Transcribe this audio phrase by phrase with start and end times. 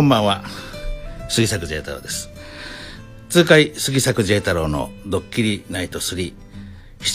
[0.00, 0.42] こんばんは。
[1.28, 2.30] 杉作 J 太郎です。
[3.28, 6.32] 痛快杉作 J 太郎のドッキリナイト37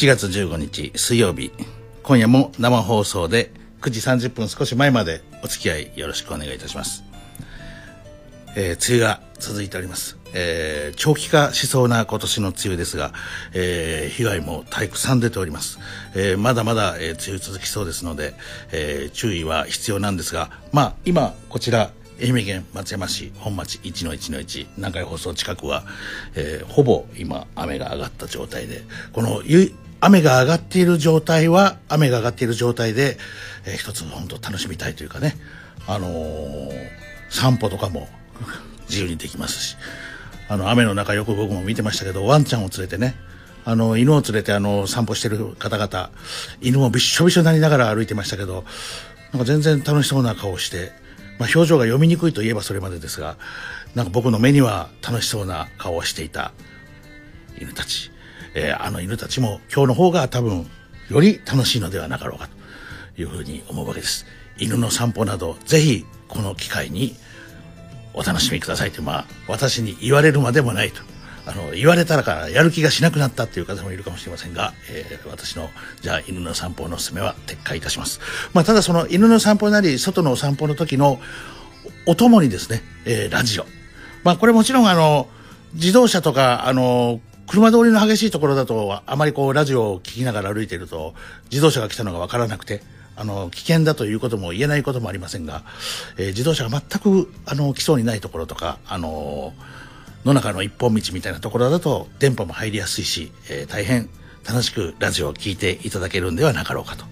[0.05, 1.51] 月15日水曜日。
[2.03, 3.49] 今夜も生放送で
[3.81, 7.03] 9時30分少し前までお付き合いよろしくお願いいたします。
[8.55, 13.13] えー、梅雨が続いております、えー、長期化しそうな今年の梅雨ですが、
[13.53, 15.79] えー、被害もたくさん出ております、
[16.15, 18.33] えー、まだまだ、え、梅雨続きそうですので、
[18.71, 25.83] え、注意は必要なんですがまあ今こちら愛媛県松山市本町1の1の1南海放送近くは、
[26.35, 29.41] えー、ほぼ今雨が上がった状態でこの
[29.99, 33.17] 雨が上がっている状態は雨が上がっている状態で、
[33.65, 35.35] えー、一つ本当楽しみたいというかね
[35.87, 36.71] あのー、
[37.29, 38.07] 散歩とかも
[38.87, 39.77] 自由にできますし
[40.47, 43.15] あの雨の中よく僕も見てましたけどワンちゃんを連れてね
[43.65, 46.11] あの犬を連れてあの散歩してる方々
[46.61, 48.63] 犬もびしょびしょになりながら歩いてましたけど
[49.33, 50.93] なんか全然楽しそうな顔して、
[51.37, 53.37] まあ、表情が読みにくいといえばそれまでですが
[53.93, 56.53] なんか僕の目には楽しそうな顔をしていた
[57.59, 58.11] 犬たち、
[58.53, 60.69] えー、あの犬たちも今日の方が多分
[61.09, 62.49] より楽しいのではなかろうか
[63.15, 64.25] というふうに思うわけです
[64.57, 67.15] 犬の散歩などぜひこの機会に
[68.13, 71.14] お楽しみくださいと、まあ、私に言われるまでもないと。
[71.45, 75.69] あの、言われたらからやる気がしなくなったっていう方もいるかもしれませんが、えー、私の、
[76.01, 78.19] じゃあ犬の散歩のおすすめは撤回いたします。
[78.53, 81.19] まあ、ただその犬の散歩なり、外のお散歩の時の
[82.05, 83.65] お供にですね、えー、ラジオ。
[84.23, 85.27] まあ、これもちろんあの、
[85.73, 91.13] 自動車とか、あの、車通りの激しいところだと、あまりこう、ラジオを聞きながら歩いていると、
[91.51, 92.81] 自動車が来たのがわからなくて、
[93.17, 95.63] あの危険だということも言えないこともありませんが、
[96.17, 99.53] えー、自動車が全くあの来そうにないところとか、あの
[100.25, 104.09] 野中の一本道みたいなところだと電波も入りやすいし、えー、大変
[104.47, 107.05] 楽しくラジオを聴いていただけるんではなかろうかと。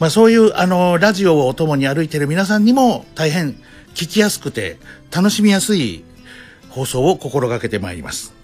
[0.00, 3.52] まあ、そういうあのラジオをお供に歩いている皆さんにも大変
[3.94, 4.78] 聞きやすくて
[5.14, 6.04] 楽しみやすい
[6.68, 8.34] 放送を心がけてまいります。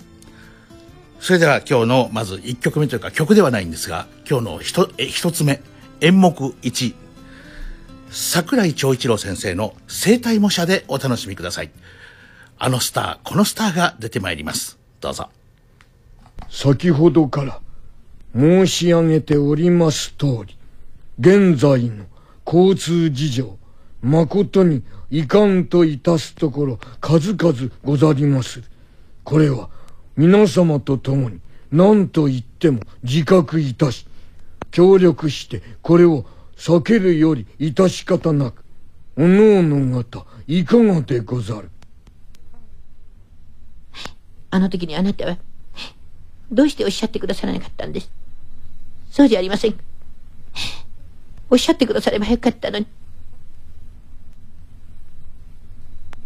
[1.20, 5.60] それでは今日のまず1曲目というか曲ではないんですが今日の 1, つ目
[6.00, 6.94] 演目1
[8.10, 11.70] 桜井長一郎先生の生体模写でお楽しみください
[12.62, 14.78] あのスターこのスターが出てまいります。
[15.00, 15.30] どうぞ。
[16.50, 17.58] 先ほどから
[18.36, 20.58] 申し上げております通り
[21.18, 22.04] 現在の
[22.44, 23.56] 交通事情
[24.02, 28.58] 誠に遺憾といたすところ数々ござります。
[28.58, 28.66] る
[29.24, 29.70] これは
[30.18, 31.40] 皆様と共に
[31.72, 34.06] 何と言っても自覚いたし
[34.70, 38.62] 協力してこれを避けるより致し方なく
[39.16, 41.70] おのおの方いかがでござる？
[44.50, 45.38] あの時にあなたは
[46.50, 48.10] どうしておっしゃってくださらなかったんです？
[49.10, 49.78] そうじゃありません。
[51.48, 52.86] おっしゃってくださればよかったのに。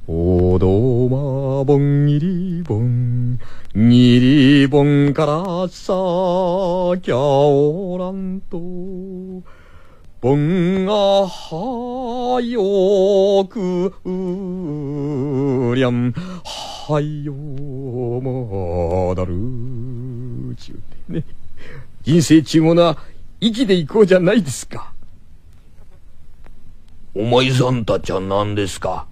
[0.07, 3.39] おどまぼんぎりぼん
[3.75, 5.93] にりぼんからさ
[7.01, 8.59] きゃおらんと。
[10.25, 10.93] ぼんが
[11.27, 19.35] はよくうりゃんはよもだる
[20.57, 20.79] ちゅう
[21.13, 21.25] てね
[22.05, 22.97] 人生ちゅうものは
[23.39, 24.95] 生きていこうじゃないですか
[27.15, 28.89] お前さんたちは何ですか？
[28.89, 29.07] は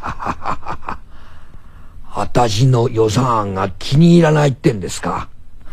[0.00, 0.98] ははは
[2.14, 5.28] 私の予算案が気に入らないってんですか？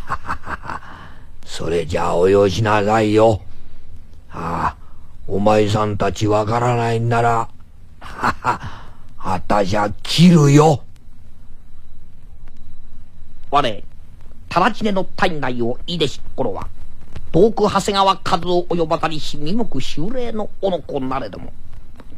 [0.08, 0.82] ははは
[1.46, 3.44] それじゃあおよしなさいよ。
[5.38, 7.48] お前さんたちわからないんなら、
[8.00, 8.60] はは、
[9.20, 10.82] 私は切るよ。
[13.52, 13.84] 我、
[14.50, 16.68] タラチネの体内をいでしっころは、
[17.32, 21.54] 遠く長谷川和夫及ばたりし身目修霊のおの子なれども、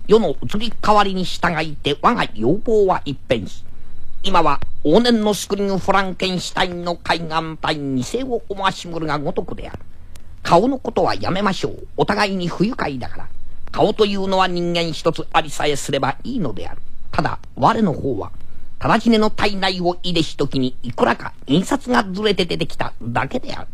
[0.07, 3.65] 世の移り変わりに従いて我が要望は一変し、
[4.23, 9.79] 今は往年のスクリーンフランケンシュタインの海岸体に世を思わしむるがごとくである。
[10.43, 11.87] 顔のことはやめましょう。
[11.97, 13.27] お互いに不愉快だから。
[13.71, 16.81] 顔というのは人間一つありさえすればいいのである。
[17.11, 18.31] ただ、我の方は、
[18.79, 23.67] 直ちねの体内を入れしときにいくらか印刷がずれて出てきただけである。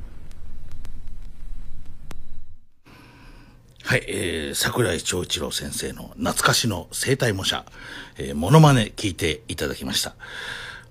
[3.83, 7.63] はい、えー、桜井長一郎先生の懐かしの生体模写、
[8.17, 10.15] えー、モノマネ聞いていただきました。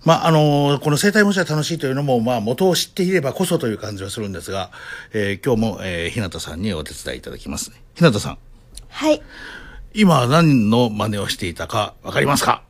[0.04, 4.70] まあ、あのー、この生体模写楽しいというのも、まあ、元を知っていればこそという感じはするんですが、
[5.12, 7.82] えー、今日も、えー、日向さんにお手伝いいただきますね。
[7.94, 8.38] 日向さん。
[8.90, 9.22] はい。
[9.94, 12.62] 今何の真似をしていたかわかりますか？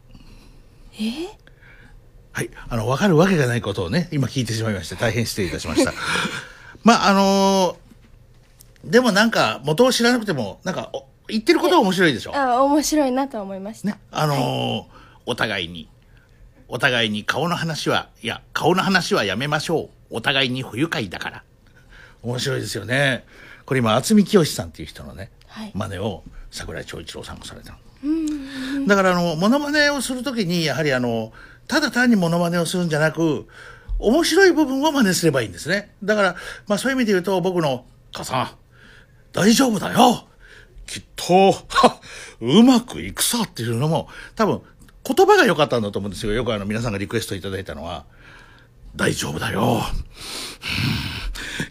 [0.95, 0.99] え？
[0.99, 1.27] ー、
[2.33, 2.51] はい。
[2.69, 5.93] あの、わかるわけがないことをね、今聞いてしまいまして、大変失礼いたしました。
[6.85, 7.85] まあ、あのー
[8.85, 10.93] でもなんか元を知らなくてもなんか
[11.27, 12.37] 言ってることは面白いでしょ？
[12.37, 13.89] あ面白いなと思いました。
[13.89, 13.99] ね。
[14.13, 14.95] あのー
[15.27, 15.89] お互いに、
[16.69, 20.17] お互いに顔の話は、いや、顔の話はやめましょう。
[20.17, 21.45] お互いに不愉快だから。
[22.23, 23.25] 面白いですよね。
[23.67, 28.87] これ今、渥美清さんっていう人のね、はい真似を桜井長一郎さんがされたの。
[28.87, 31.33] だから、あの、モノマネをするときに、やはりあの、
[31.69, 33.47] ただ単にモノマネをするんじゃなく、
[33.99, 35.95] 面白い部分を真似すればいいんですね。
[36.03, 38.51] だから、まあそういう意味で言うと、僕の、母さん、
[39.33, 40.29] 大丈夫だよ
[40.87, 42.01] きっと、は
[42.41, 44.63] うまくいくさっていうのも、多分、
[45.06, 46.33] 言葉が良かったんだと思うんですよ。
[46.33, 48.05] よくあの、皆さんがリクエストいただいたのは、
[48.97, 49.83] 大丈夫だよ。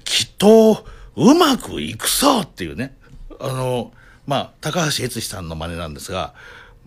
[0.04, 0.86] きっと、
[1.16, 2.96] うまくいくさっていうね。
[3.40, 3.92] あの、
[4.28, 6.34] まあ、高橋悦司さんの真似なんですが、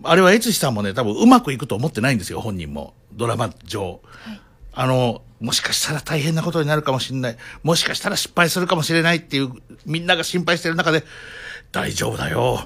[0.03, 2.93] あれは悦司さんもね、多分うまくいくと思ってないんですよ、本人も。
[3.13, 3.99] ドラマ上。
[4.73, 7.37] あの、もしかしたら大変なことになるかもしれない。
[7.63, 9.51] もしかしたら失敗するかもしれないっていう、
[9.85, 11.03] みんなが心配してる中で、
[11.71, 12.59] 大丈夫だよ。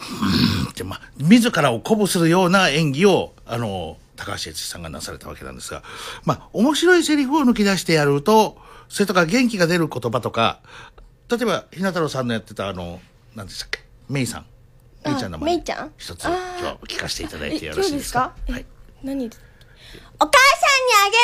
[0.00, 5.82] うんって、まあ、自らを鼓舞するような演技を、あの、高橋悦司さんがなされたわけなんですが、
[6.24, 8.58] まあ、面白いセリフを抜き出してやると、
[8.88, 10.60] それとか元気が出る言葉とか、
[11.30, 13.00] 例えば、ひな太郎さんのやってた、あの、
[13.34, 14.46] 何でしたっけ、メイさん。
[15.04, 15.92] メイちゃんの名前メイちゃん？
[15.96, 18.34] 一つ、今日は聞かせていただいてよろしいですか？
[18.48, 18.66] はい。
[19.02, 19.26] 何？
[19.26, 19.38] お母さ
[20.18, 20.30] んに
[21.00, 21.18] あげる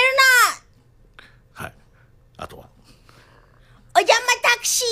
[1.52, 1.74] はい。
[2.38, 2.70] あとは、の
[3.96, 4.84] お邪魔タクシ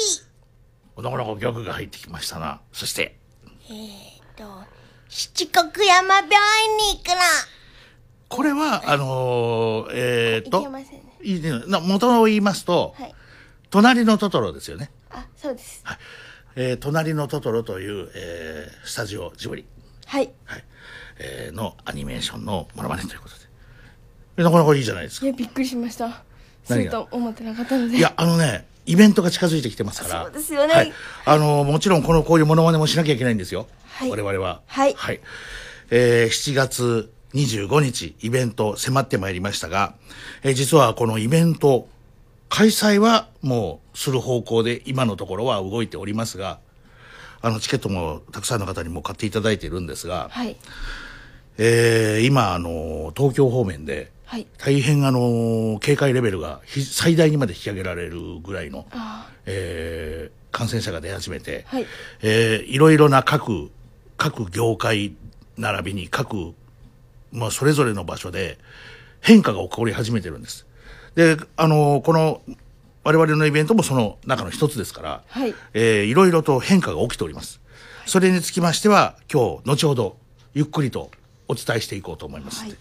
[0.97, 1.03] ー。
[1.03, 2.61] なかなかギャグが入ってきましたな。
[2.73, 3.19] そして、
[4.37, 4.45] と
[5.09, 7.15] 七国山病院に行くの。
[8.29, 11.63] これは、あのーえー、いとけませんね、いいね。
[11.67, 13.15] な元を言いますと、はい。
[13.71, 14.91] 隣のトトロですよね。
[15.11, 15.81] あそうです。
[15.85, 15.99] はい。
[16.57, 19.65] えー、隣のトトロという、えー、スタジオジブリ、
[20.07, 20.31] はい。
[20.45, 20.65] はい、
[21.19, 23.45] えー、のアニメーションのモノマネということで。
[24.37, 25.27] えなかなかいいじゃないですか。
[25.27, 26.25] いやびっくりしました。
[26.65, 27.97] すると思ってなかったので。
[27.99, 30.23] いや、あのね、イベントが近づいてきてますから。
[30.25, 30.93] そうですよねはい。
[31.25, 33.67] あの、もちろんこの、こういうモノマネもしなきゃいけないんですよ。
[33.87, 34.61] はい我々は。
[34.67, 35.21] はいはい。
[35.91, 39.95] えー、7月25日、イベント迫ってまいりましたが、
[40.43, 41.89] えー実はこのイベント、
[42.49, 46.59] 開催はもうする方向で今のところは動いておりますが、
[47.43, 50.57] あの、チケットもたくさんの方にも買っていただいているんですが、はい
[51.59, 54.49] えー今、あの、東京方面で、はい。
[54.59, 61.87] 大変あの警戒レベルがひ最大にまで引き上げられるぐらいの、あえー感染者が出始めて、はい。
[62.21, 63.71] えーいろいろな各
[64.17, 65.15] 各業界
[65.57, 66.53] 並びに各、
[67.31, 68.59] まあ、それぞれの場所で
[69.21, 70.67] 変化が起こり始めてるんです。
[71.15, 72.43] であのこの
[73.05, 75.55] 我々のイベントもその中の一つですから、はい。
[75.75, 77.61] えーいろいろと変化が起きております。
[78.07, 80.17] それにつきましては今日後ほど
[80.55, 81.13] ゆっくりと
[81.49, 82.75] お伝えしていこうと思いますはい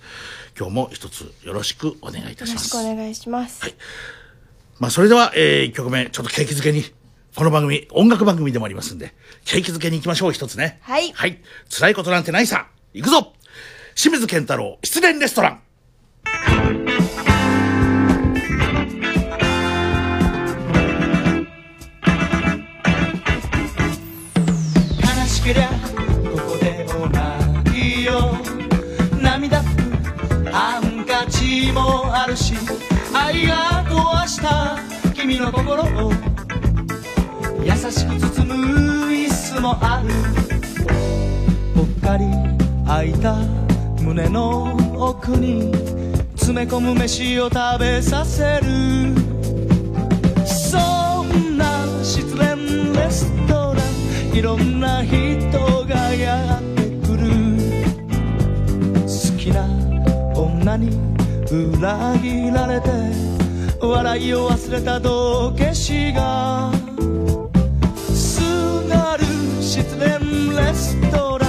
[0.57, 2.71] 今日も一つよろしくお願いいたよろしします。
[2.71, 3.75] くお願いします、
[4.79, 6.83] まあ、それでは、えー、1曲目、ちょっと景気づけに、
[7.35, 9.13] この番組、音楽番組でもありますんで、
[9.45, 10.79] 景気づけに行きましょう、一つね。
[10.83, 11.39] はいはい。
[11.69, 12.67] 辛いことなんてないさ。
[12.93, 13.33] 行くぞ
[13.95, 15.62] 清水健太郎、失恋レストラン。
[31.71, 32.53] もあるし
[33.13, 34.77] 愛が壊した
[35.13, 36.11] 君の心を
[37.63, 40.09] 優しく包む椅子もある。
[41.75, 42.25] ぽっかり
[42.85, 43.35] 開いた
[44.01, 45.71] 胸の奥に
[46.35, 49.15] 詰め込む飯を食べさせる。
[50.45, 53.81] そんな失恋レストラ
[54.33, 57.29] ンいろんな人がやってくる。
[59.05, 59.65] 好きな
[60.35, 60.89] 女に
[61.53, 62.89] 裏切られて
[63.79, 66.71] 笑いを忘れた道化師が
[68.15, 68.41] す
[68.89, 69.25] がる
[69.61, 71.45] 失恋レストラ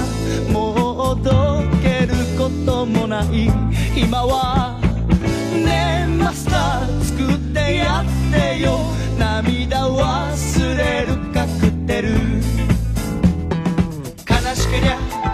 [0.47, 3.49] ンもうどけることもない。
[3.95, 4.79] 今は
[5.65, 8.77] ねえマスター作ってやってよ。
[9.17, 12.09] 涙忘れるカクテル
[14.29, 15.24] 悲しけりゃ。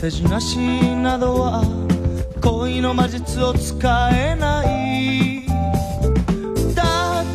[0.00, 1.62] 手品師などは
[2.40, 5.44] 恋の魔術を使えない。
[6.74, 6.82] だ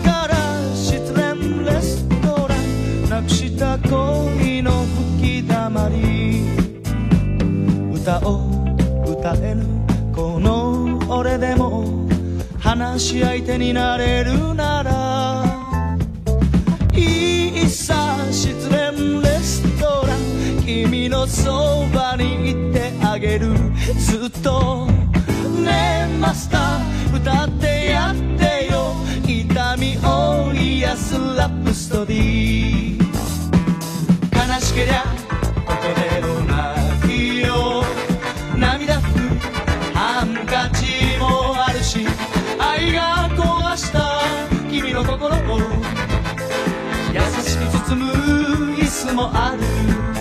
[0.03, 0.35] から
[0.73, 4.54] 失恋レストランなくした恋の吹き溜ま
[5.89, 6.43] り
[7.93, 8.49] 歌を
[9.05, 9.65] 歌えぬ
[10.13, 12.07] この俺でも
[12.59, 15.45] 話し相手になれるなら
[16.93, 23.53] いいさ失恋レストラン君のそばにいてあげる。
[23.97, 24.87] ずっと
[25.63, 28.95] ねえマスター歌ってやってよ。
[29.27, 34.53] 痛みを癒すラブストーリー。
[34.53, 35.24] 悲しけりゃ
[35.85, 37.83] ここでお泣きよ
[38.57, 39.19] 涙ふく
[39.93, 42.07] ハンカチもあるし
[42.57, 44.19] 愛が壊した
[44.71, 45.59] 君の心を
[47.13, 48.11] 優しく包む
[48.73, 50.14] 椅子もある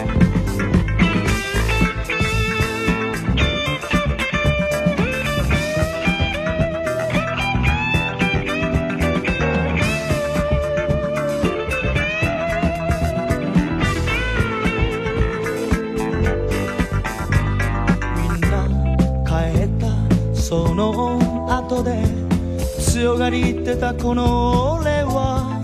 [23.05, 25.61] 強がりってたこの俺は。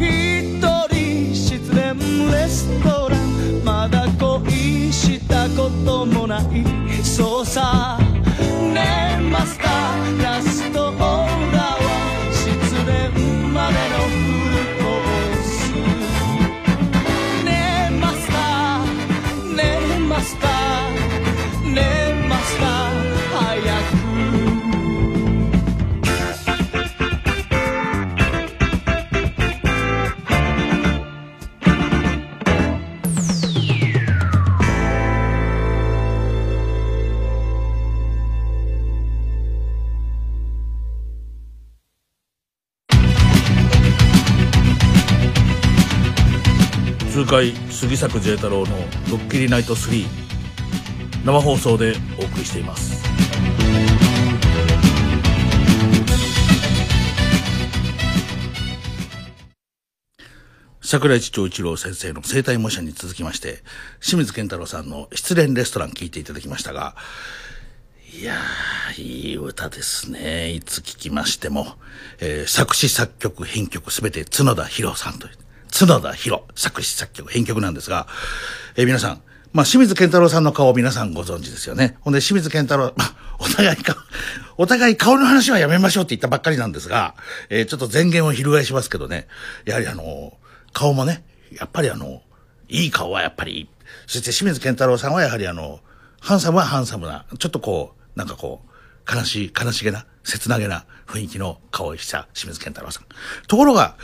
[0.00, 0.58] 一
[0.90, 1.94] 人失恋
[2.32, 3.62] レストラン。
[3.64, 6.42] まだ恋したこともない。
[7.04, 8.00] そうさ。
[8.74, 11.78] ねえマスターラストオーダーは
[12.32, 12.50] 失
[12.84, 12.96] 恋
[13.52, 14.16] までのフ
[14.50, 14.92] ルコー
[15.44, 15.70] ス。
[17.44, 17.46] ね
[17.92, 18.84] えマスター
[19.54, 20.50] ねえマスター
[47.26, 48.66] 痛快杉作 J 太郎の
[49.10, 50.06] 「ドッキリナイト3」
[51.26, 53.02] 生放送でお送りしています
[60.80, 63.64] 桜井長一郎先生の生体模写に続きまして
[64.00, 66.94] 清水健太郎さんの失恋レストラン聞いていただきましたが
[68.16, 70.52] いやー、いい歌ですね。
[70.52, 71.76] いつ聴きましても。
[72.18, 75.45] えー作詞作曲編曲すべて角田博さんという。
[75.78, 78.06] 角田博作詞作曲編曲なんですが、
[78.76, 79.20] えー皆さん、
[79.52, 81.98] まあ、清水健太郎さんの顔を皆さんご存知ですよね。
[82.00, 83.94] ほんで、清水健太郎、まあ、お互いか、
[84.56, 87.14] お互い顔の話はやめましょうって言ったばっかりなんですが、
[87.50, 89.28] えーちょっと前言を翻しますけどね、
[89.66, 90.32] やはりあの、
[90.72, 92.22] 顔もね、やっぱりあの、
[92.70, 93.68] いい顔はやっぱり。
[94.06, 95.80] そして清水健太郎さんはやはりあの、
[96.20, 103.04] ハンサムはハンサムな、ちょっとこう、なんかこう、悲しい、悲しげな、切なげな雰囲気の顔をした清水健太郎さん。
[103.46, 103.96] ところが、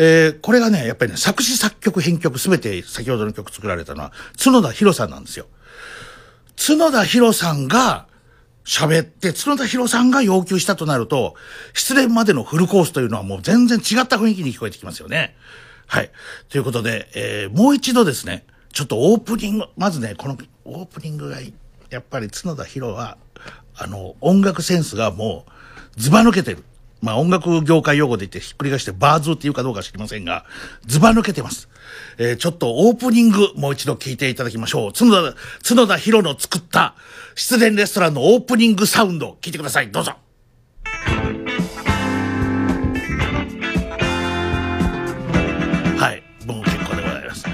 [0.00, 4.12] えーこれがね、やっぱりね、作詞作曲編曲すべて先ほどの曲作られたのは、
[4.42, 5.46] 角田博さんなんですよ。
[6.56, 8.06] 角田博さんが
[8.64, 11.34] 喋って、角田博さんが要求したとなると、
[11.74, 15.34] 失恋までのフルコースというのはもう全然違った雰囲気に聞こえてきますよね。
[15.88, 16.12] はい。
[16.48, 21.38] ということで、えーもう一度ですね、ちょっとオープニング、まずね、このオープニングが、
[21.90, 23.18] やっぱり角田博は、
[23.76, 25.44] あの、音楽センスがも
[25.96, 26.62] う、ズバ抜けてる。
[27.00, 30.44] まあ音楽業界用語で言ってひっくり返してバーズっていうかどうか知りませんが、
[30.86, 31.68] ズバ抜けてます。
[32.18, 34.92] えーちょっとオープニングもう一度聞いていただきましょう。
[34.92, 36.94] 角田、角田博の作った
[37.34, 39.90] 失恋レストランのオープニングサウンド聞いてください。
[39.90, 40.16] どうぞ。
[45.96, 46.22] はい。
[46.46, 47.44] もう結構でございます。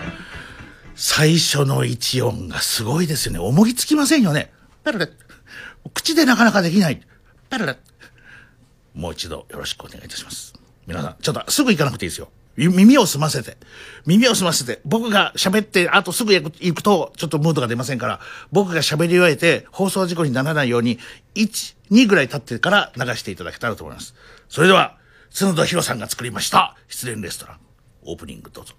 [0.95, 3.39] 最初の一音がすごいですよね。
[3.39, 4.53] 思いつきませんよね。
[4.85, 5.09] ペルレ
[5.93, 7.01] 口でなかなかできない。
[7.51, 7.77] ペルレ
[8.95, 10.55] もう一度よろしくお願いいたします。
[10.87, 12.29] 皆さん、ちょっとすぐ行かなくていいですよ。
[12.57, 13.57] 耳を澄ませて。
[14.07, 14.81] 耳を澄ませて。
[14.85, 18.21] 僕が喋って、あとすぐ行く行くと、ちょっとムードが出ませんから、
[18.53, 21.01] 僕が喋り終えて、放送事故にならないように、
[21.35, 24.15] 1、2ぐらい経ってから流していただけたらと思います。
[24.49, 24.97] それでは、
[25.37, 27.59] 角田博さんが作りました、失恋レストラン、
[28.05, 28.75] オープニングどうぞ。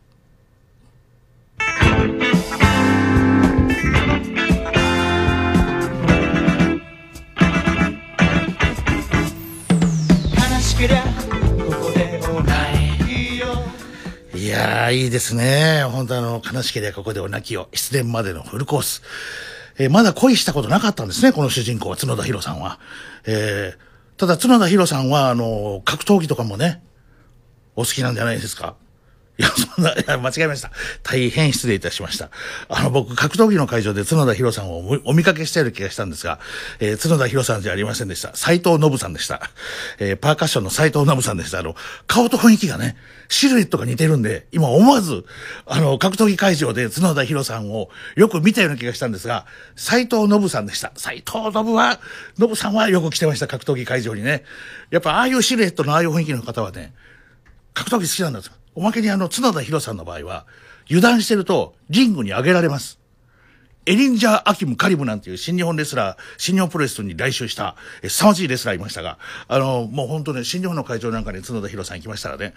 [14.36, 15.84] いやー、いいですね。
[15.90, 17.70] 本当あの、悲しければここでお泣きを。
[17.74, 19.02] 失恋までのフルコース。
[19.78, 22.80] えーまだ恋したことなかったんですね、この主人公は、角田博さんは。
[23.26, 23.86] えー
[24.18, 26.82] ただ角田博さんは、あの、格闘技とかもね、
[27.76, 28.76] お好きなんじゃないですか。
[29.38, 30.72] いや、そんな、間違えました。
[31.04, 32.30] 大変失礼いたしました。
[32.70, 36.40] あの、僕、格闘技の会場で角田博さんをお見かけしたような気がしたんですが、
[36.80, 38.34] えー角田博さんじゃありませんでした。
[38.36, 39.50] 斎藤信さんでした。
[40.00, 41.60] えーパーカッションの斎藤信さんでした。
[41.60, 41.76] あの、
[42.08, 42.96] 顔と雰囲気がね、
[43.28, 45.26] シルエットが似てるんで、今思わず、
[45.66, 50.94] あの、格闘技会場で角田博さんをよく見たような気がしたんですが、斎藤信さんでした。
[50.96, 52.00] 斎藤信は、
[52.40, 54.46] 信さんはよく来てました、格闘技会場にね。
[54.92, 56.94] やっぱ、ああいうシルエットのああいう雰囲気の方はね、
[57.74, 58.54] 格闘技好きなんですよ。
[58.76, 60.46] おまけにあの、角田博さんの場合は、
[60.88, 63.00] 油断してると、リングに上げられます。
[63.86, 69.18] エリンジャー・アキム・カリムなんていう新日本レスラー、新日本プロレスに来襲した、え凄まじいレスラーいましたが、
[69.48, 72.54] あの、もう本当ね、新日本の会場なんかに角田博さん行きましたらね、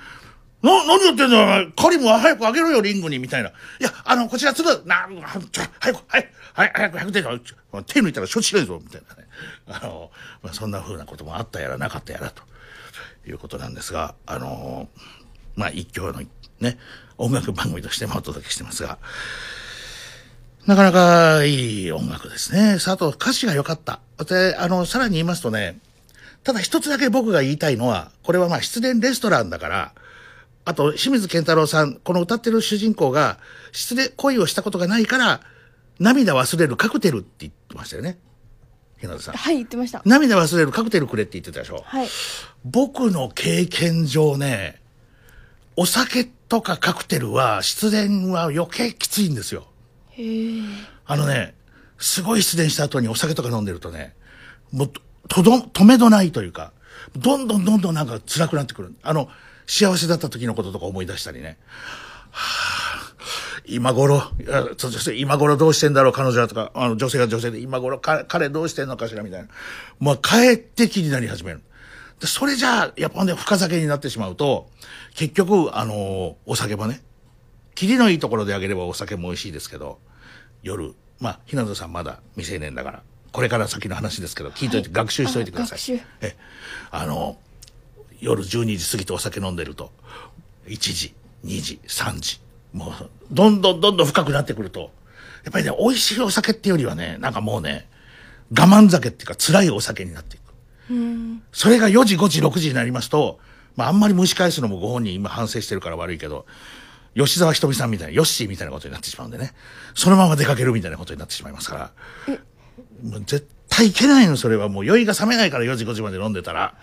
[0.63, 3.51] な、何やってんだよ、カリムは早く上げろよ、リングに、みたいな。
[3.51, 5.07] いや、あの、こちら角田、な、
[5.53, 9.29] ちょ、早く、はい、はい、早く、早く出ろ、ちょ手抜いたら処置しないぞ、みたいなね。
[9.69, 10.11] あの、
[10.43, 12.43] まあ、そんな風なこともあったやらなかったやらと
[13.29, 14.89] いうことなんですが、あの、
[15.59, 16.23] まあ、一挙の
[16.61, 16.79] ね、
[17.19, 18.99] 音楽番組としてもお届けしてますが、
[20.67, 22.79] なかなかいい音楽ですね。
[22.79, 24.00] さああと歌詞が良かった。
[24.25, 25.79] で、あの、さらに言いますとね、
[26.45, 29.93] ただ一つだけ僕が言いたいのは、これはまあ失恋レストランだから、
[30.65, 33.38] あと清水健太郎さん、この歌ってる主人公が
[33.73, 35.41] 失恋、恋をしたことがないから、
[35.99, 38.19] 涙忘れるカクテルって言ってましたよね。
[39.00, 39.35] 日向さん。
[39.35, 40.03] はい、言ってました。
[40.05, 41.83] 涙忘れるカクテルくれって言ってたでしょ。
[41.85, 42.09] はい。
[42.65, 44.81] 僕の経験上ね、
[45.80, 49.68] お酒とかカクテルは失恋は余計きついんですよ。
[50.11, 50.62] へえ。
[51.06, 51.54] あのね、
[51.99, 54.16] すごい失恋した後にお酒とか飲んでるとね、
[54.73, 54.90] もう、
[55.28, 56.73] とど、止めどないというか、
[57.16, 58.92] どんどんどんどんなんか辛くなってくる。
[59.04, 59.28] あの、
[59.68, 61.58] 幸せだった時のこととか思い出したりね。
[62.32, 63.14] はあ、
[63.64, 64.25] 今頃、
[64.78, 69.49] そそして今頃どうしてんだろう、彼女はとか、あの、女性が女性で、今頃か彼どうしてんのかしら、みたいな。
[70.00, 71.62] まあ、帰って気になり始める。
[72.21, 74.69] でそれじゃあ、やっぱね、深酒になってしまうと、
[75.15, 77.00] 結局、あのお酒もね、
[77.75, 79.99] 霧のいいところであげればお酒も美味しいですけど、
[80.63, 85.78] 夜、まあ、ひなとさんまだ未成年だから、これから先の話ですけど、聞いといて、学習しといてください。
[85.78, 86.37] あ学習え、
[86.91, 87.39] あの、
[88.21, 89.93] 夜12時過ぎてお酒飲んでると、
[90.67, 92.41] 1時、2時、3時、
[92.73, 94.91] もう、どんどんどんどん深くなってくると、
[95.45, 97.89] やっぱりね、美味しいお酒っていうよりはね、なんかもうね、
[98.50, 100.38] 我慢酒っていうか辛いお酒になって。
[101.53, 103.39] それが4時、5時、6時になりますと、
[103.77, 106.47] まああんまり蒸し返すのもご本人今反省してるから悪いけど、
[107.15, 109.53] 吉沢ひとみさんみたいな、ヨッシーみたいなことになってしまうんでね、
[109.95, 111.93] そのまま出かけるみたいなことになってしまいますか
[112.27, 112.37] ら、
[113.03, 114.69] もう絶対いけないの、それは。
[114.69, 116.75] もう酔いが冷めないから4時、5時まで飲んでたら、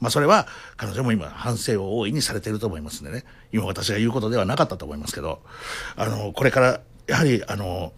[0.00, 5.42] まあそれは彼女も今反省を大いにされていると思いますんでね、今私が言うことではなかったと思いますけど、
[5.96, 7.92] あの、これから、やはりあの、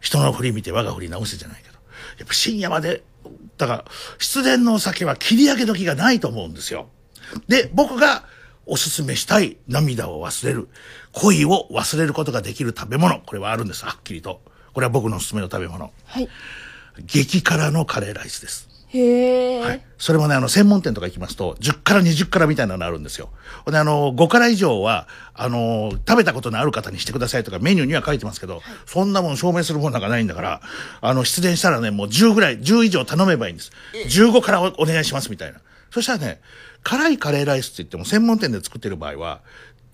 [0.00, 1.74] 人の振り見て我が振り直せじゃないけど、
[2.18, 3.02] やっぱ深夜まで、
[3.58, 3.84] だから、
[4.18, 6.88] 失恋のお酒は切り上げ時がないと思うんですよ。
[7.48, 8.24] で、僕が
[8.66, 10.68] おすすめしたい涙を忘れる、
[11.12, 14.40] 恋を忘れることができる食べ物、これはあるんです、はっきりと。
[14.72, 15.92] これは僕のおすすめの食べ物。
[16.04, 16.28] はい。
[17.06, 18.68] 激辛のカレーライスです。
[18.98, 19.60] へえ。
[19.60, 19.80] はい。
[19.98, 23.30] それもね、あの、専門店とか行きますと、10辛、20辛みたいなのあるんですよ。
[23.64, 30.60] ほんで、あの、5辛以上は、あの、食べたことのある方にしてくださいとかメニューには書いてますけど、そんなもん証明するもんなんかないんだから、
[31.00, 33.72] あの、出演したらね、もう10ぐらい、10以上頼めばいいんです。
[34.06, 35.60] 15辛おお願いしますみたいな。
[35.90, 36.40] そしたらね、
[36.82, 39.40] 辛いカレーライスって言っても専門店で作ってる場合は、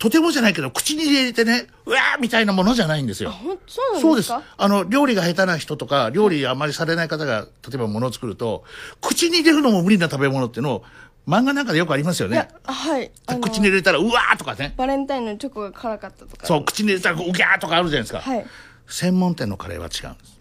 [0.00, 3.34] とてもじゃないけど、口に入れてね、うわーみたいなものじゃないんですよ。
[3.66, 4.42] そうなんそうですか。
[4.56, 8.64] あの、料理が下手な人とか、料理あまりされない方が、例えば物を作ると、
[9.02, 10.84] 口に入れるのも無理な食べ物っていうのを、
[11.28, 13.10] 漫画なんかでよくありますよねはい。
[13.42, 14.72] 口に入れたら、うわーとかね。
[14.78, 16.46] バレンタインのチョコが辛かったとか。
[16.46, 18.20] そう、口に入れたら、うぎゃーとかあるじゃないですか。
[18.20, 18.46] はい。
[18.86, 20.40] 専門店のカレーは違うんです。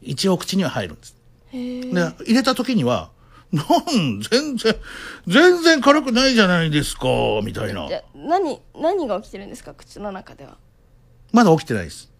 [0.00, 1.14] 一応口には入るんです。
[1.52, 1.80] へえ。
[1.82, 1.90] で、
[2.24, 3.10] 入れた時には、
[3.54, 4.76] なん、全然、
[5.26, 7.08] 全然辛くないじゃないですか、
[7.44, 7.94] みたいなじ。
[7.94, 10.56] ゃあ何、何が起きてるんですか口の中では？
[11.32, 12.12] まだ起きてないです。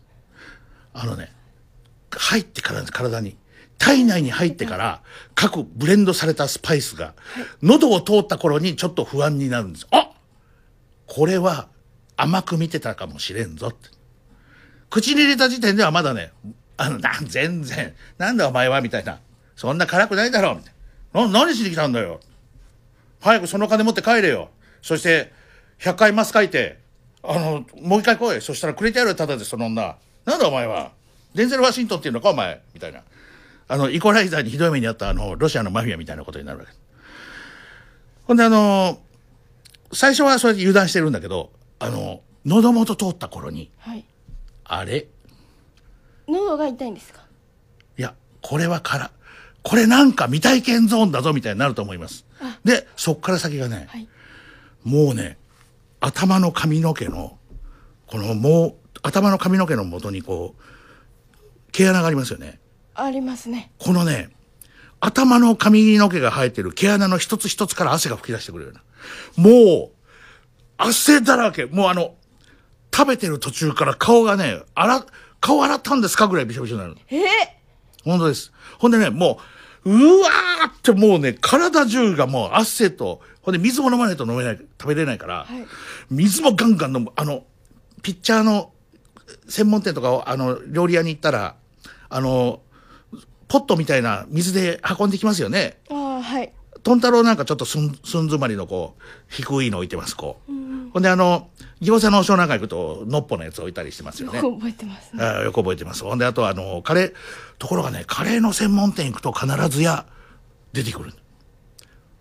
[0.92, 1.32] あのね、
[2.10, 3.36] 入ってからです体に。
[3.76, 5.02] 体内に入ってから、
[5.34, 7.14] 各ブレンドされたスパイスが、
[7.60, 9.86] 喉を通った頃にちょっと不安になるんです。
[9.90, 10.12] あ
[11.06, 11.68] これは
[12.16, 13.88] 甘く見てたかもしれんぞって。
[14.90, 16.32] 口に入れた時点ではまだね、
[16.76, 19.20] あの、な、全然、なんだお前はみたいな。
[19.56, 20.73] そんな辛くないだろうみたいな。
[21.14, 22.20] な、何しに来たんだよ。
[23.20, 24.50] 早くその金持って帰れよ。
[24.82, 25.32] そして、
[25.78, 26.78] 100回マス書いて、
[27.22, 28.40] あの、もう一回来い。
[28.42, 29.96] そしたらくれてやるよ、ただでその女。
[30.26, 30.92] なんだお前は。
[31.34, 32.60] デンゼル・ワシントンっていうのか、お前。
[32.74, 33.00] みたいな。
[33.66, 36.72] あの、イコライザーにひどい目にあった、あの、ロシアのマフィアみたいなことになるわけ。
[38.26, 38.98] ほんで、あの、
[39.92, 44.04] 最初はそれで油断してるんだけど、あの、喉元通った頃に、はい。
[44.64, 45.06] あれ？
[46.28, 47.22] 喉が痛いんですか？
[47.96, 49.10] いや、これは辛。
[49.64, 52.26] これなんか未体験ゾーンだぞみたいになると思います。
[52.64, 54.08] で、そっから先がね、はい。
[54.84, 55.38] もうね、
[56.00, 57.38] 頭の髪の毛の、
[58.06, 60.62] このもう、頭の髪の毛の元にこう、
[61.72, 62.60] 毛穴がありますよね。
[62.94, 64.28] ありますねこのね、
[65.00, 68.82] 頭の髪の毛が生えてる毛穴の一つ一つから汗が吹き出してくるような。
[69.36, 69.90] もう、
[70.76, 71.64] 汗だらけ。
[71.64, 72.14] もうあの、
[72.94, 75.06] 食べてる途中から顔がね、洗、
[75.40, 76.96] 顔洗ったんですかぐらいびしょびしょになる。
[77.08, 77.20] えー、
[78.04, 78.52] 本当です。
[78.78, 79.53] ほんでね、もう、
[79.84, 85.66] うわーってもうね、体中がもう汗と、ほんで水も飲まないと飲めない、食べれないから、はい
[86.10, 87.10] 水もガンガン飲む。
[87.16, 87.44] あの、
[88.02, 88.72] ピッチャーの
[89.48, 91.56] 専門店とかを、あの、料理屋に行ったら、
[92.08, 92.60] あの、
[93.48, 95.78] ポットみたいな水で運んできますよね。
[95.90, 96.52] ああはい
[96.84, 100.52] トンタロウなんかちょっとすん、すん詰まりのこう、低いの置いてます、こう。
[100.92, 101.48] ほんであの、
[101.80, 104.38] 餃子の王将なんか行くと、のっぽのやつ置いたりしてますよね。
[104.38, 106.04] よく覚えてますねああよく覚えてます。
[106.04, 107.14] ほんで、あとあの、カレー、
[107.58, 110.04] ところがね、カレーの専門店行くと必ずや
[110.74, 111.12] 出てくる。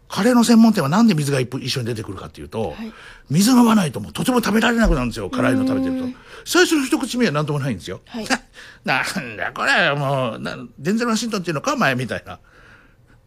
[0.07, 2.93] カレーの専門店はなんで水が一一緒に出てくるかっていうと、はい
[3.29, 6.07] 水飲まないともうとても食べられなくなるんですよ、辛いの食べてると。
[6.45, 7.99] 最初の一口目はなんともないんですよ。
[8.07, 8.27] はい
[8.85, 12.39] なんだこれ、もう、なデンゼル・ワシントンっていうのか、前みたいな。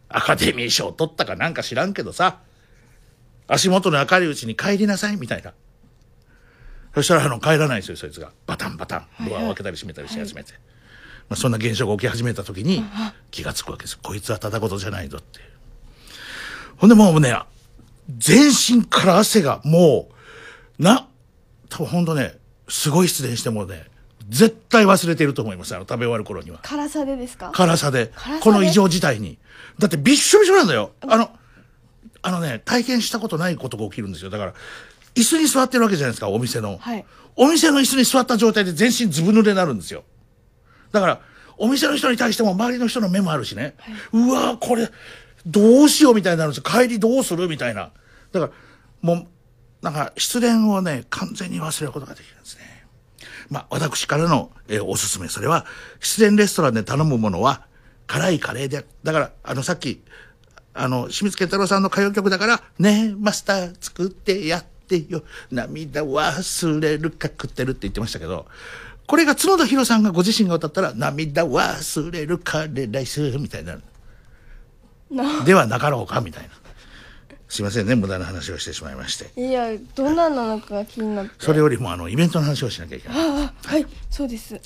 [0.09, 2.39] アカデミー賞取ったかなんか知らんけどさ、
[3.47, 5.53] 足元の明るいうちに帰りなさい、みたいな。
[6.95, 8.31] そしたら、あの、帰らないですよ、そいつが。
[8.45, 9.07] バタンバタン。
[9.29, 10.53] ドアを開けたり閉めたりし始めて。
[11.29, 12.83] まあ、そんな現象が起き始めた時に、
[13.31, 13.99] 気がつくわけです。
[13.99, 15.39] こいつはただ事じゃないぞって。
[16.77, 17.37] ほんでもうね、
[18.17, 20.09] 全身から汗がも
[20.79, 21.07] う、な、
[21.69, 23.85] 多分ほんとね、すごい失恋してもね、
[24.29, 26.59] 絶対忘れてると思います、あの、食べ終わる頃には。
[26.63, 27.51] 辛さでですか？
[27.53, 28.39] 辛さで辛さで？
[28.41, 29.37] この異常事態に。
[29.79, 30.91] だってびっしょびしょなんだよ。
[31.01, 31.31] あの、
[32.21, 34.29] あのね、体験したことないことが起きるんですよ。
[34.29, 34.53] だから、
[35.15, 36.77] 椅子に座ってるわけじゃないですか、お店の。
[36.77, 37.05] はい
[37.39, 40.03] お店の椅子に座った状態で全身ずぶ濡れになるんですよ。
[40.91, 41.21] だから、
[41.57, 43.75] お店の人に対しても周りの人の目もあるしね。
[44.11, 44.89] うわーこれ、
[45.45, 46.81] どうしようみたいになるんですよ。
[46.81, 47.91] 帰りどうするみたいな。
[48.31, 48.51] だから、
[49.01, 49.27] もう、
[49.83, 52.87] なんか、失恋をね、完全に忘れることができるんですね。
[53.49, 55.27] まあ、私からの、えーおすすめ。
[55.27, 55.67] それは、
[55.99, 57.67] 失恋レストランで頼むものは、
[58.07, 58.85] 辛いカレーで。
[59.03, 60.01] だから、あの、さっき、
[60.73, 65.23] あの、清水健太郎さんの歌謡曲だから、ねえ、マスター作ってやってよ。
[65.51, 68.45] 涙忘れるカクテルって言ってましたけど、
[69.05, 73.81] これが角田博さんがご自身が歌ったら、涙忘れるカレーライスみたいになる。
[75.45, 76.49] ではなかろうかみたいな。
[77.49, 79.39] すいませんね、無駄な話をしてしまいまして。
[79.39, 81.31] いやどんななのかが気になって。
[81.39, 83.17] それよりも、あの、イベントの話をしなきゃいけない。
[83.17, 84.59] ああはいそうです。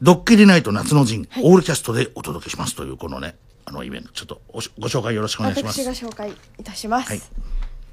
[0.00, 5.80] ドッキリナイト夏の陣、オールキャストでお届けしますという、このね、あのイベント、ちょっとおしご紹介よろしくお願いします。
[5.80, 7.22] 私が紹介いたします、はい。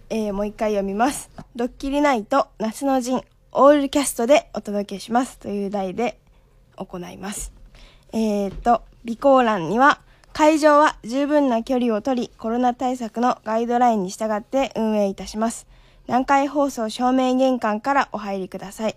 [0.10, 1.30] えーもう一回読みます。
[1.56, 3.22] ドッキリナイト夏の陣
[3.54, 6.18] オールキャストでお届けしますという題で
[6.78, 7.52] 行います。
[8.14, 10.02] えー、と備考欄には
[10.34, 15.68] 会場は十分な距離を取りコロナ対策のガイドラインに従って運営いたします。
[16.08, 18.96] 南海放送正面玄関からお入りください。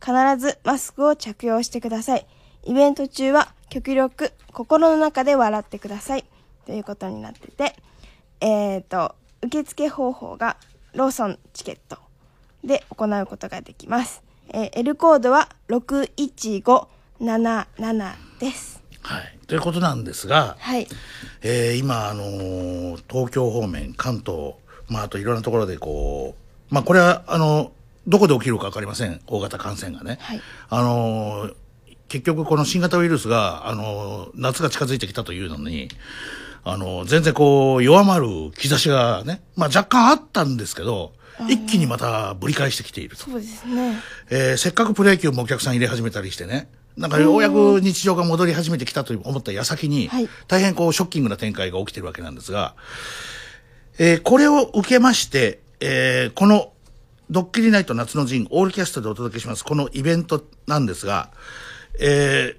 [0.00, 2.26] 必ずマスクを着用してください。
[2.64, 6.24] イベント中は極力心の中で笑ってください。
[6.66, 7.74] ということになってて
[8.40, 10.56] えー、と受付方法が
[10.94, 11.98] ローソンチケット
[12.64, 18.82] で行うことができます、えー L コードは61577です。
[19.02, 19.35] はい。
[19.46, 20.86] ということなんですが、はい
[21.42, 24.54] えー今、あのー東京方面、関東、
[24.88, 26.34] まあ、あといろんなところでこ
[26.70, 27.72] う、まあ、これは、あの、
[28.08, 29.20] どこで起きるかわかりません。
[29.26, 30.18] 大型感染がね。
[30.20, 31.54] はいあのー
[32.08, 35.88] 結局この新型ウイルスが、あのー夏が近づいてきたというのに、
[36.64, 41.12] あのー全然こう、弱まる兆しがね、まあ、若干あったんですけど、
[41.48, 43.24] 一気にまたぶり返してきていると。
[43.24, 43.96] そうですね
[44.30, 50.28] えーせっかくプロ野球もお客さん入れ始めたりしてね、なんかようやく日常が戻り始めてきたと思った矢先に、はい。
[50.48, 52.74] 大変こうショッキングな展開が起きてるわけなんですが、
[53.98, 56.72] えーこれを受けまして、えーこの
[57.28, 61.30] ドッキリナイト夏の陣オールキャストでお届けしますこのイベントなんですが、
[62.00, 62.56] えー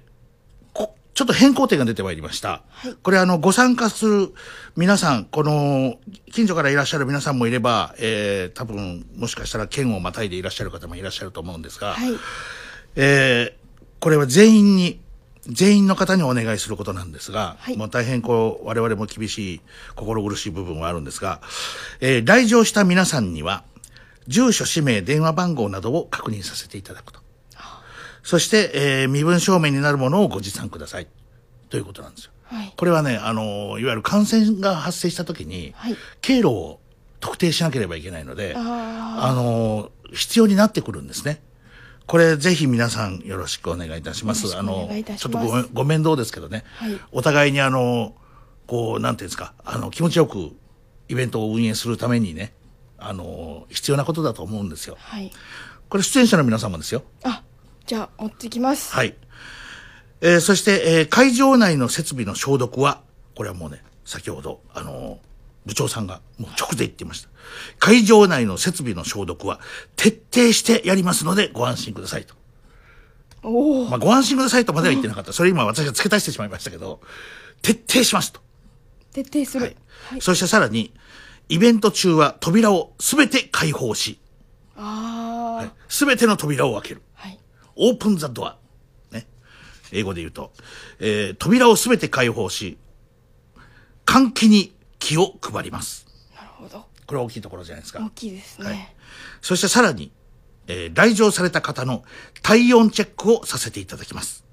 [0.72, 2.62] こちょっと変更点が出てまいりました。
[3.02, 4.32] これあの、ご参加する
[4.76, 5.98] 皆さん、この、
[6.32, 12.12] 近所からいらっしゃる皆さんもいれば、えー多分、もしかしたら県をまたいでいらっしゃる方もいらっしゃると思うんですが、はい。
[12.94, 13.57] えー
[14.00, 15.00] これは全員に、
[15.46, 19.60] 全員の方にお願いすることなんですが、はいもう大変こう、我々も厳しい、
[19.96, 21.40] 心苦しい部分はあるんですが、
[22.00, 23.64] えー来場した皆さんには、
[24.26, 27.20] 住所、氏名、電話番号などを確認させていただくと。
[28.22, 31.06] そして、えー身分証明になるものをご持参ください。
[31.70, 32.32] ということなんですよ。
[32.44, 36.80] はいこれはね、あの、いわゆる感染が発生した時に、はい経路を
[37.20, 41.40] 特定しなければいけないので、ああの、必要になってくるんですね。
[42.08, 44.56] これぜひ皆さんよろしくお願いいたします。
[44.56, 46.64] あよろしくおの、ちょますっとごめんご面倒ですけどね。
[46.76, 48.14] はいお互いにあの、
[48.66, 50.52] こう、なんていうんですか、あの、気持ちよく
[51.10, 52.54] イベントを運営するためにね、
[52.96, 54.96] あの必要なことだと思うんですよ。
[54.98, 55.30] はい。
[55.90, 57.02] これ出演者の皆様ですよ。
[57.24, 57.42] あ、
[57.86, 58.94] じゃあ持ってきます。
[58.94, 59.14] はい。
[60.22, 63.02] えーそして、えー会場内の設備の消毒は、
[63.34, 65.28] これはもうね、先ほど、あのー
[65.66, 67.28] 部長さんがもう直で言っていました。
[67.78, 69.60] 会場内の設備の消毒は
[69.96, 72.34] 徹底してやりますのでご安心くださいと。
[73.42, 73.88] おお。
[73.88, 75.32] まあ、ご安心くださいとまでは言ってなかった。
[75.32, 77.00] それ今私が付け足してしまいましたけど、
[77.62, 78.40] 徹底しますと。
[79.12, 79.76] 徹底する。
[80.10, 80.20] はい。
[80.20, 80.92] そしてさらに、
[81.48, 84.18] イベント中は扉をすべて開放し、
[84.76, 85.72] ああ。
[85.88, 87.02] すべての扉を開ける。
[87.14, 87.38] はい。
[87.76, 88.58] オープンザドア。
[89.10, 89.26] ね。
[89.92, 90.52] 英語で言うと、
[91.00, 92.78] えー扉をすべて開放し、
[94.04, 96.06] 換気に気を配ります。
[97.08, 98.00] これは大きいところじゃないですか。
[98.00, 98.66] 大きいですね。
[98.66, 98.88] はい
[99.40, 100.12] そしてさらに、
[100.66, 102.04] えー来場された方の
[102.42, 104.44] 体温チェックをさせていただきます。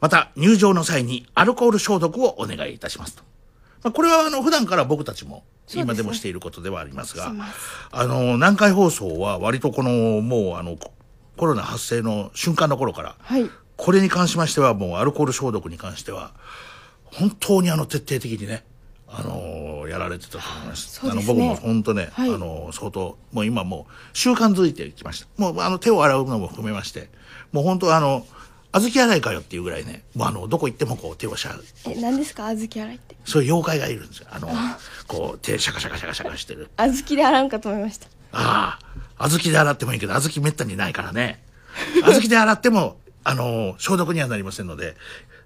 [0.00, 3.22] また、入場の際にアルコール消毒をお願いいたしますと。
[3.82, 7.34] まあ、これはあの、普段から僕たちも、今でもしていることではありますが、す
[7.90, 10.92] あの、南海放送は割とこの、もうあの、コ
[11.38, 13.48] コロナ発生の瞬間の頃から、はい。
[13.76, 16.32] これに関しましては、もうアルコール消毒に関しては、
[17.04, 18.64] 本当にあの徹底的にね、
[19.16, 20.98] あのーやられてたと思います。
[20.98, 25.26] すねあの僕も本当ね、はいあのー相当、もう今もう習慣づいてきました。
[25.36, 27.10] もうあの手を洗うのも含めまして、
[27.52, 28.26] もう本当あの、
[28.72, 31.64] 小豆洗いかよっていうぐらいね、もうあの、どこ行ってもこう手をしゃう。
[31.86, 32.48] え、何ですか？
[32.56, 33.16] 小豆洗いって。
[33.24, 34.26] そういう妖怪がいるんですよ。
[34.30, 34.48] あの、
[35.06, 36.68] こう手シャカシャカシャカシャカしてる。
[36.76, 38.08] 小豆で洗うかと思いました。
[38.32, 38.78] あ
[39.16, 41.44] あ、小豆で洗ってもいいけど、小豆めったにないからね。
[42.02, 44.96] 小豆で洗っても、あの、消毒にはなりませんので、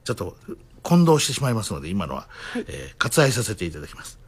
[0.05, 0.37] ちょっと
[0.83, 4.19] 混同してしまいますので、今のは、えー割愛させていただきます。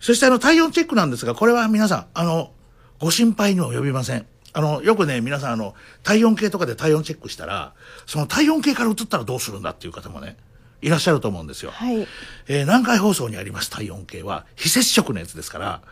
[0.00, 2.52] そしてあの、体温チェックなんですが、これは皆さん、あの、
[2.98, 4.26] ご心配には及びません。
[4.52, 7.74] あの、よくね、皆さん、あの、体温計とかで体温チェックしたら、
[8.06, 10.36] その体温計から移ったらどうするんだっていう方もね、
[10.80, 11.70] いらっしゃると思うんですよ。
[11.72, 12.06] はい。
[12.48, 15.82] えー南海放送にあります体温計は非接触のやつですから、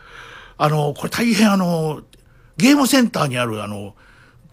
[0.57, 2.01] あの、これ大変あの、
[2.57, 3.95] ゲームセンターにあるあの、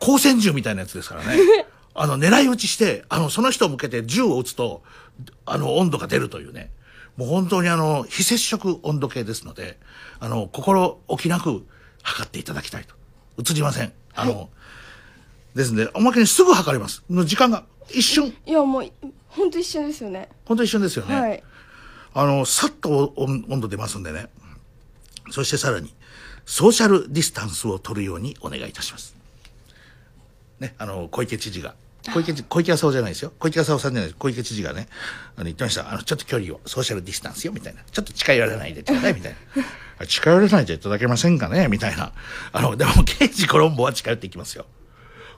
[0.00, 1.38] 光線銃みたいなやつですからね。
[1.94, 4.82] あの、狙い撃ちして、あの、その人を向けて銃を撃つと、
[5.46, 6.70] あの、温度が出るというね。
[7.16, 9.78] もう本当にあの、非接触温度計ですので、
[10.20, 11.66] あの、心置きなく
[12.02, 12.94] 測っていただきたいと。
[13.38, 13.92] 映りません。
[14.14, 14.48] あの、
[15.54, 17.02] ですので、おまけにすぐ測れます。
[17.10, 18.92] の時間が一瞬、いや、もう、
[19.28, 20.28] ほんと一緒ですよね。
[20.44, 21.20] 本当一瞬ですよね。
[21.20, 21.42] はい。
[22.14, 24.28] あの、さっと温温度出ますんでね。
[25.30, 25.94] そしてさらに、
[26.46, 29.14] ソーシャルディスタンスを取るようにお願いいたします。
[30.58, 31.74] ね、あの、小池知事が。
[32.12, 33.32] 小池知小池浅尾じゃないですよ。
[33.38, 34.18] 小池浅尾さんじゃないです。
[34.18, 34.88] 小池知事がね、
[35.36, 35.92] あの言ってました。
[35.92, 37.82] あの、ちょっと距離を、ソーシャルディスタンスよ、みたいな。
[37.90, 39.36] ちょっと近寄らないでちょうだい、みたい
[39.98, 40.06] な。
[40.06, 42.12] 近寄らないでいただけませんかねみたいな。
[42.52, 44.66] あの、でも、刑事コロンボは近寄っていきますよ。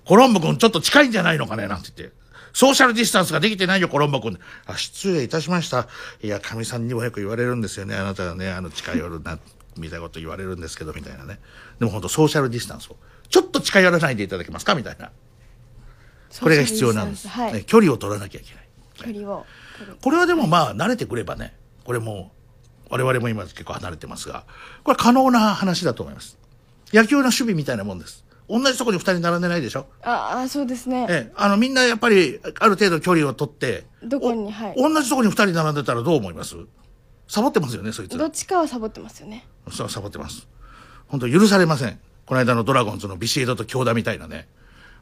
[0.04, 2.22] コロンボ君ちょっと近いんじゃないのかねなんて言って。
[2.52, 4.38] ソーシャルディスタンスができてないよ、コロンボ君。
[4.66, 5.88] あ、失礼いたしました。
[6.22, 7.96] いや、神さんにもよく言われるんですよね。
[7.96, 9.38] あなたがね、あの、近寄るな、
[9.76, 11.40] みたいなこと言われるんですけど、みたいなね。
[11.78, 12.96] でも本当ソーシャルディスタンスを。
[13.30, 15.10] ちょっと近寄らないでいただけますかみたいな。
[16.40, 17.28] これが必要なんです。
[17.28, 17.52] はい。
[17.52, 18.64] ね距離を取らなきゃいけない。
[18.94, 19.44] 距離を。
[20.00, 22.32] これはでもまあ、慣れてくればね、これも
[22.88, 24.44] う、我々も今結構離れてますが、
[24.84, 26.38] これ可能な話だと思います。
[26.92, 28.24] 野球の守備みたいなもんです。
[28.48, 29.86] 同じとこに二人並んでないでしょ？
[30.02, 31.06] ああ、そうですね。
[31.08, 34.74] ええ、あの、みんなやっぱり、ある程度距離を取って、どこに、はい。
[34.76, 36.56] 同じとこに二人並んでたらどう思います？
[37.28, 38.30] サボってますよね、そいつらどっ。
[38.30, 39.46] ちかはサボってますよね。
[39.70, 40.46] そう、サボってます。
[41.06, 41.98] 本当許されません。
[42.26, 44.48] この間のドラゴンズのビシエドと京田みたいなね。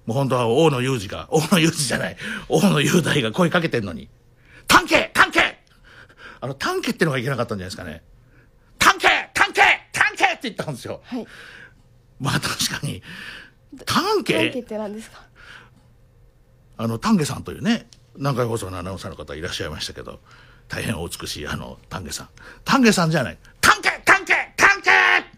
[0.07, 2.17] もう本当は大野裕二が、大野裕二じゃない、
[2.49, 4.09] 大野雄大が声かけてんのに、
[4.67, 5.57] 探検探検
[6.41, 8.03] あの、探検ってのがいけなかったんじゃないですかね。
[8.79, 11.01] 探検探検探検って言ったんですよ。
[11.05, 11.27] はい。
[12.19, 13.03] まあ確かに、
[13.87, 15.23] 探関係検って何ですか？
[16.77, 17.87] あの、丹下さんというね、
[18.17, 20.21] 南海放送のアナウンサーの方いらっしゃいましたけど、
[20.69, 22.29] 大変お美しいあの、丹下さん。
[22.65, 23.39] 丹下さんじゃない。
[23.61, 25.29] 探検探検探検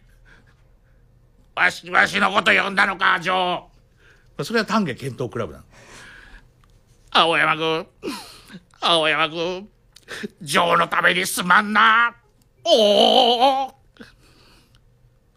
[1.56, 3.71] わし、わしのこと呼んだのか、ジョー。
[4.42, 5.64] それは丹下検討クラブなの。
[7.10, 7.86] 青山君、
[8.80, 9.68] 青山君、
[10.40, 12.16] ジョーのためにすまんな。
[12.64, 13.74] おお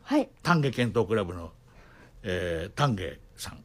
[0.04, 0.30] はい。
[0.44, 1.52] 丹下検討クラブの、
[2.24, 3.04] えー、丹下
[3.36, 3.64] さん。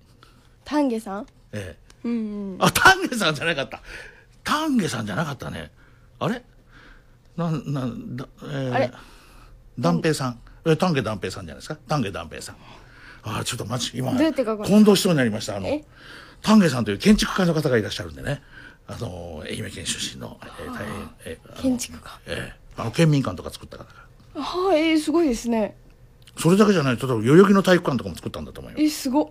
[0.64, 1.26] 丹下さん？
[1.52, 2.58] ええうんうん。
[2.60, 3.82] あ、丹下さんじゃなかった。
[4.42, 5.70] 丹下さんじゃなかったね。
[6.18, 6.42] あれ？
[7.36, 8.90] なん、なん、だ、えー、あれ？
[9.78, 10.40] 断平さん。
[10.66, 11.78] え、丹下断平さんじゃないですか？
[11.86, 12.56] 丹下断平さん。
[13.22, 15.56] あ、ちょっと待ち、今、混同しそうになりました。
[15.56, 15.84] あのえ、
[16.42, 18.42] 丹下さんという建築家の方がいらっしゃるんでね。
[18.86, 22.20] あの、愛媛県出身の、えー、大変、えー建築家。
[22.26, 23.84] えーあの、県民館とか作った方
[24.34, 24.42] が。
[24.42, 25.76] はい、えー、すごいですね。
[26.38, 28.82] それだけじゃない、ちょっと代々木の体育館とかも作ったんだと思います。
[28.82, 29.28] えー、すごっ。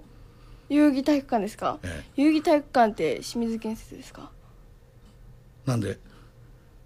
[0.70, 4.30] 遊戯体育館ですか、え遊戯体育館って清水建設ですか？
[5.66, 5.98] なんで、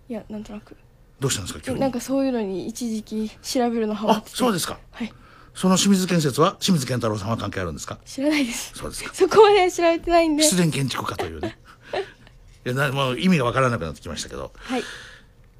[0.08, 0.78] いや、なんとなく。
[1.20, 1.82] どうしたんですか、急に？
[1.82, 4.38] なんかそういうのに一時期調べるのハマあっ、てて。
[4.38, 4.80] そうですか。
[4.92, 5.12] はい。
[5.54, 8.00] その清水建設は清水健太郎さんは関係あるんですか？
[8.06, 8.74] 知らないです。
[8.76, 9.14] そうですか。
[9.14, 10.44] そこまで調べてないんで。
[10.44, 11.58] 失恋建築家というね。
[12.66, 14.84] いやなもう意味がわからなくなってきましたけど、はい。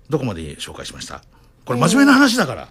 [0.10, 1.22] どこまで紹介しました？
[1.66, 2.68] これ真面目な話だから。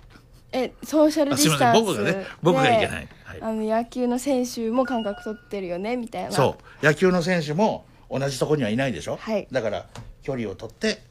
[0.52, 6.30] え、ソーシャルディスタンスあすいません僕がね僕がいけないはいであの、野球の選手も感覚取ってるよね、みたいな。
[6.32, 6.86] そう。
[6.86, 9.16] 野球の選手も同じとこにはいないでしょ？
[9.16, 9.86] はいだから
[10.22, 11.02] 距離を取って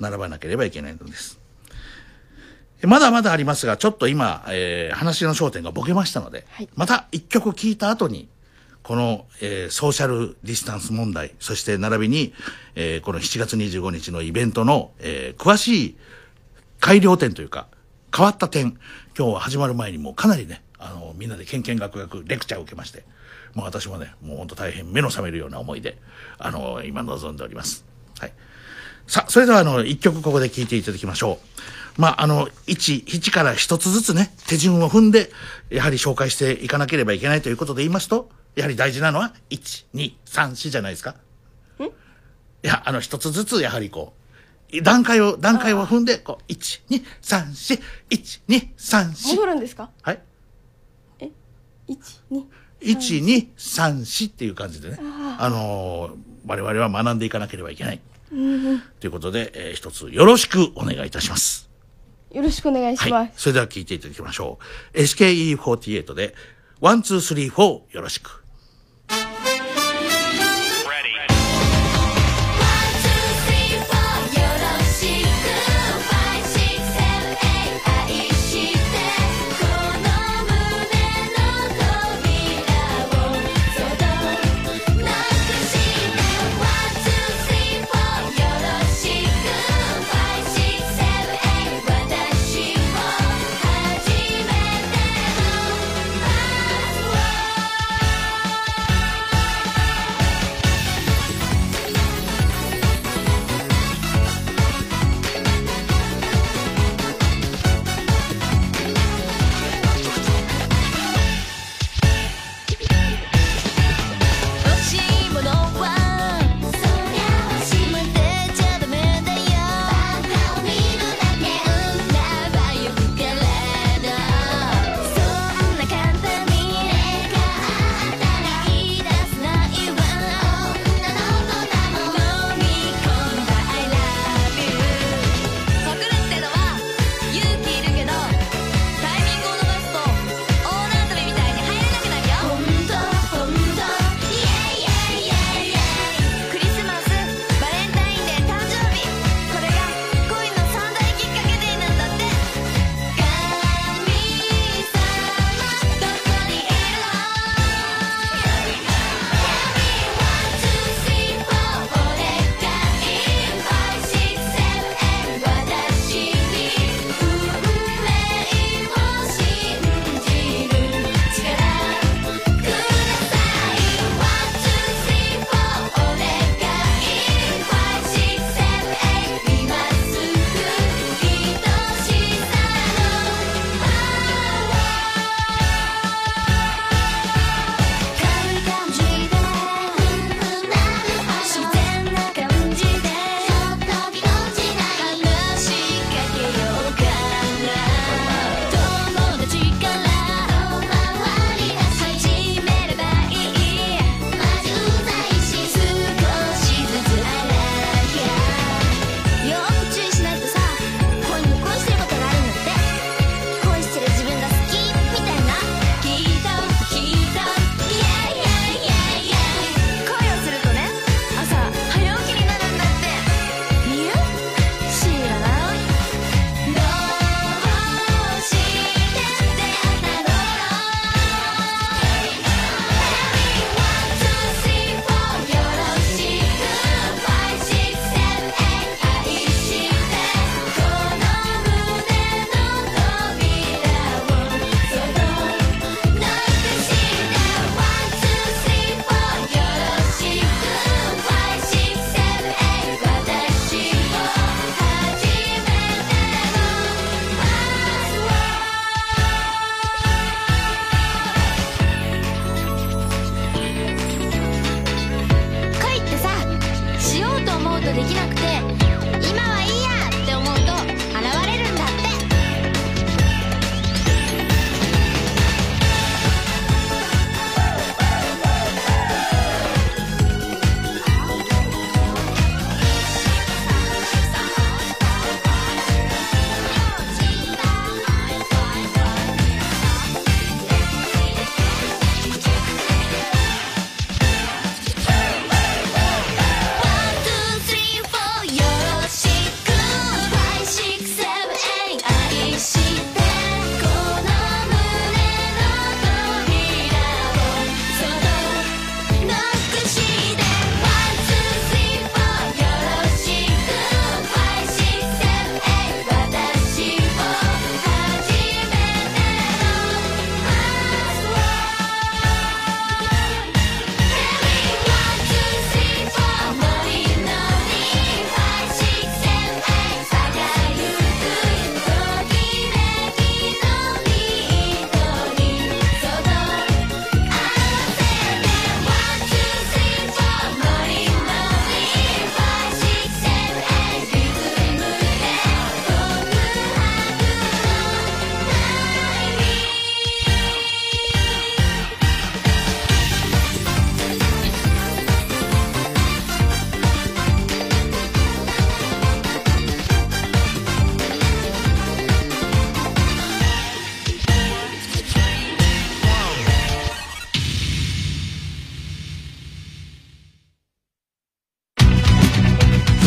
[0.00, 1.38] 並ばなければいけないのです。
[2.86, 8.28] まだまだありますが、ちょっと今、えー話の焦点がボケましたので、はいまた一曲聞いた後に、
[8.82, 12.32] この、えーソーシャルディスタンス問題、そして並びに、
[12.74, 15.96] えーこの7月25日のイベントの、えー詳しい
[16.80, 17.68] 改良点というか、
[18.14, 18.78] 変わった点、
[19.16, 23.04] 今日は始まる前にもうかなりね、あの、みんなでけんけんがくがくレクチャーを受けまして、
[23.54, 25.98] もう私もね、もう本当大変目の覚めるような思いで、
[26.38, 27.84] あの、今望んでおります。
[28.18, 28.32] はい。
[29.06, 31.46] さあ、それではあの、一曲ここで聴いていただきましょう。
[31.96, 35.30] まあ、あの、一、一から一つずつね、手順を踏んで、
[35.70, 41.14] やはり紹介していかなければいけないということで言いますと、やはり大事なのは、1、2、3、4じゃないですか。
[42.64, 44.14] いや、あの、一つずつ、やはりこ
[44.72, 49.28] う、段階を、段階を踏んで、こう、1、2、3、4、1、2、3、4。
[49.36, 49.90] 戻るんですか？
[50.02, 50.22] はい。
[51.20, 51.98] ?1、
[52.30, 52.44] 2。
[52.80, 54.98] 1、2、3、4っていう感じでね、
[55.38, 58.00] あのー我々は学んでいかなければいけない。
[59.00, 61.68] ということで、えー一つよろしくお願いいたします。
[62.34, 63.32] よろしくお願いしますはい。
[63.36, 64.58] それでは聞いていただきましょ
[64.94, 64.98] う。
[64.98, 66.34] SKE48 で、
[66.80, 68.41] One, two, three, four、よろしく。「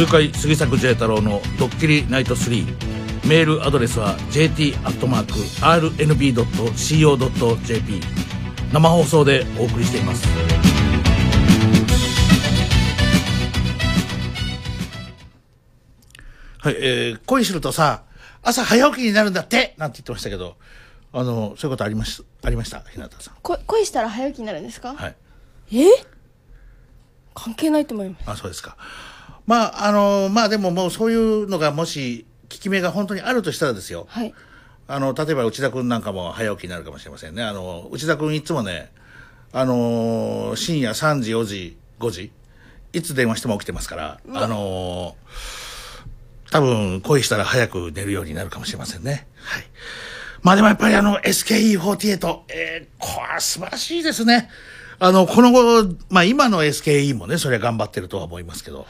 [0.06, 4.82] 痛快杉作 J 太郎のドッキリナイト3メールアドレスは jt.rnb.co.jp
[8.72, 10.28] 生放送でお送りしています。
[16.60, 18.04] はい、えー、恋するとさ
[18.44, 20.56] 朝早起きになるんだってなんて言ってましたけど。
[21.14, 22.82] あのそういうことありましありました？
[22.82, 23.36] 日向さん。
[23.42, 24.94] こ恋したら早起きになるんですか？
[24.94, 25.16] はい。
[25.72, 25.86] え？
[27.34, 28.24] 関係ないと思います。
[28.30, 28.76] あそうですか
[29.48, 34.08] まああのまあでももうそういうのがもし効き目が本当にあるとしたらですよ。
[34.10, 34.34] はい。
[34.88, 37.44] あの例えば内田君なんかも早起きになるかもしれませんね。
[37.44, 38.92] あの内田君いつもね
[39.52, 42.32] あの深夜3時4時5時
[42.94, 45.16] いつ電話しても起きてますからあの
[46.52, 49.28] 多分恋したら早く寝るようになるかもしれませんね。
[49.38, 49.64] はい。
[50.44, 54.50] まあでもやっぱりあの SKE48 えー、これは素晴らしいですね。
[55.00, 58.86] あのこの後まあ今の SKE もねそれは頑張ってるとは思いますけど、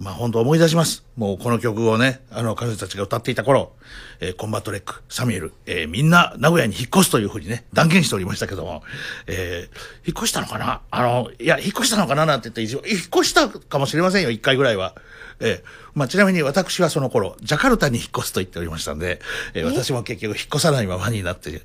[0.00, 1.04] まあ本当思い出します。
[1.16, 3.72] もうこの曲をね、あの彼女たちが歌っていた頃、
[4.20, 8.82] えーコンバットレック、サミュエル、えーみんな名古屋に引っ越すというふうにね、断言しておりましたけども、
[9.28, 9.76] えー
[10.06, 10.80] 引っ越したのかな？
[10.90, 14.94] あの、いや、引っ越したのかななんて言って一応、引っ越したかもしれませんよ、一回ぐらいは。
[15.40, 19.20] えーまあちなみに私はその頃、ジャカルタに引っ越すと言っておりましたんで、
[19.54, 21.62] えー私も結局引っ越さないままになって、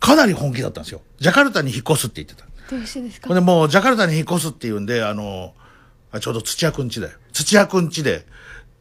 [0.00, 1.02] かなり本気だったんですよ。
[1.20, 2.48] ジャカルタに引っ越すって言ってた。
[2.70, 3.32] どうしてですか？
[3.34, 5.54] でもうジャカルタに引っ越すっていうんで、あの、
[6.16, 7.18] あちょうど土屋くん家だよ。
[7.32, 8.26] 土屋くん家で、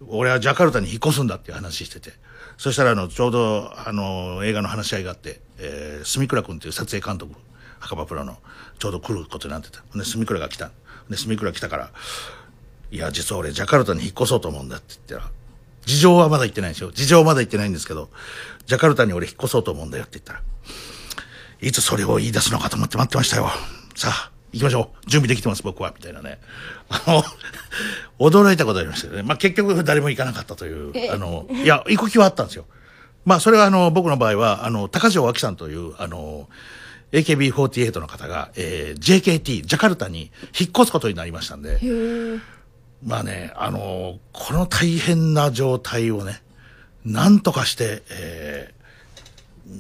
[0.07, 2.13] 俺はジャカルタに引っ越すんだっていう話してて。
[2.57, 7.36] そしたらあの、ちょうどあの、映画の話し合いがあって、えー、住倉くんっていう撮影監督、
[7.79, 8.38] 墓場プロの、
[8.79, 9.83] ちょうど来ることになってた。
[9.95, 10.71] で、住倉が来た。
[11.09, 11.91] で、住倉来たから、
[12.91, 15.31] いや、実は俺ジャカルタに引っ越そうと思うんだって言ったら、
[15.86, 16.91] 事情はまだ言ってないんですよ。
[16.91, 18.09] 事情はまだ言ってないんですけど、
[18.65, 20.41] ジャカルタに俺引っ越そうと思うんだよって言ったら、
[21.61, 23.49] いつそれを言い出すのかと思って待ってましたよ。
[23.95, 25.10] さあ、行きましょう。
[25.10, 25.93] 準備できてます、僕は。
[25.95, 26.39] みたいなね。
[26.88, 27.24] あの、
[28.32, 29.22] 驚いたことありましたよね。
[29.22, 31.14] まあ、結局誰も行かなかったという。
[31.14, 32.66] あの、いや、行く気はあったんですよ。
[33.26, 36.47] まあ、それはあの、僕の場合は、あの、高城脇さんという、あの、
[37.12, 41.78] AKB48 の方が、えー JKT、ジャカルタに引っ越すことになりましたんで、
[43.03, 46.41] まあね、あの、この大変な状態をね、
[47.03, 48.76] なんとかして、えー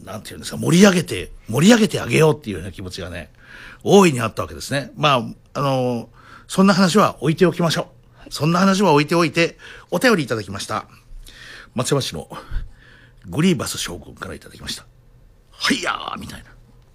[0.03, 3.29] なんていうんですか、盛り上げて、盛り上げてあげようっていうような気持ちがね、
[3.87, 4.91] 大いにあったわけですね。
[4.95, 5.23] まあ、
[5.53, 6.09] あの、
[6.47, 7.89] そんな話は置いておきましょ
[8.27, 8.33] う。
[8.33, 9.59] そんな話は置いておいて、
[9.91, 10.87] お便りいただきました。
[11.75, 12.27] 松山市の
[13.27, 14.87] グリーバス将軍からいただきました。
[15.51, 16.45] はいやーみたいな。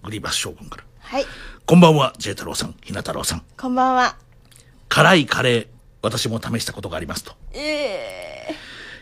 [0.02, 0.84] グリーバス将軍から。
[0.98, 1.26] はい
[1.64, 3.44] こんばんは、ジェイ太郎さん、ひな太郎さん。
[3.56, 4.16] こんばんは
[4.88, 5.66] 辛いカレー、
[6.02, 7.34] 私も試したことがありますと。
[7.52, 8.54] ええ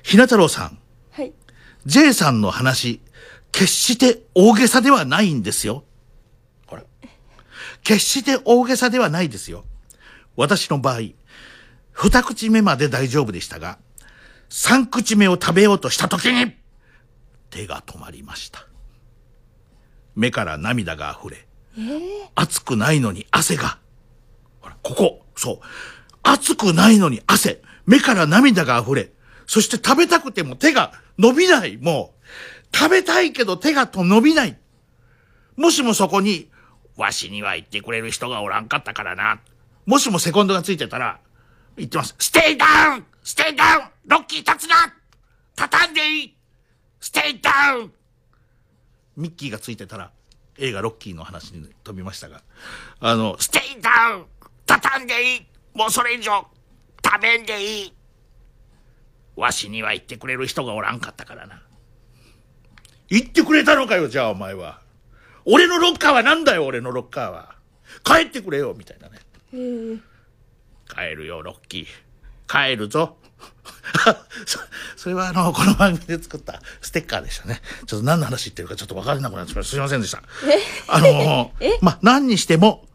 [0.02, 0.78] ひな太郎さん、
[1.10, 1.32] はい
[1.86, 3.00] J さんの話、
[3.50, 5.84] 決して大げさではないんですよ。
[7.82, 9.64] 決して大げさではないですよ。
[10.36, 11.00] 私の場合、
[11.92, 13.78] 二口目まで大丈夫でしたが、
[14.48, 16.54] 三口目を食べようとした時に、
[17.50, 18.66] 手が止まりました。
[20.14, 21.48] 目から涙が溢れ、
[22.34, 23.78] 熱くないのに汗が。
[24.60, 25.58] ほら、ここ、そう。
[26.22, 29.12] 熱くないのに汗、目から涙が溢れ、
[29.46, 32.76] そして食べたくても手が伸びない、もう。
[32.76, 34.58] 食べたいけど手がと伸びない。
[35.56, 36.50] もしもそこに、
[36.98, 39.40] わしには言ってくれる人がおらんかったからな。
[39.86, 41.20] もしもセコンドがついてたら、
[41.76, 42.14] 言ってます。
[42.18, 44.74] stay down stay down ロッキー立つな
[45.54, 46.36] 立たんでいい
[47.00, 47.92] stay down
[49.16, 50.10] ミッキーがついてたら、
[50.58, 52.42] 映画ロッキーの話に飛びましたが、
[53.00, 54.24] あの、ステイダウン
[54.66, 56.46] 畳んでいいもうそれ以上、
[57.04, 57.92] 食べんでいい
[59.36, 61.62] わしには言ってくれる人がおらんかったからな。
[63.08, 64.80] 言ってくれたのかよ、じゃあお前は。
[65.50, 67.54] 俺のロッカーはなんだよ、俺のロッカーは。
[68.04, 69.18] 帰ってくれよ、みたいなね。
[70.86, 72.70] 帰るよ、ロッキー。
[72.70, 73.16] 帰るぞ。
[74.44, 74.58] そ
[74.96, 77.62] それはあの、この番組で作ったステッカーでしたね。
[77.86, 79.70] ちょっと何の話言ってるかちょっと分からなくなってしまいました。
[79.70, 80.22] すいませんでした。
[80.88, 82.86] あの、 まあ、何にしても、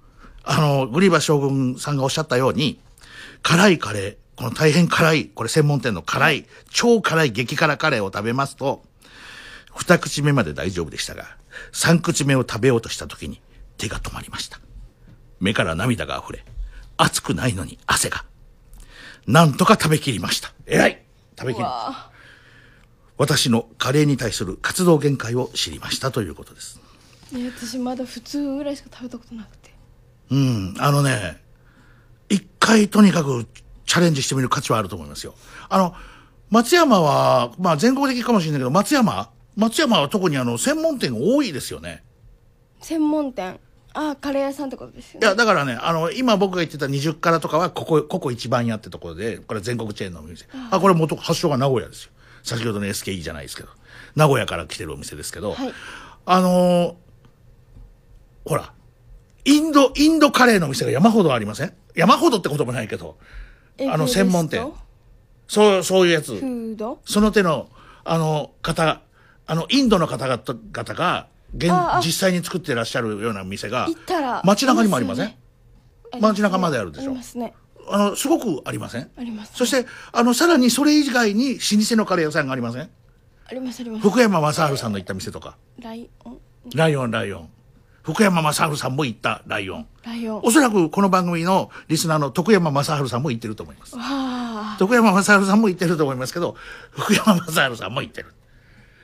[0.43, 2.79] あの、グリーバ将軍さんがおっしゃったように、
[3.41, 8.83] 辛いカレー、この大変辛い、これ専門店の辛い、超辛い激辛カレーを食べますと、
[9.75, 11.35] 二口目まで大丈夫でしたが、
[11.71, 13.41] 三口目を食べようとした時に
[13.77, 14.59] 手が止まりました。
[15.39, 16.45] 目から涙が溢れ、
[16.97, 18.25] 熱くないのに汗が。
[19.27, 20.53] なんとか食べきりました。
[20.65, 21.03] 偉い
[21.37, 21.65] 食べきり。
[23.17, 26.79] 私のカレーに対する活動限界を知りましたということです。
[27.31, 29.73] いや私まだ普通ぐらいしか食べたことなくて
[30.29, 31.41] うん、あのね、
[32.29, 33.45] 一回とにかく
[33.85, 35.35] チャレンジしてみる価値はあると思いますよ。
[35.69, 35.93] あの、
[36.49, 42.03] 松山は、まあ全国的かもしれないけど、松山松山は特にあの、専門店が多いですよね。
[42.81, 43.59] 専門店。
[43.95, 50.47] ああカレー屋さんってことですよいねやだからねあの今僕が言ってた20辛とかはここここ一番屋ってところでこれ全国チェーンのお店。
[50.71, 52.11] あこれ元発祥が名古屋ですよ。
[52.41, 53.69] 先ほどの SKE じゃないですけど。
[54.15, 55.73] 名古屋から来てるお店ですけど、はい。
[56.25, 56.95] あのー
[58.45, 58.73] ほら
[59.45, 61.73] インドインドカレーの店が山ほどありません？
[61.93, 63.17] 山ほどってこともないけど
[63.77, 64.71] えあのフード専門店。
[65.47, 66.35] そうそういうやつ。
[66.35, 66.99] フード？
[67.05, 67.69] その手の
[68.03, 69.01] あの方
[69.45, 71.71] あのインドの方々々が現
[72.05, 73.87] 実際に作ってらっしゃるような店が
[74.43, 75.27] 街中にもありません？
[75.27, 75.39] ね。
[76.19, 77.11] 街中まであるでしょ？
[77.11, 77.53] ありますね。
[77.89, 79.09] あのすごくありません？
[79.17, 82.89] ありますそしてあのさらにそれ以外に老舗のカレー屋さんがありません？
[83.45, 84.09] ありますあります。
[84.09, 85.57] 福山雅治さんの行った店とか。
[85.79, 86.39] ライオン。
[86.73, 87.49] ライオンライオン。
[88.03, 89.87] 福山雅治さんも行ったライオン。
[90.03, 90.41] ライオン。
[90.43, 93.97] おそらくこの番組のリスナーの徳山雅治さんも行ってると思います。
[94.79, 96.55] 徳山雅治さんも行ってると思いますけど
[96.91, 98.33] 福山雅治さんも行ってる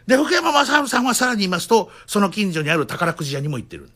[0.09, 3.93] で福山雅治さんはさらに言いますとその近所にある宝くじ屋にも行ってるんだ。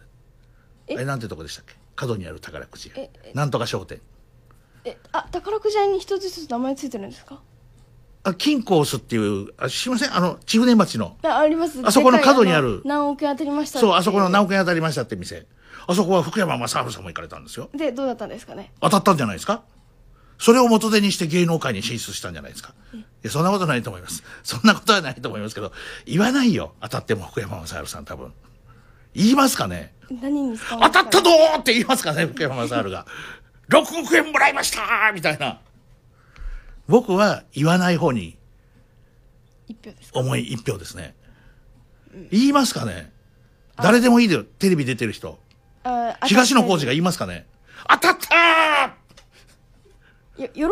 [0.87, 0.95] え？
[0.99, 1.73] えなんてとこでしたっけ？
[1.95, 3.01] 角にある宝くじ屋。
[3.01, 3.31] ええ？
[3.33, 3.99] なんとか商店。
[4.85, 7.41] えあ宝くじ屋に一つずつ名前ついてるんですか？
[8.25, 10.15] あ金コースっていうあすいません。
[10.15, 11.17] あの千船町の。
[11.23, 11.81] ああります。
[11.83, 12.75] あそこの角にある。
[12.77, 15.47] の何億円当たりましたそうあそこの何億億円当たりましたって店。
[15.87, 17.69] あそこは福山雅治さんも行かれたんですよ。
[17.73, 18.71] でどうだったんですかね？
[18.81, 19.63] 当たったんじゃないですか？
[20.43, 22.73] それを元手にして芸能界に進出したんじゃないですか。
[22.93, 24.23] いやそんなことないと思います。
[24.43, 25.71] そんなことはないと思いますけど
[26.05, 26.73] 言わないよ。
[26.81, 28.33] 当たっても福山雅治さん多分。
[29.13, 29.93] 言いますかね。
[30.21, 33.05] 何に当たったぞーって言いますかね福山雅治が。
[33.69, 35.61] 6億円もらいましたーみたいな。
[36.89, 38.37] 僕は言わない方に
[39.69, 40.19] 一票ですか？
[40.19, 41.15] 重い一票ですね。
[42.31, 43.13] 言いますかね。
[43.77, 44.43] 誰でもいいでよ。
[44.43, 45.39] テレビ出てる人。
[45.85, 47.45] あ東野幸治が言いますかね。
[47.89, 48.17] 当たっ
[50.37, 50.69] たーいや喜ば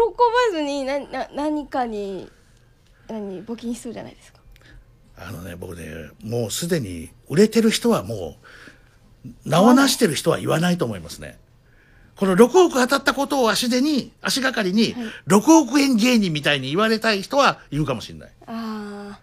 [0.52, 2.30] ずになな何かに
[3.08, 4.40] 何募金しそうじゃないですか。
[5.18, 8.38] あのね僕ねもうすでに売れてる人はも
[9.26, 11.40] う名を成してる人は言わないと思いますね。
[12.16, 14.96] この6億当たったことを足手に足がかりに
[15.28, 18.32] 6億円芸人みたいに言われたい人は言うかもしれない。
[18.48, 19.20] あ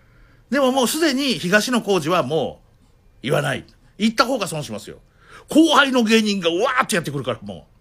[0.51, 3.64] でももうすでに東野幸治はもう言わない。
[3.99, 4.99] 言った方が損しますよ。
[5.49, 7.77] 後輩の芸人がうわーってやってくるからもー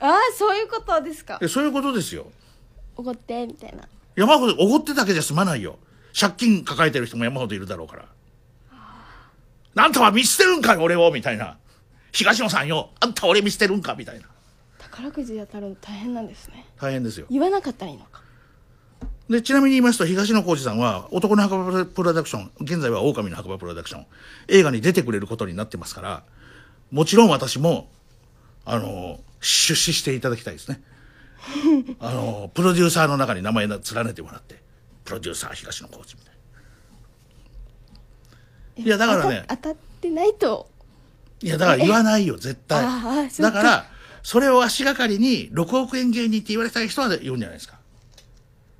[0.00, 1.38] あーそういうことですか。
[1.48, 2.26] そういうことですよ。
[2.96, 3.88] おごってみたいな。
[4.16, 5.78] 山ほどおごってだけじゃ済まないよ。
[6.18, 8.04] 借金抱えてる人も山ほどいるだろうから。
[9.74, 11.58] なんたは見捨てるんかい俺をみたいな。
[12.12, 12.90] 東野さんよ。
[13.00, 14.26] あんた俺見捨てるんかみたいな。
[14.78, 16.66] 宝くじ当たるの大変なんですね。
[16.80, 17.26] 大変ですよ。
[17.30, 18.22] 言わなかったらいいのか。
[19.28, 24.06] でちなみに言いますと東野幸治さんは男の墓場プロダクション現在は狼の墓場プロダクション
[24.48, 26.22] 映画に出てくれることになってますから
[26.90, 27.90] もちろん私も
[28.64, 30.82] あの出資していただきたいですね。
[32.00, 34.60] あのプロデューサーの中に名前を連ねてもらって
[35.04, 36.34] プロデューサー東野幸治みたい
[38.78, 38.84] な。
[38.84, 39.44] いやだからね。
[39.48, 40.68] 当たってないと。
[41.40, 42.84] いやだから言わないよ絶対。
[42.84, 43.52] ああそうか。
[43.52, 43.86] だから
[44.22, 47.78] それを足がかりに6億円芸人って言われたい人は言うんじゃないですか。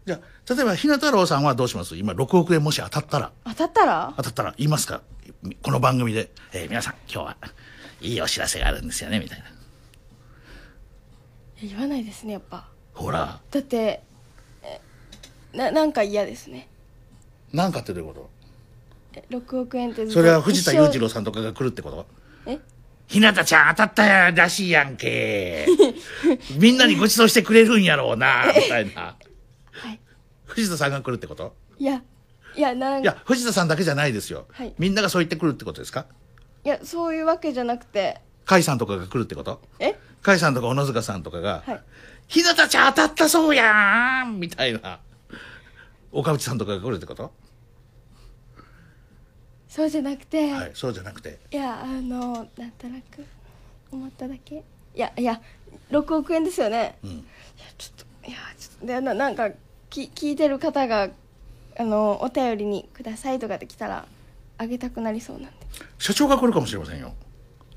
[0.06, 1.96] じゃあ例えばひな太郎さんはどうします？
[1.96, 3.32] 今6億円もし当たったら。
[3.44, 4.14] 当たったら？
[4.16, 4.54] 当たったら。
[4.59, 5.02] 言いますか？
[5.62, 7.36] この番組で、えー皆さん今日は
[8.00, 9.44] いいお知らせがあるんですよねみたいな
[11.62, 12.68] 言わないですねやっぱ。
[12.94, 13.40] ほら。
[13.50, 14.02] だって
[14.62, 14.80] え
[15.52, 16.68] ななんか嫌ですね。
[17.52, 18.28] なんかってどういうこ
[19.14, 22.06] え6億円ってずっととそれは藤田裕次一郎さんとかが来るってこと？
[22.44, 22.61] 生え？
[23.06, 25.66] ひなたちゃん当たったらしいやんけ。
[26.59, 29.16] みんなにご馳走してくれるんやろうなみたいな。
[29.70, 29.98] はい。
[30.44, 31.54] 藤田さんが来るってこと？
[31.78, 32.02] いや
[32.54, 34.74] いやなんいや藤田さんだけじゃないですよ、はい。
[34.78, 36.06] みんながそう言ってくるってことですか？
[36.64, 38.20] いやそういうわけじゃなくて。
[38.46, 39.61] 甲斐さんとかが来るってこと？
[39.78, 39.98] え？
[40.29, 41.81] 甲斐さんとか小野塚さんとかがはい
[42.29, 45.01] 「ひなたちゃん当たったそうやん!」みたいな。
[46.12, 47.33] 岡内さんとかが来るってこと？
[49.68, 51.39] そうじゃなくて、はいそうじゃなくて。
[51.51, 53.24] いやあのなんとなく
[53.91, 54.57] 思っただけ。
[54.95, 55.41] いやいや
[55.91, 57.11] 6億円ですよね、うん。
[57.11, 57.24] いや
[57.79, 59.51] ちょっといやちょっとでななんか
[59.89, 61.09] き聞いてる方が
[61.79, 64.07] あのお便りにくださいとかって来たら
[64.59, 65.57] あげたくなりそうなんで。
[65.99, 67.14] 社長が来るかもしれませんよ。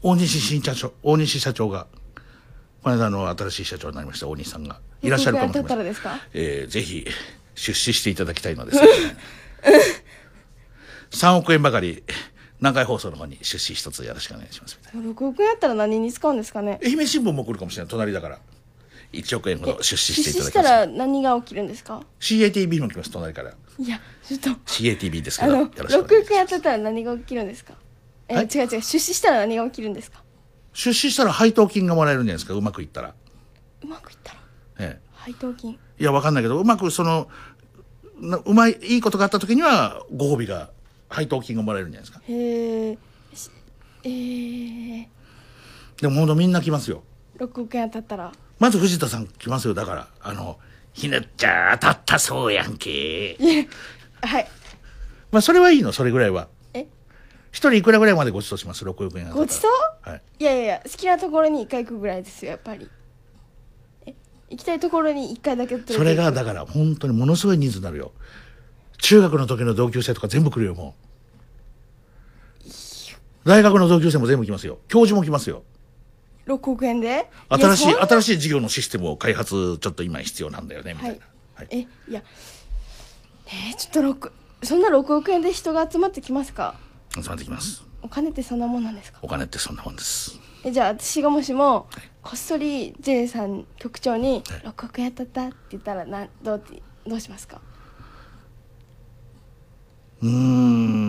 [0.02, 1.88] 大西新社長大西社長が
[2.84, 4.80] この間の新しい社長になりました大西さんが。
[5.02, 5.78] いらっしゃるかもしれ6ません。
[5.80, 6.20] らですか？
[6.34, 7.06] えーぜひ
[7.56, 8.84] 出資していただきたいのですが
[11.12, 12.04] 3 億円ばかり
[12.60, 16.80] 南海放送の方に出資一つよろしくお願いしますみたい6億円やったら何に使うんですかね？
[16.82, 17.90] な愛媛新聞も来るかもしれない。
[17.90, 18.40] 隣だから。
[19.14, 23.52] 1億円ほど出資していただきしたら何が起きるんですか？CATV も来ます隣から。
[23.78, 24.50] いやちょっと。
[24.66, 26.24] CATV ですけどよろしくお6願いします。
[26.24, 27.74] 億円当たったら何が起きるんですか？
[28.30, 28.46] え、はい。
[28.46, 30.24] 違う違う出資したら何が起きるんですか？
[30.74, 32.54] 出資したら配当金がもらえるんじゃないですか？
[32.54, 33.14] うまくいったら、
[33.84, 34.40] うまくいったら？
[34.80, 35.78] え配当金？
[36.00, 37.28] え、いやわかんないけどうまくその
[38.20, 40.70] なうまいいいことがあった時にはご褒美が
[41.10, 42.24] 配当金がもらえるんじゃないですか？
[42.28, 42.98] へえ
[43.34, 43.50] し
[44.04, 45.06] えー、
[46.02, 47.04] でもほんとみんな来ますよ。
[47.38, 48.32] 6億円当たったら。
[48.60, 49.74] まず藤田さん来ますよ。
[49.74, 50.60] だから、あの、
[50.94, 53.36] ひねっちゃ当たったそうやんけ。
[54.22, 54.48] はい。
[55.32, 56.48] まあ、それはいいの、それぐらいは。
[57.52, 60.22] え一人いくらぐらいまでご馳走します ?6 億円ごちそうはい。
[60.40, 62.90] いやいやいや好きなところに1回行くぐらいですよやっぱり
[64.06, 64.14] え
[64.50, 68.12] 行きたいところに1回だけそれが、だから、本当にものすごい人数になるよ。
[68.98, 70.96] 中学の時の同級生とか全部来るよ、も
[72.66, 73.50] う。
[73.50, 74.80] 大学の同級生も全部来ますよ。
[74.88, 75.64] 教授も来ますよ。
[76.48, 77.30] 6億円で？
[77.50, 81.16] 新しい、新しい事業のシステムを開発、ちょっと今必要なんだよね、みたいな。
[81.56, 81.68] はい。
[81.72, 82.22] えいや
[83.48, 84.32] えーちょっと6
[84.64, 86.76] そんな6億円で人が集まってきますか？
[87.14, 87.84] 集まってきます。
[88.02, 89.20] お金ってそんなもんなんですか？
[89.22, 90.40] お金ってそんなもんです。
[90.64, 91.88] えじゃあ私がもしも
[92.22, 96.64] こっそり J さん局長に「6億円当たった」って言ったらなんどう
[97.08, 97.62] どうしますか？
[100.22, 101.02] うーん。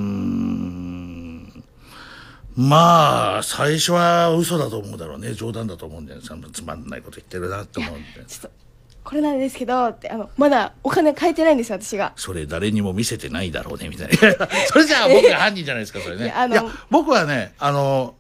[2.55, 5.33] まあ、最初は嘘だと思うだろうね。
[5.33, 6.27] 冗談だと思うんだよね。
[6.27, 8.07] そんなつまんないこと言ってるなって思うんで。
[8.27, 8.62] ちょっと
[9.05, 14.49] これなんですけどってあのまだお金変えてないんですよ私がそれ誰にも見せてないだろうね、みたいな。
[14.69, 16.23] それじゃあ僕が犯人じゃないですか、それね。
[16.23, 18.15] いいやあのや、僕はね、あの、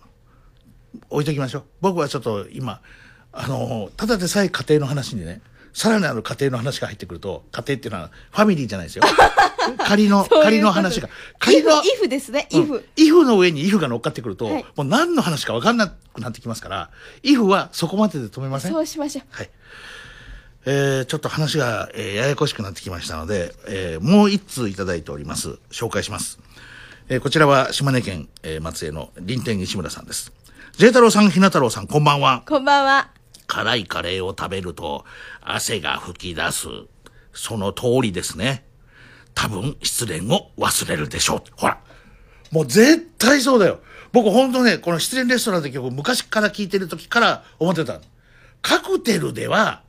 [1.08, 1.64] 置いときましょう。
[1.80, 2.80] 僕はちょっと今、
[3.32, 5.40] あの、ただでさえ家庭の話にね、
[5.72, 9.04] さらなる家庭の話が入ってくると、家庭っていうのはファミリーじゃないですよ。
[9.78, 11.08] 仮の、仮の話が。
[11.38, 16.90] 仮の、イフイフですねイフ、イフの上にイフが乗っかってくると、はいもう何の話か分かんなくなってきますから、
[17.22, 19.50] イフはそこまでで止めませんそうしましょうはい。
[20.64, 25.58] えー、ちょっと話が、えーややこしくなってきましたので、えーもう一通いただいております。
[25.70, 26.38] 紹介します。
[27.08, 30.32] えーこちらは島根県、えー松江の林天西村さんです。
[30.78, 32.44] J 太郎さん、ひな太郎さん、こんばんは。
[32.48, 33.10] こんばんは
[33.48, 35.04] 辛いカレーを食べると
[35.42, 36.68] 汗が吹き出す。
[37.34, 38.64] その通りですね。
[39.34, 41.42] 多分失恋を忘れるでしょう。
[41.56, 41.78] ほら。
[42.50, 43.80] もう絶対そうだよ。
[44.12, 48.00] 僕本当ね、この失恋レストランって曲昔から聴いてる時から思ってたの。
[48.60, 49.82] カクテルでは、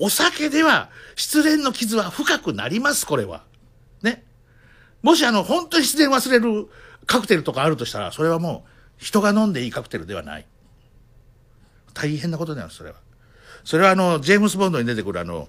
[0.00, 3.44] お酒では失恋の傷は深くなります、これは。
[4.02, 4.24] ね。
[5.02, 6.68] もしあの、本当に失恋忘れる
[7.06, 10.46] カクテルとかあるとしたら、それはもう人が飲んでいいカクテルではない。
[11.92, 12.96] 大変なことになる、それは。
[13.64, 15.48] それはあの、ジェームス・ボンドに出てくるあの、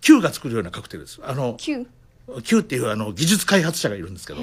[0.00, 1.20] Q が作るようなカクテルです。
[1.22, 1.86] あの、9
[2.42, 4.40] Q っていうあの、技術開発者がいるんですけど、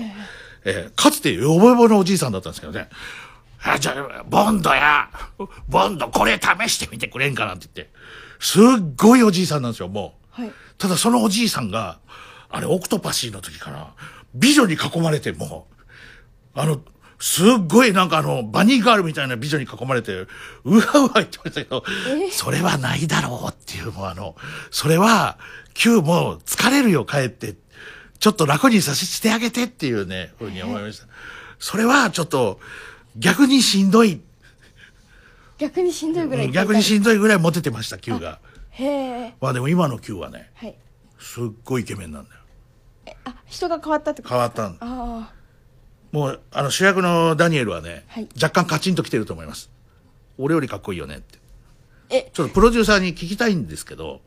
[0.65, 2.89] えーかつてヨボヨボのおじいさんだったんですけどね、
[3.63, 5.09] あ、じゃあ、ボンドや、
[5.67, 7.93] ボンドこれ試してみてくれんかなって言って、
[8.41, 8.63] すっ
[8.97, 10.41] ごいおじいさんなんですよ、もう。
[10.41, 11.99] はいただそのおじいさんが、
[12.49, 13.93] あれ、オクトパシーの時から、
[14.33, 15.67] 美女に囲まれても、
[16.55, 16.81] あの、
[17.19, 20.11] すっごいなんかあの、バニーガールみたいな美女に囲まれて、
[20.63, 21.83] うわうわ言ってましたけど、
[22.31, 24.35] それはないだろうっていう、もうあの、
[24.71, 25.37] それは、
[25.75, 27.53] Q も疲れるよ、帰って。
[28.17, 31.05] ちょっと楽にさせてあげてっていうね、ふうに思いました。
[31.59, 32.59] それはちょっと、
[33.15, 34.19] 逆にしんどい、
[35.61, 38.39] 逆にしんどいぐらい逆にしんどいぐらいモテてました、Q が。
[38.71, 38.85] へ
[39.25, 40.75] えまあでも今の Q はね、はい
[41.19, 42.41] すっごいイケメンなんだよ。
[43.25, 45.31] あ人が変わったってこと変わったんあ
[46.11, 49.69] もう、あの主役のダニエルはね、はい若干カチンときてると思います。
[50.39, 51.37] 俺よりかっこいいよねって。
[52.09, 54.21] えちょっとプロデューサーに聞きたいんですけど、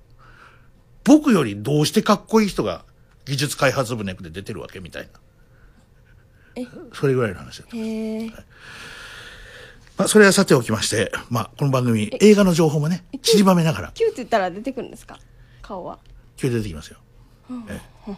[1.02, 2.84] 僕よりどうしてかっこいい人が
[3.24, 6.62] 技術開発部ネクで出てるわけみたいな。
[6.62, 7.64] えそれぐらいの話だ。
[7.72, 8.30] あへえ
[9.96, 15.18] まあ、それはさておきまして、まあ、この番組、映画の情報もね、散りばめながら、9って言ったら出てくるんですか？
[15.62, 15.98] 顔は？
[16.36, 16.98] 急に出てきますよ。
[17.68, 18.14] ええ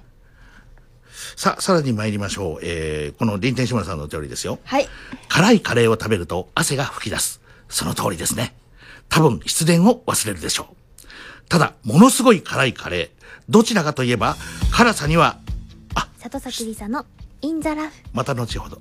[1.35, 2.59] さあ、さらに参りましょう。
[2.63, 4.59] えー、この林天志村さんのお手りですよ。
[4.65, 4.89] はい
[5.29, 7.41] 辛いカレーを食べると汗が噴き出す。
[7.69, 8.55] その通りですね。
[9.09, 11.49] 多分失恋を忘れるでしょう。
[11.49, 13.11] ただ、ものすごい辛いカレー。
[13.49, 14.37] どちらかといえば、
[14.73, 15.39] 辛さには、
[16.19, 17.07] 里崎りさの
[17.41, 18.79] インザラフまた後ほど。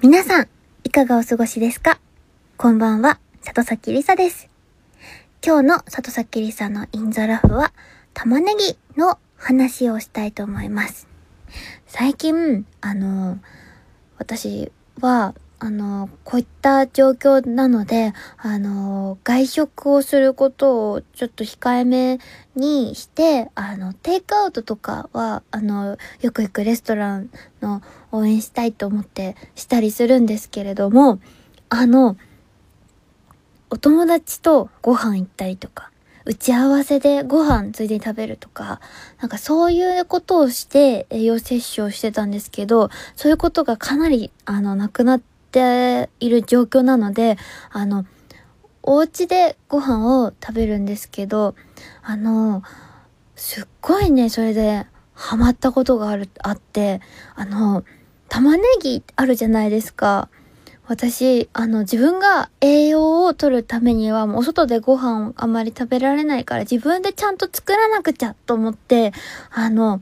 [0.00, 0.48] 皆さん
[0.84, 1.98] いかがお過ごしですか？
[2.56, 4.48] こんばんは里崎りさです。
[5.44, 7.72] 今日の里崎りさのインザラフは
[8.14, 11.08] 玉ねぎの話をしたいと思います。
[11.88, 13.40] 最近あの
[14.18, 14.70] 私
[15.00, 22.20] はあのこういった状況なのであの外食をすることをちょっと控えめ
[22.54, 27.30] にしてあのテイクアウトとかはあのよく行くレストラン
[27.60, 27.82] の
[28.12, 31.18] 応援したいと思ってしたりするんですけれども
[31.68, 32.16] あの
[33.70, 35.90] お友達とご飯行ったりとか
[36.28, 38.82] 打ち合わせでご飯ついでに食べるとか、
[39.18, 47.38] なんかそういうことをして栄養摂取をしてたんですけど、そういうことがかなりあのなくなっている状況なので、
[47.70, 48.04] あの、
[48.82, 51.54] お家でご飯を食べるんですけど、
[52.02, 52.62] あの、
[53.34, 54.84] すっごいね、それで
[55.14, 57.00] ハマったことがある、あって、
[57.36, 57.84] あの、
[58.28, 60.28] 玉ねぎあるじゃないですか。
[60.86, 69.12] 私、あの、自分が栄養を取るためには、もうお外でご飯をあまり食べられないから、自分でちゃんと作らなくちゃと思って、
[69.50, 70.00] あの、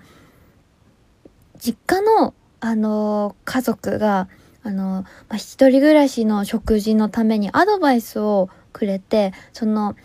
[1.59, 4.29] 実家の、あの、家族が、
[4.62, 9.97] あの、まあ、一人暮らしの食事のためにアドバイスをくれて、その、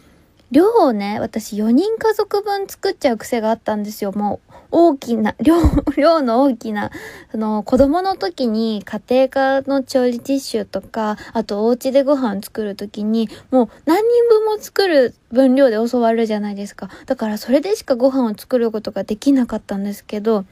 [0.50, 4.12] 量をね、私4人家族分作っちゃう癖があったんですよ。
[4.14, 5.56] もう、大きな、 量、
[5.98, 6.92] 量の大きな、
[7.32, 16.90] その、子供の時に家庭科の調理実習とか、あとお家でご飯作る時に、もう何人分も作る分量で教わるじゃないですか。
[17.06, 20.46] だからそれでしかご飯を作ることができなかったんですけど、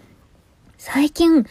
[0.77, 1.45] 最近、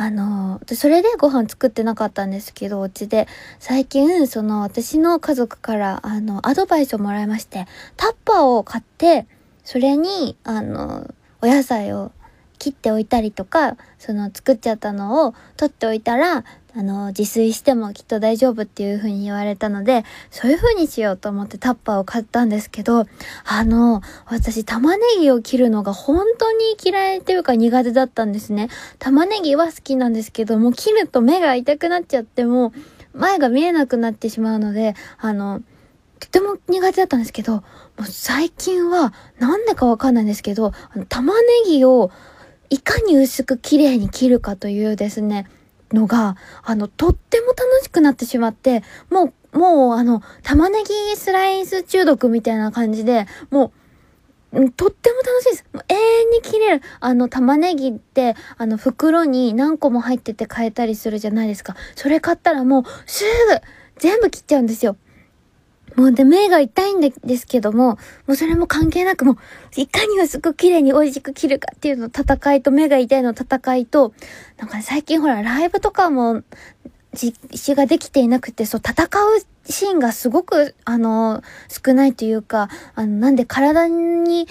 [0.00, 3.26] あの、それでご飯作ってなかったんですけど、お家で。
[3.58, 9.26] 最近、その、私の家族から、あの、アドバイスをもらいまして、タッパーを買って、
[9.64, 12.12] それに、あの、お野菜を
[12.58, 16.44] 切っておいたりとか、その、作っちゃったのを取っておいたら、
[16.76, 23.06] あの、自炊してもきっと大丈夫っていう風に言われたので、そういう風にしようと思ってタッパーを買ったんですけど、
[23.44, 28.68] あの、私玉ねぎを切るのが本当に嫌いっていうか苦手だったんですね。
[28.98, 32.72] 玉ねぎは好きなんですけど、もう切ると目が痛くなっちゃって、も
[33.14, 35.62] 前が見えなくなってしまうので、あの、
[36.18, 37.62] とても苦手だったんですけど、も
[38.00, 40.72] う最近はなんでかわかんないんですけど、
[41.08, 42.10] 玉ねぎを
[42.70, 45.46] いかに薄く綺麗に切るかというですね、
[45.92, 53.72] のが、あの、とっても楽しくなってしまって、もう、もう、あの、玉ねぎスライス中毒みたいな感じで、も
[54.52, 55.64] う、とっても楽しいです。
[55.72, 56.82] もう永遠に切れる。
[57.00, 61.76] あの、玉ねぎって、あの、袋に何個も入ってて買えたりするじゃないですか。
[61.94, 63.60] それ買ったらもう、すぐ、
[63.98, 64.96] 全部切っちゃうんですよ。
[65.96, 69.36] もうで、目が痛いんですけども、もうそれも関係なくもう、
[69.76, 74.12] いかに薄く綺麗に美味しく切るかっていうの戦いと、目が痛いの戦いと、
[74.58, 76.42] なんか最近ほら、ライブとかも、
[77.14, 79.08] 実施ができていなくて、そう、戦う
[79.64, 84.46] シーンがすごく、あの、少ないというか、あの、なんで体に、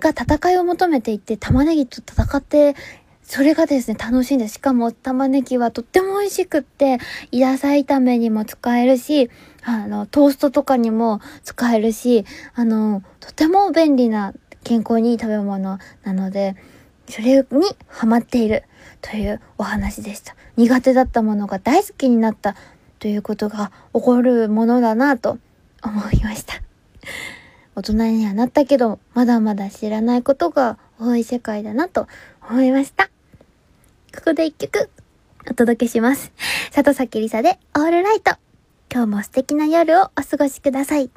[0.00, 2.76] が戦いを求めていて、玉ねぎと戦って、
[3.22, 4.54] それがですね、楽しいんです。
[4.54, 6.98] しかも玉ねぎはとっても美味しくって、
[7.30, 9.30] 野菜炒めにも使えるし、
[9.70, 14.32] あの、トーストとかにも使えるし、あの、とても便利な
[14.64, 16.56] 健康にいい食べ物なので、
[17.06, 17.46] それに
[17.86, 18.64] ハマっている
[19.02, 20.34] というお話でした。
[20.56, 22.56] 苦手だったものが大好きになった
[22.98, 25.38] ということが起こるものだなと
[25.84, 26.54] 思いました。
[27.74, 32.06] 大人にはなったけど、まだまだ知らないことが多い世界だなと
[32.48, 33.10] 思いました。
[34.16, 34.88] ここで一曲
[35.50, 36.32] お届けします。
[36.70, 38.47] 里崎りさでオールライト。
[38.90, 41.10] 今日も素敵な夜をお過ごしください。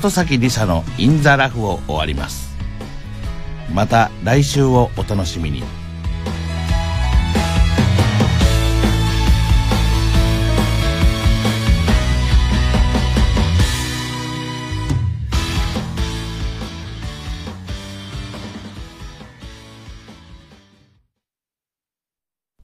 [0.00, 2.56] 里崎梨沙のインザラフを終わります。
[3.74, 5.62] また来週をお楽しみに。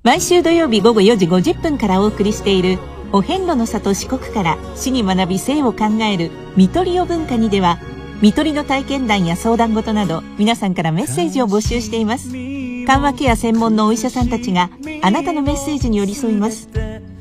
[0.02, 2.78] 毎週土曜日午後4時50分からお送りしている
[3.12, 7.78] お遍路の里四国から死に学び生を考える見取りを文化にでは
[8.22, 12.32] 見取りの体験談や相談事など皆さんからメッセージを募集しています。
[12.32, 14.70] 緩和ケア専門のお医者さんたちが
[15.02, 16.68] あなたのメッセージに寄り添います。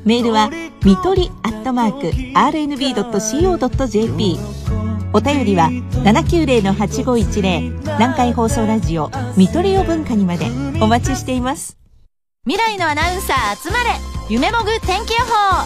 [0.04, 0.50] メールは
[0.84, 2.06] みとりアットマーク
[2.38, 4.38] RNB.CO.JP
[5.12, 5.70] お便りは
[6.04, 10.46] 790-8510南海放送ラジオ見取りを文化にまで
[10.80, 11.76] お待ちしています。
[12.46, 14.15] 未来のアナウンサー集まれ。
[14.28, 15.64] 夢もぐ天気予報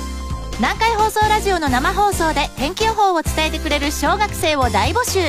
[0.58, 5.20] 南海放送ラジオの生放送で天気予報を伝えてくれる小学生を大募集。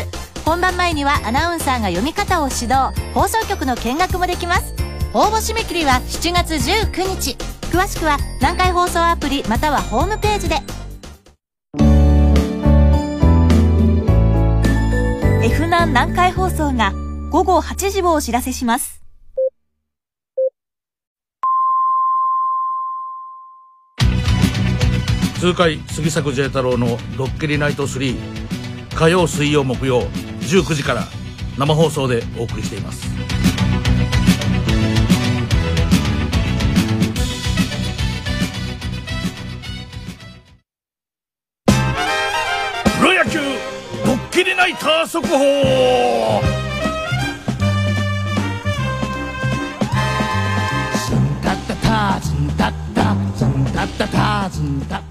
[0.43, 2.91] 本番前にはアナウンサーが読み方を指導。
[3.13, 4.73] 放送局の見学もできます
[5.13, 7.37] 応募締め切りは7月19日
[7.71, 10.55] 詳しくは南海放送アプリまたはホームページで。
[15.41, 16.91] F 南南海放送が
[17.29, 19.00] 午後8時をお知らせします。
[25.41, 28.15] 痛快杉作 J 太郎のドッキリナイト3
[28.93, 30.03] 火曜水曜木曜
[30.41, 31.07] 19時から
[31.57, 33.07] 生放送でお送りしています。
[42.99, 43.39] プロ野球
[44.05, 45.33] ドッキリナイター速報
[51.07, 55.10] ズンタッタタズンタッタズンタッタタズンタッタ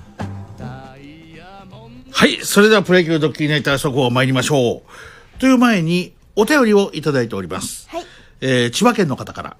[2.20, 5.38] はい、それではプロ野球ドッキリナイター速報参りましょう。
[5.38, 7.88] という前に、お便りをいただいております。
[7.88, 8.04] はい。
[8.42, 9.56] えー千葉県の方から、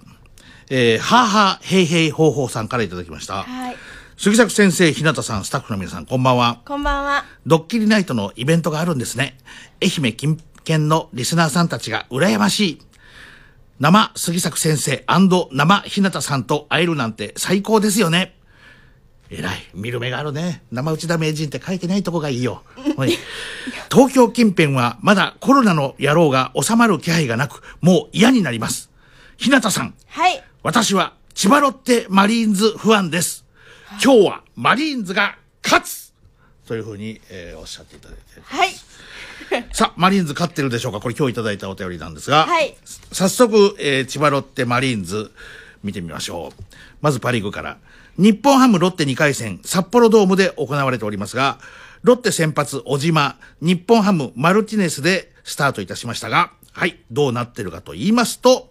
[0.68, 3.44] えー、はーはーへいへいほうほうさんからいただきました。
[3.44, 3.76] はい。
[4.18, 6.61] 杉作先生、日向さん、スタッフの皆さん、こんばんは。
[6.66, 7.24] こんばんは。
[7.46, 9.38] ドッキリナイトのイベントがあるんですね。
[9.82, 12.82] 愛媛近県のリスナーさんたちが羨ましい。
[13.78, 18.36] 生杉作先生生日向さんと会えるなんて最高ですよね。
[19.31, 19.59] えらい。
[19.74, 20.62] 見る目があるね。
[20.72, 22.64] 生内田名人って書いてないとこがいいよ。
[22.97, 23.16] ほい
[23.93, 28.91] 東京近辺はまだコロナの野郎が収まる気配がなく、もう嫌になります。
[29.37, 30.43] 日向さん、はい。
[30.62, 33.45] 私は千葉ロッテマリーンズファンです。
[34.03, 36.12] 今日はマリーンズが勝つ
[36.66, 38.41] というふうに、えーおっしゃっていただいて。
[38.43, 38.70] はい。
[39.72, 41.01] さあ、マリーンズ勝ってるでしょうか？
[41.01, 42.76] これ今日いただいたお便りなんですが、はい。
[43.12, 45.31] 早速、えー千葉ロッテマリーンズ
[45.83, 46.62] 見てみましょう。
[47.01, 47.78] まずパリーグから。
[48.20, 51.58] 日本ハムロッテ2回戦、札幌ドームで行われておりますが、
[52.02, 58.68] ロッテ先発、小島、日本ハム、マルティネスでスタートいたしましたが、はい、どうなってるかと言いますと、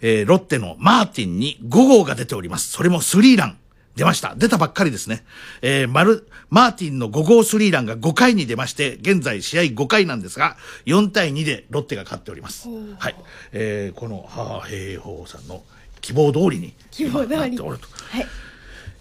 [0.00, 2.72] えーロッテのマーティンに5号が出ております。
[2.72, 3.58] それもスリーラン。
[3.94, 4.34] 出ました。
[4.36, 5.24] 出たばっかりですね。
[5.62, 10.56] えー、マル、マーティンの5号スリーランが5回に出まして、現在試合5回なんですが、
[10.86, 12.68] 4対2でロッテが勝っております。
[12.98, 13.16] はい。
[13.52, 15.62] えー、この、はあ、平方さんの
[16.00, 17.86] 希望通りに、希望通りなっておると。
[17.88, 18.26] はい。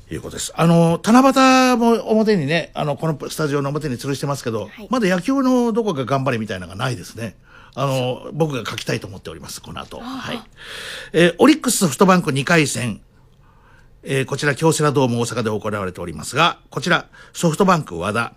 [0.09, 0.53] いうことです。
[0.55, 1.21] あの、七
[1.73, 7.35] 夕も表にね、あの、このスタジオの表に吊るしてますけど、まだ野球のどこか頑張れみたいなのがないですね。
[7.75, 9.99] あの、僕が書きたいと思っております、この後。
[9.99, 10.41] はい。
[11.13, 13.01] えーオリックスソフトバンク2回戦、
[14.03, 18.33] えーこちら京セラドーム大阪で行われておりますが、こちらソフトバンク和田、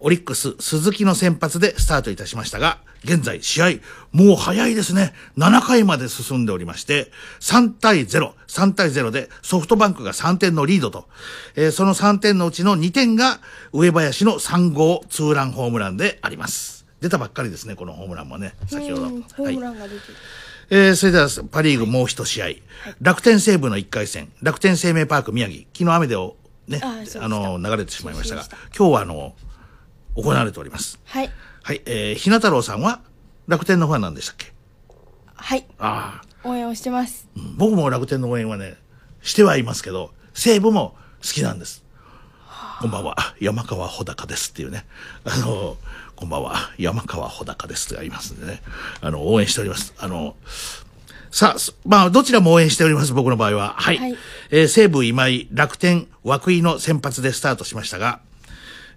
[0.00, 3.66] オリックス鈴木の先発でスタートいたしましたが、現在試合、
[4.12, 5.12] もう早いですね。
[5.36, 11.08] 7回まで進んでおりまして、3対0、3対0でソフトバンクが3点のリードと、
[11.56, 13.40] えーその3点のうちの2点が
[13.72, 16.86] 上林の3号ツーランホームランであります。
[17.00, 19.02] 出たばっかりですね、このホームランもね、先ほど。
[19.02, 20.02] うんホームランが出てる。
[20.70, 22.46] えーそれではパ・リーグもう一試合、
[23.00, 26.36] 楽天西武の1回戦、楽天生命パーク宮城、昨日雨でお
[26.68, 28.44] ね、あの、流れてしまいましたが、
[28.76, 29.34] 今日はあの、
[30.20, 30.98] 行われております。
[31.04, 31.30] はい。
[31.62, 33.00] はい、えー、ひな太郎さんは
[33.46, 34.52] 楽天のファンなんでしたっけ？
[35.36, 35.64] はい。
[35.78, 37.28] ああ、応援をしてます。
[37.36, 38.76] うん僕も楽天の応援はね、
[39.22, 41.84] してはいますけど、西武も好きなんです。
[42.80, 44.86] こんばんは、山川穂高ですっていうね。
[45.24, 45.76] あの、
[46.14, 48.62] こんばんは、山川穂高ですって言いますんでね。
[49.00, 49.94] あの、応援しております。
[49.98, 50.36] あの、
[51.30, 53.74] さあ、すまあ、どちらも応援しております、僕の場合は。
[53.76, 53.98] はい。
[53.98, 54.16] はい
[54.50, 58.20] えー西武今井、楽天、涌井の先発でスタートしましたが、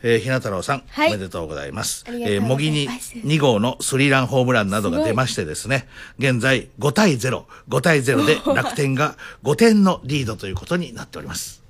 [0.03, 2.03] えー、ひな太郎さん、はいおめでとうございます。
[2.07, 5.87] ありがとうえー、ござい茂木にます2号のスリーランホームランなどが出ましてですね、
[6.19, 11.60] 現在5対0、5対0で楽天が5点のリードということになっております。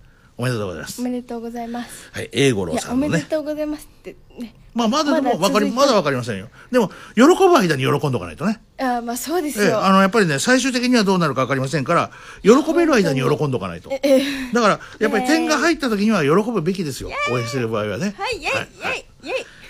[0.41, 1.01] おおめでとうございます。
[1.01, 2.09] おめでとうございます。
[2.11, 3.29] はい、英五郎いや、おめでさんのね。
[3.29, 4.55] とうございますってね。
[4.73, 6.47] まあ、まだでも、わかり、まだわかりませんよ。
[6.71, 8.59] でも、喜ぶ間に喜んどかないとね。
[8.79, 9.85] あーまあそうですええ、よ。
[9.85, 12.09] あの、やっぱりね、最終的にはどうなるかわかりませんから、
[12.41, 13.91] 喜べる間に喜んどかないと。
[13.91, 17.11] ええだから、やっぱり点が入った時には喜ぶべきですよ。
[17.31, 18.15] 応援してる場合はね。
[18.17, 19.60] はい、イェイ、イェイ、イェイ。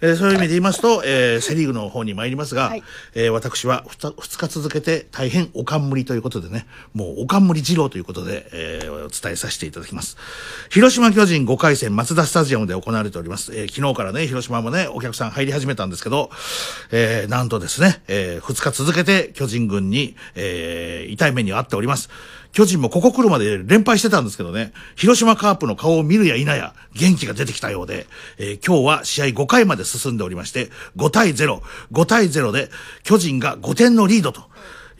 [0.00, 2.82] えーそういう意味で言いますと、えーセリーグの方に参りますが、はい
[3.14, 10.16] えー私は 2, 日続けて大変お冠ということでね、もうお冠二郎ということで、えーお伝えさせていただきます。
[10.70, 13.52] 広島巨人5回戦、松田スタジアムで行われております。
[13.54, 16.30] えー昨日からね、広島もね、お客さん入り始めたんですけど、
[16.90, 22.08] えーなんとですね、え2日続けて巨人軍に、えー痛い目に遭っております。
[22.52, 28.06] 巨人もここ来るまで連敗してたんですけどね、広島カープの顔を見るや否や、元気が出てきたようで、
[28.38, 31.60] えー今日は試合5回まで進んでおりまして、5対0、
[31.92, 32.70] 5対0で
[33.04, 34.42] 巨人が5点のリードと。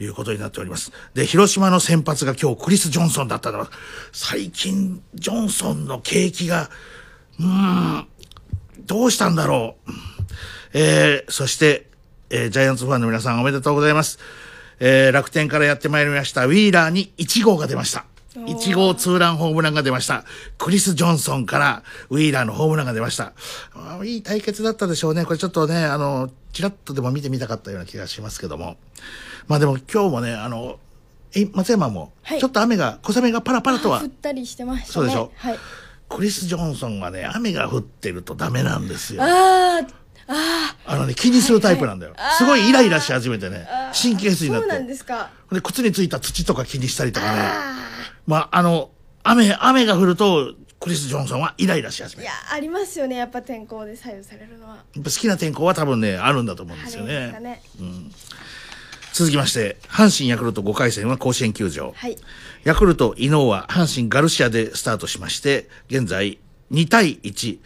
[0.00, 0.92] いうことになっております。
[1.14, 3.68] で、広島の先発が今日クリス・ジョンソンだったのは、
[4.12, 6.70] 最近、ジョンソンの景気が、
[7.40, 8.06] うーん、
[8.86, 9.92] どうしたんだろう。
[10.72, 11.88] えー、そして、
[12.30, 14.20] えージャイアンツファンの皆さんおめでとうございます。
[14.80, 18.04] えー、楽天からやってまいりました、ウィーラーに1号が出ました。
[18.34, 20.24] 1号ツーランホームランが出ました。
[20.58, 23.32] クリス・ジョンソンからウィーラーのホームランが出ました。
[24.04, 25.24] いい対決だったでしょうね。
[25.24, 28.76] これちょっとね、あの、ちらっとでも見てみたかったような気がしますけども。
[29.48, 30.78] まあでも今日もね、あの、
[31.34, 34.92] え松山も、はいちょっと雨が、小雨がパラパラとは降ったりしてましたね。
[34.92, 35.32] そうでしょ？
[35.36, 35.58] はい。
[36.08, 39.22] クリス・ジョンソンはね、雨が降ってるとダメなんですよ。
[39.22, 39.86] あー、あ
[40.28, 42.14] あのね、気にするタイプなんだよ。
[42.36, 43.66] すごいイライラし始めてね、
[44.00, 44.88] 神経質ー、になっそうなんて。
[44.88, 45.30] ですか。
[45.50, 47.42] で、靴についた土とか気にしたりとかね。
[48.26, 48.90] まあ、あの、
[49.24, 52.24] 雨、雨が降ると、クリス・ジョンソンはイライラし始める。
[52.24, 53.16] いや、ありますよね。
[53.16, 54.76] やっぱ天候で左右されるのは。
[54.76, 57.36] やっぱ好きな天候は多分ね、あるんだと思うんですよね。
[57.40, 57.62] ね。
[59.12, 61.92] 続きまして、阪神ヤクルト5回戦は甲子園球場。
[61.96, 62.16] はい。
[62.62, 66.38] ヤクルト、伊能は阪神ガルシアでスタートしまして、現在
[66.70, 67.58] 2対1、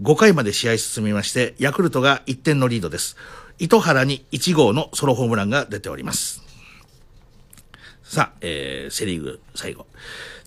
[0.00, 3.16] 5回まで試合進みまして、ヤクルトが1点のリードです。
[3.58, 6.42] 糸原に1号のソロホームランが出ております。
[8.02, 9.86] さあ、えー、セリーグ最後。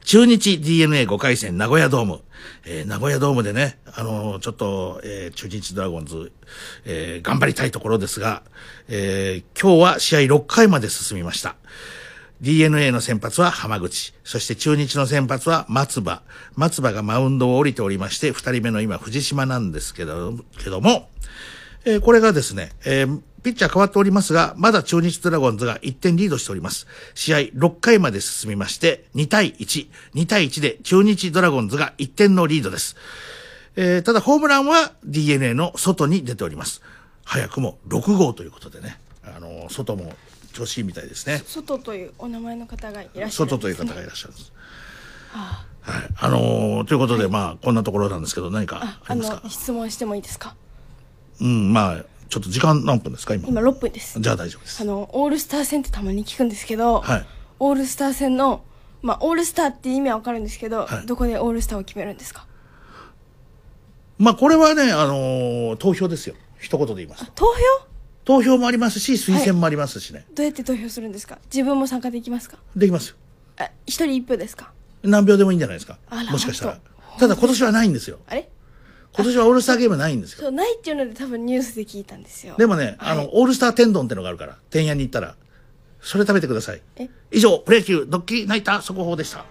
[0.04, 2.22] 中日 DNA5 回戦名古屋ドーム。
[2.66, 6.32] えー名古屋ドームでね、あのーちょっと、えー中日ドラゴンズ、
[6.86, 8.44] えー頑張りたいところですが、
[8.90, 11.56] えー今日は試合6回まで進みました。
[12.44, 14.14] DNA の先発は浜口。
[14.26, 16.24] そして中日の先発は松葉。
[16.56, 21.10] 松葉がマウンドを降りておりまして、二人目の今藤島なんですけど、けども、
[21.86, 26.86] えーこれがですね、えーピッチャー変わっておりますが、まだ中日ドラゴンズが1点リードしております。
[27.14, 32.98] 試合6回まで進みまして、2対1、2対1で中日ドラゴンズが1点のリードです。
[33.78, 36.82] えーただホームランは DNA の外に出ております。
[37.24, 40.14] 早くも6号ということでね、あの外も
[40.54, 41.42] 調子いいみたいですね。
[41.46, 43.32] 外というお名前の方がいらっしゃるね。
[43.32, 44.52] 外という方がいらっしゃるんです。
[45.32, 45.66] は
[46.00, 46.14] い。
[46.20, 49.42] あのーということで、まあ、こんなところなんですけど、何かあ、ありますか？
[49.44, 50.56] の、質問してもいいですか？
[51.42, 53.50] うん、まあ、ちょっと時間何分ですか、今？
[53.50, 54.22] 今6分です。
[54.22, 54.82] じゃあ大丈夫です。
[54.82, 57.26] あの、オールスター戦ってたまに聞くんですけど、はい。
[57.60, 58.64] オールスター戦の、
[59.02, 62.46] まあ、オールスターって意味はわかるんですけど、はいどこでオールスターを決めるんですか？
[64.20, 66.36] まあ、これはね、あのー投票ですよ。
[66.60, 67.32] 一言で言いますと。
[67.34, 67.93] 投票？
[68.26, 70.26] 投票もありますし、推薦もありますしね。
[70.34, 71.40] どうやって投票するんですか？
[71.54, 72.58] 自分も参加できますか？
[72.76, 73.16] できますよ。
[73.58, 74.72] あ、一人一票ですか？
[75.04, 75.98] 何秒でもいいんじゃないですか？
[76.32, 76.80] もしかしたら。
[77.20, 78.20] ただ今年はないんですよ。
[78.28, 78.50] あれ？
[79.16, 80.40] 今年はオールスターゲームないんですよ。
[80.42, 82.56] そう、ないっていうので多分ニュースで聞いたんですよ。
[82.58, 85.36] でもね、あの、オールスター天丼ってのがあるから、天屋に行ったら、
[86.02, 86.82] それ食べてください。
[86.96, 87.10] え？
[87.32, 89.46] 以上、プロ野球ドッキリナイター速報でした。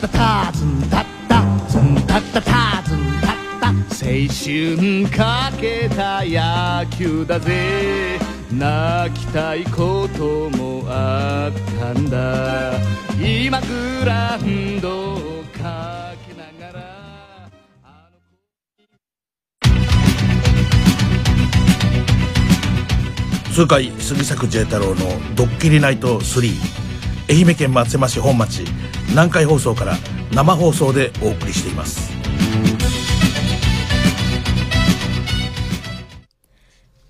[0.00, 3.74] タッタタズンタッタズンタッタタズンタッタ青
[4.30, 8.20] 春かけた野球だぜ
[8.52, 12.74] 泣きたいこともあったんだ
[13.18, 15.16] 今グラウンドを
[15.52, 17.50] かけながら
[23.52, 24.94] 痛快杉作 J 太郎の
[25.34, 26.78] ドッキリナイト3
[27.30, 28.62] 愛媛県松山市本町
[29.10, 29.96] 南海放送から
[30.32, 32.12] 生放送でお送りしています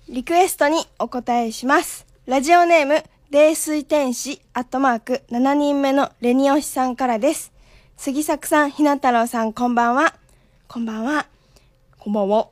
[0.09, 2.05] リクエストにお答えします。
[2.25, 7.53] ラジオネーム、泥水天使、アットマーク、7人目のレニオシさんからです。
[7.95, 10.15] 杉作さん、ひな太郎さん、こんばんは。
[10.67, 11.27] こんばんは。
[11.99, 12.49] こんばんは。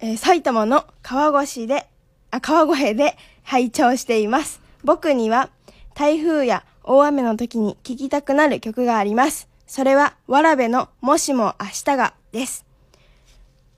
[0.00, 1.86] えー埼玉の川越で、
[2.30, 4.60] あ、川越で拝聴しています。
[4.84, 5.50] 僕には、
[5.94, 9.48] 台風や大雨の時に聴きたくなる曲があります。
[9.66, 12.66] それは、わらべのもしも明日がです。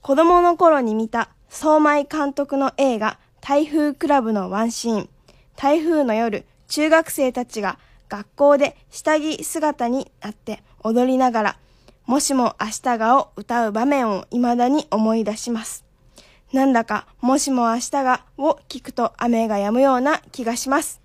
[0.03, 5.09] 子供の頃に見た相米監督の映画台風クラブのワンシーン。
[5.57, 7.79] 台風の夜、中学生たちが
[8.09, 11.57] 学校で下着姿になって踊りながら、
[12.07, 15.85] もしも明日がを歌う場面を未だに思い出します。
[16.53, 21.04] なんだか、もしも明日がを聞くと雨が止むような気がします。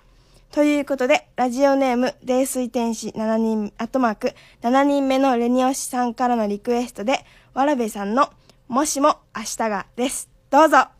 [0.51, 7.23] ということで、ラジオネーム、泥水天使7人、アットマーク、7人目のレニオシさんからのリクエストで、
[7.53, 8.31] わらべさんの、
[8.67, 10.27] もしも明日がです。
[10.49, 10.98] どうぞ。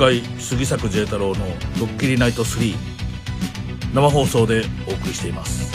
[0.00, 1.46] 回杉作慈太郎の
[1.78, 2.74] 「ドッキリナイト3」
[3.92, 5.70] 生放送でお送りしています。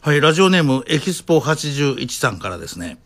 [0.00, 2.98] はいラジオネームエキスポ81さんからですね。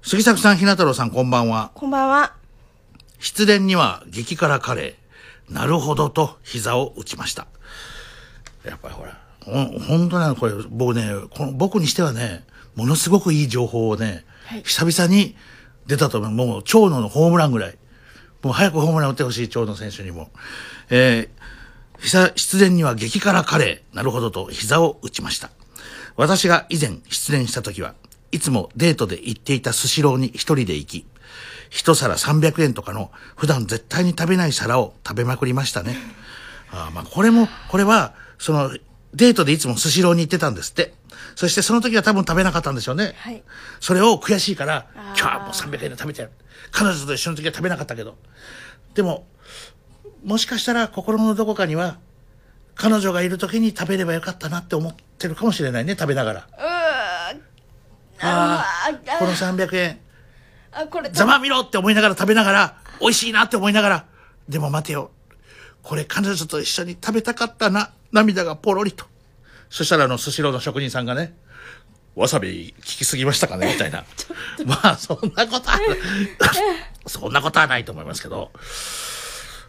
[0.00, 1.70] 杉作さん日向太郎さんこんばんは。
[1.74, 2.32] こんばんは。
[3.18, 5.52] 失恋には激辛カレー。
[5.52, 7.46] なるほどと膝を打ちました。
[8.64, 12.44] やっぱりほら本当なのこれ、僕ね、この僕にしてはね、
[12.74, 15.36] ものすごくいい情報をね、はい久々に
[15.86, 16.30] 出たと思う。
[16.30, 17.78] もう、長野のホームランぐらい。
[18.42, 20.30] もう早くホームラン打ってほしい、長野選手にも。
[20.90, 23.96] えー、膝失恋には激辛カレー。
[23.96, 25.50] なるほどと膝を打ちました。
[26.16, 27.94] 私が以前失恋した時は、
[28.32, 31.06] いつもデートで行っていたスシローに一人で行き、
[31.70, 35.96] 一皿300円とかの普段絶対に食べない皿を食べまくりましたね。
[36.70, 38.70] あーまあこれも、これは、その、
[39.16, 40.94] デートでいつもスシローに行ってたんですって。
[41.34, 43.14] そしてその時は多分食べなかったんでしょうね。
[43.16, 43.42] はい。
[43.80, 46.32] それを悔しいから、今日はもう300円で食べてやる。
[46.70, 48.16] 彼女と一緒の時は食べなかったけど。
[48.94, 49.26] でも、
[50.22, 51.98] もしかしたら心のどこかには、
[52.74, 56.40] 彼女がいる時に食べればよかったなって思ってるかもしれないね、食べながら。
[56.40, 56.66] うー
[58.18, 60.00] あああ、この300円、
[60.72, 64.06] あ、これ、ざまみろって思いながら食べながら、美味しいなって思いながら、
[64.48, 65.10] でも待てよ。
[65.82, 67.92] これ彼女と一緒に食べたかったな。
[68.12, 69.04] 涙がポロリと。
[69.70, 71.36] そしたらあの、スシローの職人さんがね、
[72.14, 73.72] わさび効きすぎましたかね？
[73.72, 74.04] みたいな。
[74.64, 75.78] まあ、そんなことは、
[77.06, 78.50] そんなことはないと思いますけど。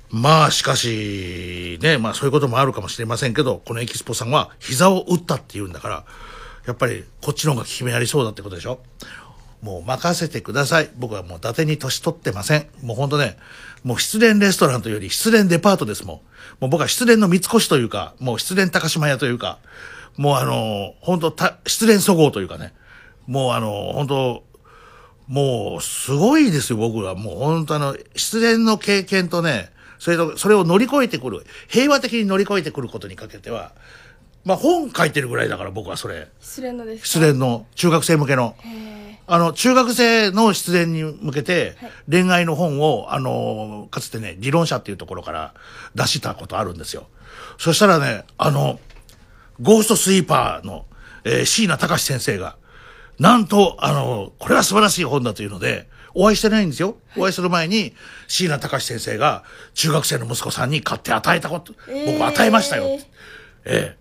[0.10, 6.06] まあ、しかし、ね、まあそういうこともあるかもしれませんけど、このエキスポさんは膝を打ったって言うんだから、
[6.66, 8.80] やっぱりこっちの方が効き目ありそうだってことでしょ？
[9.62, 10.90] もう任せてください。
[10.96, 12.68] 僕はもう伊達に年取ってません。
[12.82, 13.38] もうほんとね、
[13.88, 16.16] もう失恋レストランというより失恋デパートですもん。
[16.60, 19.60] もう僕は失恋の三越というか、もう失恋高島屋というか、
[20.18, 22.74] もうあの、本当た失恋そごうというかね、
[23.28, 24.44] もうあの、本当
[25.28, 27.16] もうすごいですよ、僕は。
[27.16, 33.72] もう本当あの、失恋の経験とね、それと、それを乗り越えてくる、平和的に乗り越えてくることにかけては、
[34.44, 36.28] まあ本書いてるぐらいだから僕はそれ。
[36.42, 37.08] 失恋のですか？
[37.08, 38.56] 失恋の中学生向けの。
[39.30, 41.76] あの、中学生の失恋に向けて、
[42.10, 45.54] 恋愛の本を、あの、かつてね、理論者っていうところから
[45.96, 47.08] 出したことあるんですよ。
[47.58, 48.80] そしたらね、あの、
[49.62, 50.86] ゴーストスイーパーの、
[51.26, 52.56] えー椎名隆先生が、
[53.20, 56.98] なんと、あの、これは素晴らしい本だというので、お会いしてないんですよ。
[57.18, 57.94] お会いする前に、
[58.28, 59.44] 椎名隆先生が
[59.74, 61.74] 中学生の息子さんに買って与えたこと、
[62.06, 62.86] 僕与えましたよ。
[63.66, 63.98] ええ。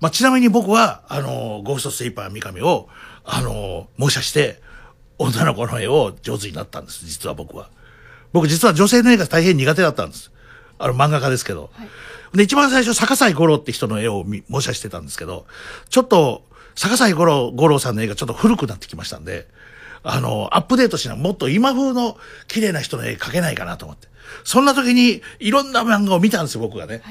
[0.00, 2.88] まあ、ちなみに僕は、あの、ゴーストスイーパー三上を、
[3.24, 4.62] あの、模写して、
[5.18, 7.70] 女の子の絵を上手になったんです、実は僕は。
[8.32, 10.30] 僕実は女性の絵が大変苦手だったんです。
[10.78, 11.70] あの、漫画家ですけど。
[12.34, 15.46] で、一番最初、坂西五郎って人の絵を見模写してたんですけど、
[15.88, 16.44] ちょっと、
[16.76, 19.48] 坂西五郎、五郎さんの絵がちょっと古くなってきましたんで、
[20.02, 22.16] あの、アップデートしなもっと今風の
[22.46, 24.08] 綺麗な人の絵描けないかなと思って。
[24.44, 27.02] そんな時に、いろんな漫画を見たんですよ、僕がね。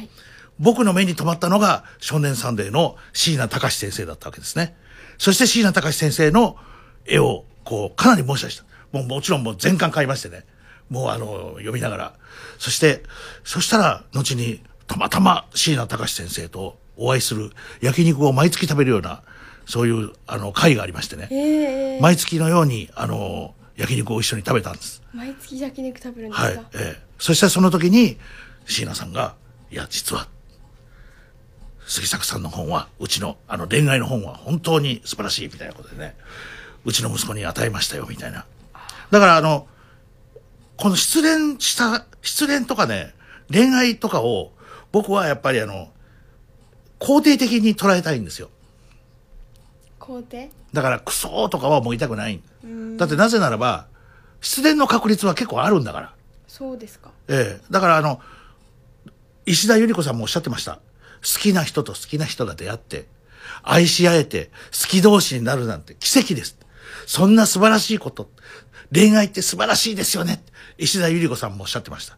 [0.60, 4.76] 僕の目に留まったのが、少年サンデーの椎名隆先生だったわけですね。
[5.18, 6.58] そして椎名隆先生の
[7.06, 8.64] 絵を、こう、かなり模写した。
[8.94, 10.46] もうもちろんもう全巻買いましてね。
[10.90, 12.14] もうあの、読みながら。
[12.58, 13.04] そして、
[13.44, 19.22] そしたら、後に、たまたま椎名隆先生とお会いする焼肉を毎月食べるような、
[19.66, 21.28] そういう、あの、会がありましてね。
[21.30, 25.04] ええ毎月のように、あの、焼肉を一緒に食べたんです。
[25.14, 26.66] 毎月焼肉食べるんですか、はい。
[26.76, 27.02] ええ。
[27.20, 28.18] そしたらその時に、
[28.66, 29.36] 椎名さんが、
[29.70, 30.30] いや、実は、
[31.86, 36.16] 杉作さんの本は、うちの、あの、恋愛の本は本当に素晴らしいみたいなことでね、
[36.86, 38.46] うちの息子に与えましたよ、みたいな。
[39.12, 39.68] だから、あの、
[40.78, 43.14] この失恋した、失恋とかね、
[43.52, 44.52] 恋愛とかを、
[44.92, 45.92] 僕はやっぱりあの、
[47.00, 48.50] 肯定的に捉えたいんですよ。
[50.00, 50.50] 肯定？
[50.74, 52.42] だから、クソーとかはもうたくない。
[52.64, 53.88] うんだってなぜならば、
[54.42, 56.14] 失恋の確率は結構あるんだから。
[56.48, 57.64] そうですかええ。
[57.70, 58.22] だからあの、
[59.46, 60.76] 石田ゆり子さんもおっしゃってました。
[60.76, 63.08] 好きな人と好きな人が出会って、
[63.64, 66.58] 愛し合えて、好き同士になるなんて奇跡です。
[67.06, 68.30] そんな素晴らしいこと。
[68.94, 70.44] 恋愛って素晴らしいですよね。
[70.78, 72.18] 石田ゆり子さんもおっしゃってました。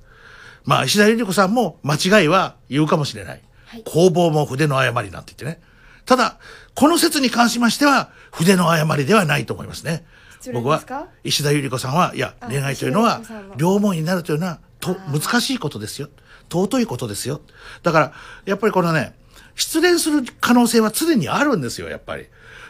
[0.66, 3.42] まあ、石田ゆり子さんも間違いは言うかもしれない。
[3.86, 5.64] 工房も筆の誤りなんて言ってね。
[6.06, 6.38] ただ、
[6.76, 10.06] この説に関しましては、筆の誤りではないと思いますね。
[10.40, 10.82] 失礼僕は
[11.24, 13.22] 石田ゆり子さんは、いや、あ恋愛というのは、
[13.58, 16.10] 両思いになるというのは、と、難しいことですよ。
[16.52, 17.42] 尊いことですよ。
[17.84, 18.14] だから、
[18.46, 19.16] やっぱりこのね、
[19.56, 22.28] 失恋する可能性は常にあるんですよ、やっぱり。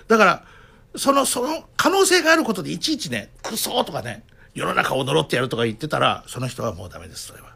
[0.08, 0.46] だから、
[0.96, 7.56] その、その可能性があることでいちいちね、クソとかね、世の中を呪ってやるとか言ってたら、その人はもうダメです、それは。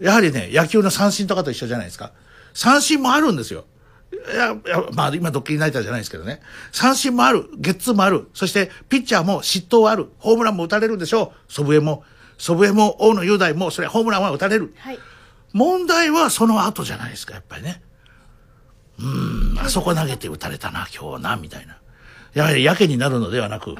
[0.00, 2.12] やはりね、野球の三振とかと一緒じゃないですか。
[2.54, 3.64] 三振もあるんですよ。
[4.12, 6.40] いや、いやまあ今ドッキリナイターじゃないですけどね。
[6.72, 11.52] 三振もある、ゲッツーもある、そしてピッチャーも失投はある、ホームランも打たれるでしょう。
[11.52, 12.04] 祖父江も、
[12.38, 14.74] 祖父江も大野雄大も、それホームランは打たれる。
[14.78, 14.98] はい
[15.52, 17.80] 問題はその後じゃないですか、やっぱりね。
[18.98, 21.78] うーん、あそこ投げて打たれたな、今日な、みたいな。
[22.36, 23.74] やはりやけになるのではなく、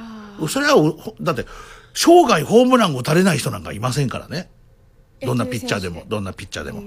[0.49, 1.45] それは、ほだって、
[1.93, 4.49] 生涯ホームランを打たれない人なんかいませんからね。
[5.21, 6.79] どんなピッチャーでも、どんなピッチャーでも。
[6.79, 6.83] う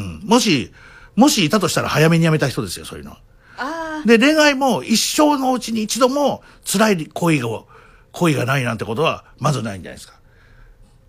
[0.00, 0.20] ん。
[0.24, 0.72] もし、
[1.16, 3.20] もしいたとしたら早めにやめた人ですよ、そういうのは。
[3.58, 7.48] あで、恋愛も一生のうちに一度も辛い恋が、
[8.12, 10.14] 恋がないなんてことはまずないんじゃないですか。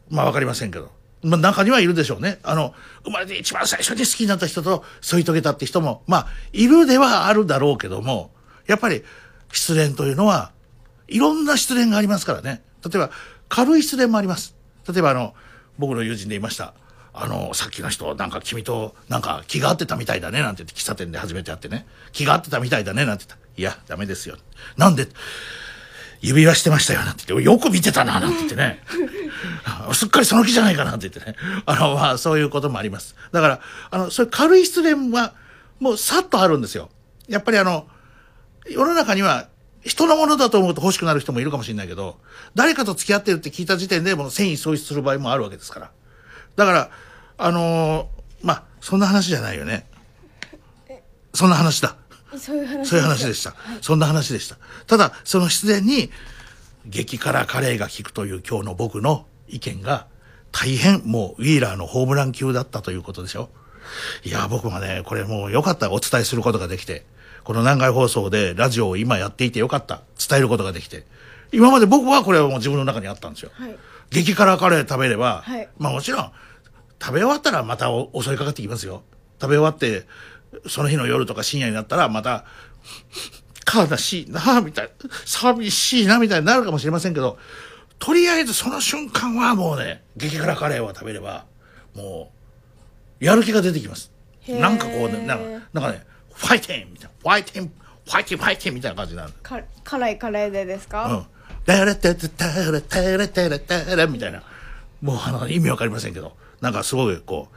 [0.09, 0.91] まあわかりませんけど。
[1.21, 2.39] まあ中にはいるでしょうね。
[2.43, 8.31] あの、生まれて一番最初に好きになった人と添い遂げたって人も、まあ、いるではあるだろうけども、
[8.67, 9.03] やっぱり
[9.53, 10.51] 失恋というのは、
[11.07, 12.61] いろんな失恋がありますからね。
[12.83, 13.11] 例えば、
[13.49, 14.55] 軽い失恋もあります。
[14.91, 15.33] 例えばあの、
[15.77, 16.73] 僕の友人で言いました。
[17.13, 21.85] あの、さっきの人、なんか君と、なんか気が合ってたみたいだね、なんて言って喫茶店で初めて会ってね。
[22.11, 23.45] 気が合ってたみたいだね、なんて言った。
[23.55, 24.37] いや、ダメですよ。
[24.77, 25.07] なんで、
[26.21, 28.81] 指輪してましたよ、なんて言って、よく見てたな、なんて言ってね。
[29.93, 31.37] すっかりその気じゃないかな、って言ってね。
[31.65, 33.15] あの、まあ、そういうこともあります。
[33.31, 33.59] だから、
[33.91, 35.33] あの、そういう軽い失恋は、
[35.79, 36.89] もうさっとあるんですよ。
[37.27, 37.87] やっぱりあの、
[38.69, 39.47] 世の中には、
[39.81, 42.19] 人のものだと思うと欲しくなる人もいるかもしれないけど、
[42.55, 45.91] 誰かと付き合ってるって聞いた時点でもう繊維喪失する場合もあるわけですから。
[46.55, 46.89] だから、
[47.37, 49.85] あのーまあ、そんな話じゃないよね。
[51.33, 51.97] そんな話だ。
[52.37, 53.55] そういう話そういう話でした。
[53.81, 54.57] そんな話でした。
[54.87, 56.11] ただ、その失恋に、
[56.85, 60.07] 激辛カレーが効くという今日の僕の意見が、
[60.51, 63.49] 大変もうウィーラーのホームラン級だったということでしょ。
[64.23, 65.91] いや、僕はね、これもう良かった。
[65.91, 67.05] お伝えすることができて。
[67.43, 70.01] この南海放送でラジオを今やっていてよかった。
[70.17, 71.05] 伝えることができて。
[71.51, 73.51] 今まで僕はこれはもう自分の中にあったんですよ。
[73.53, 73.75] はい
[74.13, 76.31] 激辛カレー食べれば、はいまあもちろん、
[77.01, 79.01] 食べ終わったらまたお襲いかかってきますよ。
[79.41, 80.05] 食べ終わって、
[80.67, 82.45] その日の夜とか深夜になったらまた、
[83.73, 87.39] 悲しいな、みたいな、寂しいな、みたいになるかもしれませんけど、
[87.97, 91.45] とりあえずその瞬間はもうね、激辛カレーを食べれば、
[91.95, 92.31] も
[93.19, 94.11] う、やる気が出てきます。
[94.47, 95.43] なんかこうね、なんか
[95.73, 96.92] なんかね、ファイティン
[97.23, 97.71] ファイティン、
[98.05, 99.33] ファイティン、ファイティンみたいな感じになる。
[99.41, 101.25] か辛いカレーでですか、うん。
[101.65, 104.43] タラタタタラタラタラタラみたいな。
[105.01, 107.47] もうあの、意味わかりませんけど、なんかすごいこ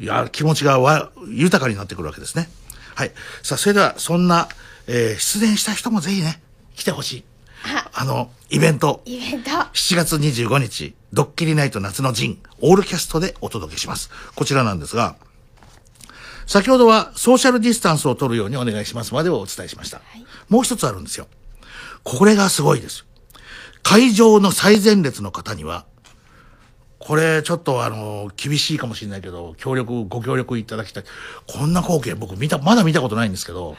[0.00, 2.48] う、いや、気持ちがわ豊かになってくるわけですね。
[2.94, 3.12] はい。
[3.42, 4.48] さあ、それでは、そんな、
[4.86, 6.40] えー出演した人もぜひね、
[6.76, 7.24] 来てほしい。
[7.92, 14.10] あの、イベント、イベント7月25日、ドッキリナイト夏の陣、オールキャストでお届けします。
[14.36, 15.16] こちらなんですが、
[16.48, 20.00] 先ほどはソーシャルディスタンスを取るようにお願いしますまでをお伝えしました。
[20.48, 21.28] もう一つあるんですよ。
[22.04, 23.04] これがすごいです。
[23.82, 25.84] 会場の最前列の方には、
[26.98, 31.04] これちょっとあの、厳しいかもしれないけど、協力、ご協力いただきたい。
[31.46, 33.76] こんな光景僕見た、まだ見たことないんですけど、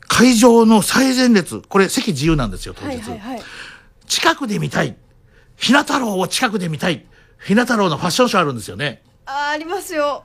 [0.00, 2.88] 会場の最前列、これ席自由なんですよ、当日。
[2.88, 3.42] はいはいはい
[4.06, 4.96] 近くで見たい。
[5.56, 7.06] ひな太郎を近くで見たい。
[7.42, 9.02] ひな太郎のファッションショーあるんですよね。
[9.24, 10.24] あありますよ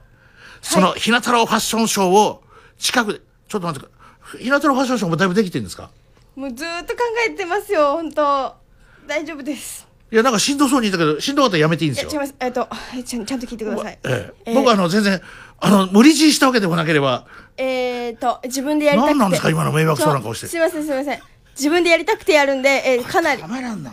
[0.62, 2.44] そのひな太郎ファッションショーを
[2.78, 3.98] 近くで、ちょっと待ってくだ
[4.32, 4.44] さい。
[4.44, 5.90] ひな太郎ファッションショーもだいぶできてるんですか？
[6.36, 8.54] もうずーっと考えてますよ本当。
[9.08, 9.88] 大丈夫です。
[10.12, 12.12] いや、なんかしんどそうに言ったけど、しんどかったらやめていいんですよ。
[12.12, 12.28] いや違い。
[12.30, 12.36] ます。
[12.40, 12.68] えっと
[13.06, 14.00] ちゃんちゃんと聞いてください。
[14.04, 14.52] ええ。
[14.52, 15.22] えー僕はあの、全然、
[15.60, 17.26] あの、無理強いしたわけでもなければ、
[17.58, 19.14] えーと自分でやりたくて。
[19.16, 20.48] 何なんですか今の迷惑そうな顔して。
[20.48, 21.20] すいませんすいません。
[21.56, 23.42] 自分でやりたくてやるんで、えーかなり。
[23.42, 23.92] ダメなんだ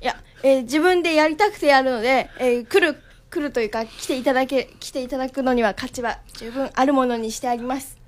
[0.00, 3.00] いや、えー自分でやりたくてやるので、えー来る
[3.30, 7.98] 来るというか来ていただけ来ていただくのには価値は十分あるものにしてあります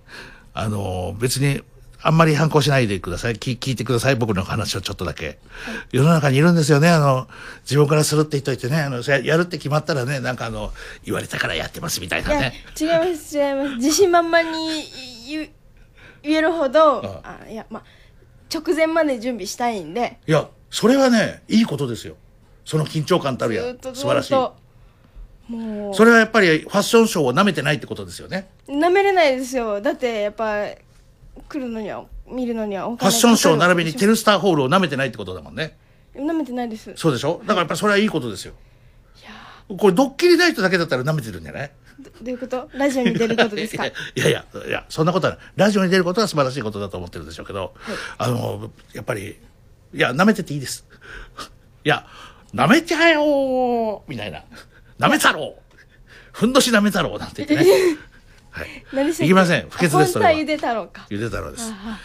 [0.53, 1.63] あの、別に、
[2.03, 3.35] あんまり反抗しないでください。
[3.35, 4.17] 聞聞いてください。
[4.17, 5.39] 僕の話をちょっとだけ。
[5.93, 6.89] 世の中にいるんですよね。
[6.89, 7.29] あの、
[7.65, 10.73] 自分からするって言っといてね、あの、ややるって決まったらね、なんかあの、
[11.05, 12.55] 言われたからやってますみたいなね。
[12.81, 14.85] 違います違います自信満々に
[15.29, 15.49] 言う
[16.23, 17.83] 言えるほどあいやまあ
[18.55, 22.17] 直前まで準備したいんでいや、それはね、いいことですよ。
[22.65, 24.60] その緊張感たるや素晴らしい。
[25.93, 28.49] それはやっぱりファッションショーを舐めてないってことですよね？
[28.69, 29.81] なめれないですよ。
[29.81, 30.65] だってやっぱ
[31.49, 35.77] 来るのには見るのにはおファッションショー並びにテるルスターホールを舐めてないってことだもんね。
[36.15, 36.93] なめてないです。
[36.97, 37.41] そうでしょ？
[37.43, 38.55] だからやっぱりそれはいいことですよ。
[39.79, 41.71] これドッキリナイトだけだったら舐めてるんじゃない？
[42.01, 42.69] どどういうこと？
[42.75, 43.87] ラジオに出ることですか？
[43.87, 45.43] いやいやいやそんなことはない。
[45.57, 47.75] ラジオに出ることは素晴らしいことだと思ってるでしょうけど、
[48.19, 49.37] あのやっぱり
[49.95, 50.85] いや舐めてていいです。
[51.85, 52.07] いや
[52.55, 54.43] 舐めちゃえよーみたいな
[55.01, 55.55] 舐め太郎。
[56.33, 57.97] ふんどし舐め太郎なんて言ってね。
[58.51, 58.85] はい。
[59.11, 59.69] いきません。
[59.71, 60.33] 不潔ですそれは。
[60.33, 61.07] ゆで太郎か。
[61.11, 61.65] ゆで太郎です。
[61.73, 61.99] あ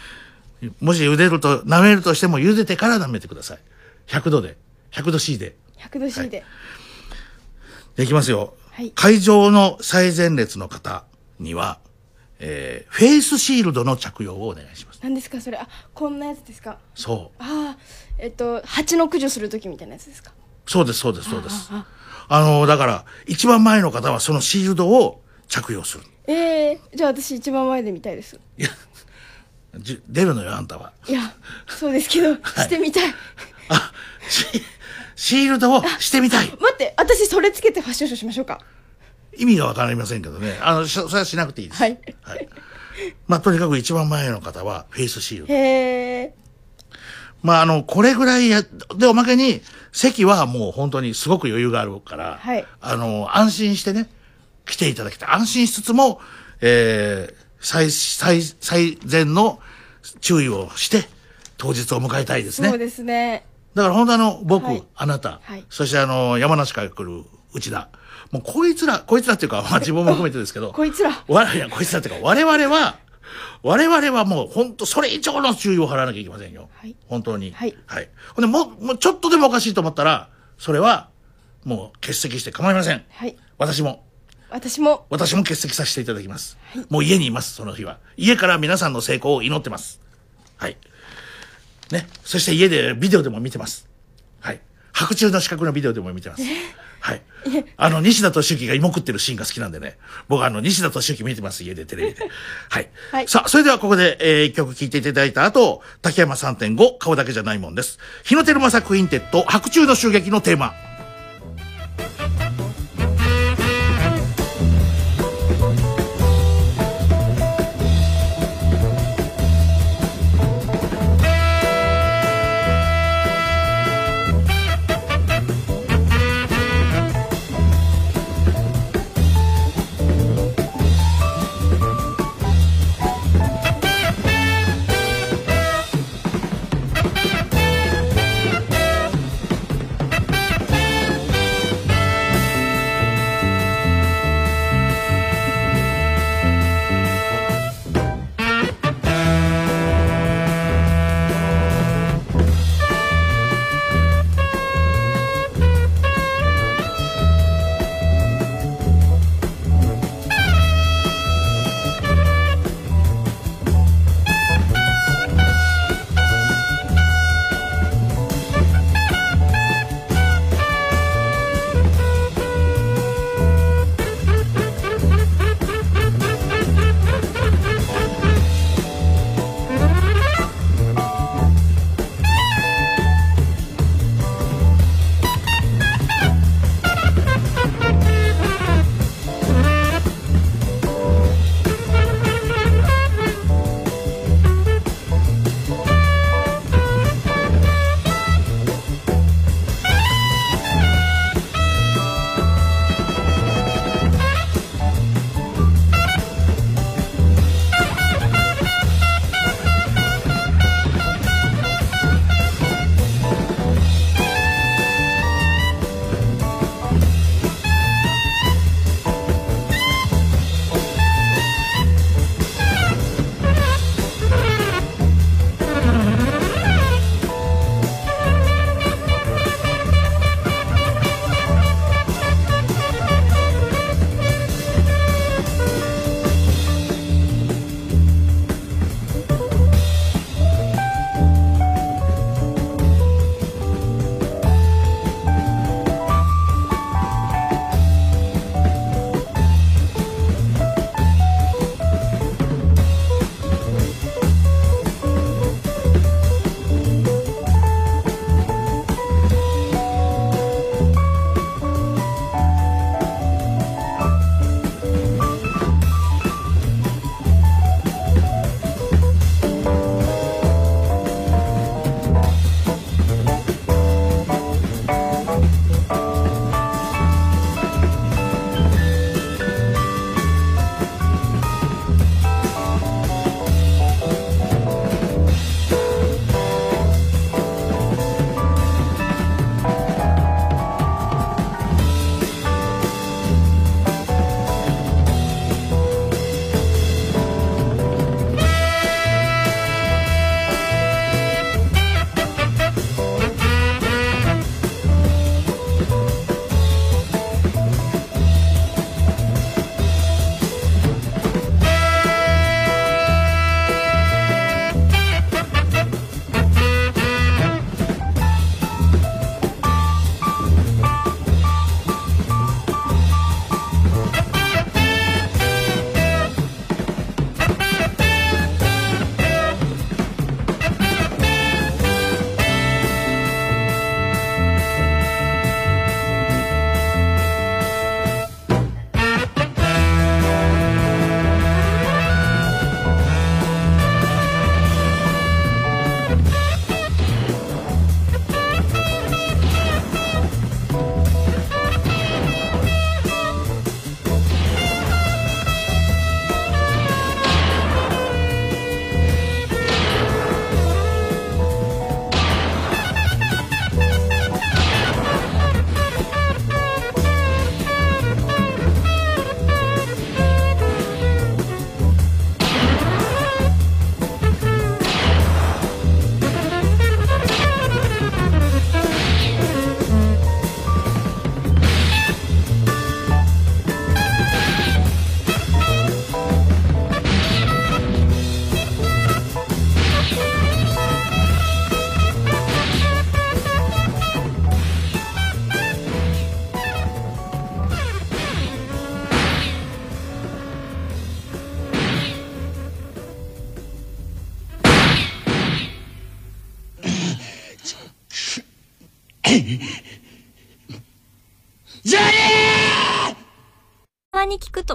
[0.80, 3.58] もし茹でると舐めるとしても茹でてから舐めてください。
[4.06, 4.56] 100度で。
[4.92, 5.56] 100度 C で。
[5.78, 6.44] あ100度 C で、
[7.96, 8.90] でいきますよ、はい。
[8.92, 11.04] 会場の最前列の方
[11.38, 11.78] には、
[12.38, 15.00] えーフェイスシールドの着用をお願いします。
[15.02, 15.58] 何ですかそれ？
[15.58, 16.78] あこんなやつですか？
[16.94, 17.42] そう。
[17.42, 17.78] ああ
[18.18, 20.32] えっと蜂の駆除する時みたいなやつですか？
[20.66, 21.68] そうですそうですそうです。
[21.72, 21.95] ああ
[22.28, 28.38] のだから一番前の方はそのシールドを着用するええじゃあ私一番前で見たいです。
[29.78, 30.92] じ出るのよ、あんたは。
[31.06, 31.20] いや、
[31.68, 33.14] そうですけど、 してみたい。
[35.14, 36.46] シールドをしてみたい。
[36.48, 38.60] 待って、私それつけてファッションショーしましょうか。
[39.36, 40.58] 意味がわかりませんけどね。
[40.62, 41.80] あの、しそれはしなくていいです。
[41.80, 41.98] はい。
[43.26, 45.54] まあ、とにかく一番前の方はフェイスシールド。
[45.54, 46.34] へえ。
[47.42, 48.62] まあ、あの、これぐらいや、
[48.96, 49.60] で、おまけに、
[49.96, 52.66] 席はもう本当にすごく余裕があるから、はい。
[52.82, 54.10] あの、安心してね、
[54.66, 55.28] 来ていただきたい。
[55.30, 56.20] 安心しつつも、
[56.60, 59.58] えー、最、最、最善の
[60.20, 61.08] 注意をして、
[61.56, 62.68] 当日を迎えたいですね。
[62.68, 63.46] そうですね。
[63.74, 67.24] だから本当あの、僕、はいあなた、はいそしてあの、山梨から来る
[67.54, 67.88] 内田。
[68.32, 71.24] もうこいつら、こいつらっていうか、まあ自分も含めてですけど、 こいつら。
[71.26, 72.98] わいや、こいつらっていうか、我々は、
[73.62, 76.68] 我々はもう本当それ以上の注意を払わなきゃいけませんよ。
[77.06, 77.52] 本当に。
[77.52, 77.76] はい。
[77.86, 78.08] はい。
[78.34, 81.10] ほんで、もう、もうちょっとでもおかしいと思ったら、それは、
[81.64, 83.04] もう欠席して構いません。
[83.10, 83.36] はい。
[83.58, 84.04] 私も。
[84.50, 85.06] 私も。
[85.10, 86.56] 私も欠席させていただきます。
[86.88, 87.98] もう家にいます、その日は。
[88.16, 90.00] 家から皆さんの成功を祈ってます。
[90.56, 90.76] はい。
[91.90, 92.08] ね。
[92.24, 93.88] そして家でビデオでも見てます。
[94.40, 94.60] はい。
[94.92, 96.42] 白昼の死角のビデオでも見てます。
[97.06, 97.22] はい。
[97.76, 99.96] あの、西田敏行が芋食ってるシーンが好きなんでね。
[100.26, 102.28] 僕あの、西田敏行見てます、家でテレビで。
[102.68, 102.88] はい。
[103.12, 108.00] はいさあ、それではここで、えー、一曲聴いていただいた後、竹山3.5、顔だけじゃないもんです。
[108.24, 110.74] 日野皓正作品テッド、白昼の襲撃のテーマ。「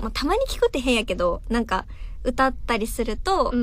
[0.01, 1.85] と、まあ、たまに聞くって変やけど、なんか、
[2.23, 3.53] 歌ったりすると、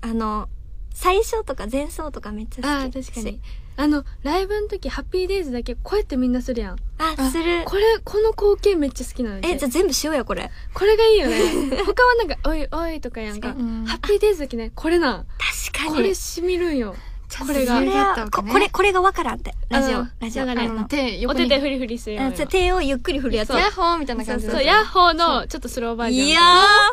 [0.00, 0.48] あの、
[0.90, 2.66] 最初とか前奏とかめっちゃ好き。
[2.66, 3.40] ああ、確かに。
[3.76, 6.76] あの、ライブの時、ハッピーデイズだけこうやってみんなするやん。
[6.98, 7.64] あ、する。
[7.64, 10.50] これ、この光景めっちゃ好きなのえ、じゃあ全部しようや、これ。
[10.72, 11.82] これがいいよね。
[11.84, 13.48] 他はなんか、おいおいとかやんか。
[13.48, 15.26] ハッピーデイズだけね、これな。
[15.72, 16.94] 確かにこれ染みるんよ。
[17.38, 17.78] これが。
[17.78, 19.54] それはここれ、これがわからんって。
[19.68, 20.46] ラジオうん、ラジオ。
[20.46, 23.48] だから手お手手フリフリするよう手をゆっくり振るやつ。
[23.48, 23.58] そう。
[23.58, 26.28] ヤッホーみたいな感じそうそうヤッホーのちょっとスローバージョン。
[26.28, 26.44] ヤッ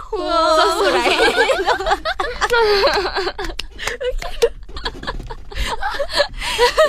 [0.04, 0.94] ホーそうそう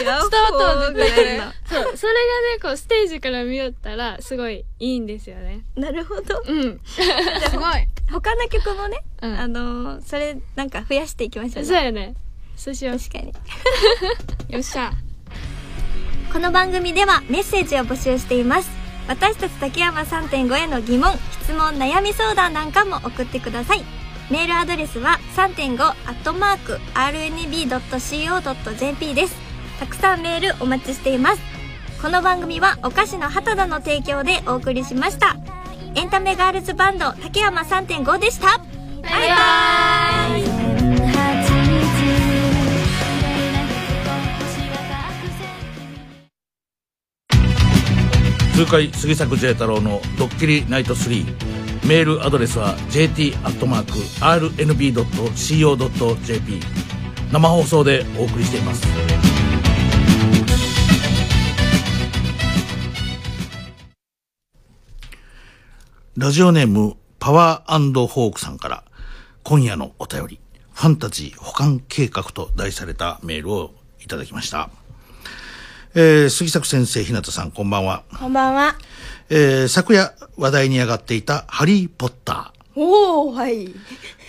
[0.02, 2.18] 伝わったわ絶対そうそれが
[2.54, 5.64] ねこうステージから見よったらすごいいいんですよね。
[5.76, 6.42] なるほど。
[6.46, 6.80] うん。
[6.84, 7.00] す
[7.56, 7.88] ごい。
[8.10, 12.14] 他の曲もね、あのー、それなんか増やしていきましょうそうやね
[12.62, 13.32] そうしよう確かに。
[14.54, 14.92] よっしゃ
[16.32, 18.70] この番組ではメッセージを募集しています。
[19.08, 21.12] 私たち竹山3.5への疑問、
[21.42, 23.82] 質問、悩み相談なんかも送ってください。
[24.30, 28.04] メールアドレスは3.5アットマーク rnb.co.jp
[29.14, 29.34] です。
[29.80, 31.42] たくさんメールお待ちしています。
[32.00, 35.36] この番組はお菓子の畑田の提供でお送りしました。
[35.96, 38.58] エンタメガールズバンド竹山3.5でした。
[39.02, 40.38] バイバ
[40.78, 40.81] イ
[48.54, 51.24] 痛快杉作 J 太郎のドッキリナイト3
[51.88, 53.32] メールアドレスは jt.rnb.co.jp
[57.32, 58.86] 生放送でお送りしています。
[66.14, 68.84] ラジオネームパワーホークさんから
[69.44, 70.38] 今夜のお便り。
[70.74, 74.68] ファンタジー保管計画と題されたメールをいただきました。
[75.94, 78.02] えー、杉作先生、日向さん、こんばんは。
[78.18, 78.76] こんばんは。
[79.28, 83.66] えー、昨夜話題に上がっていたハリー・ポッタおー、はい。
[83.66, 83.74] ー、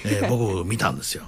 [0.03, 1.23] え ー僕見たんですよ。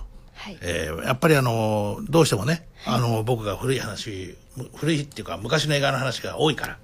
[0.61, 6.77] えーやっぱりあのーどうしてもね、あのー僕が古い話、む古いっていうか昔の映画の話が多いから、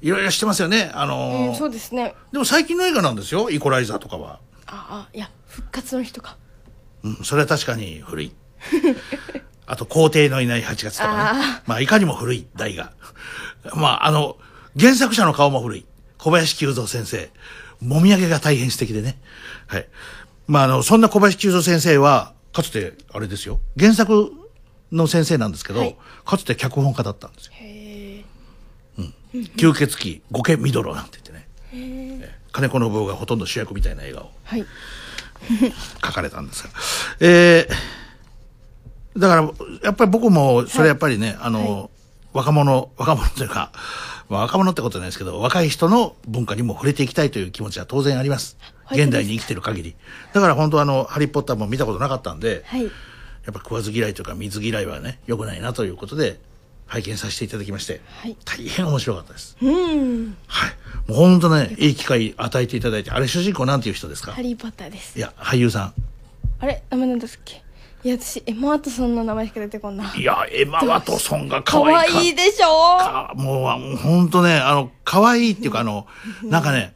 [0.00, 0.92] いろいろしてますよね。
[0.94, 2.14] あのーうん、そうですね。
[2.32, 4.38] でも最近の映画なんですよ、イコライザーとかは。
[4.66, 6.36] あ、あ、いや、復活の日とか。
[7.02, 8.32] うん、それは確かに古い。
[9.66, 11.62] あと、皇帝のいない8月とかねあ。
[11.66, 12.92] まあ、いかにも古い、大が。
[13.74, 14.36] まあ、あの、
[14.78, 15.86] 原作者の顔も古い。
[16.18, 17.30] 小林久三先生。
[17.80, 19.18] もみあげが大変素敵でね。
[19.66, 19.88] はい。
[20.46, 23.60] まあ、あの、そんな小林久三先生は、かつて、あれですよ。
[23.78, 24.32] 原作
[24.92, 27.52] の先生なんですけど、かつて脚本家だったんですよ。
[28.98, 29.14] うん。
[29.56, 32.36] 吸血鬼、五家ミドロなんて言ってね。
[32.52, 34.64] 金子信夫がほとんど主役みたいな映画をはい。
[36.02, 36.70] 書かれたんですが。
[37.20, 37.74] えー、
[39.16, 39.42] だから、
[39.82, 41.90] やっぱり僕も、それやっぱりね、あの、
[42.32, 43.72] 若者、若者というか、
[44.28, 48.56] まあ、若者ってことないですけど、若い人の文化にも触れていきたいという気持ちは当然あります。
[48.84, 49.96] はい現代に生きてる限り。
[50.32, 52.84] だから本当あの、ハリーポッターも見たことなかったんで、はい。
[52.84, 52.92] やっ
[53.46, 56.38] ぱ食わず嫌いというか水嫌いはね、良くないなということで、
[56.86, 58.36] 拝見させていただきまして、はい。
[58.44, 59.56] 大変面白かったです。
[59.60, 60.26] うん。
[60.28, 60.34] も
[61.10, 64.32] う本当ね、いい機会与えていただいて、あれ主人公なんていう人ですか？
[64.32, 65.18] ハリー・ポッターです。
[65.18, 65.92] いや、俳優さ
[66.60, 66.84] あれ？
[66.90, 67.64] 名前なんですっけ？
[68.06, 70.12] いや、私、エマ・ワトソンの名前しか出てこんな。
[70.12, 70.16] ん。
[70.16, 72.98] いや、エマ・ワトソンが可愛いかいいでしょ？
[72.98, 76.06] かもう、本当ね、あの、可愛いっていうか、あの、
[76.44, 76.92] なんかね、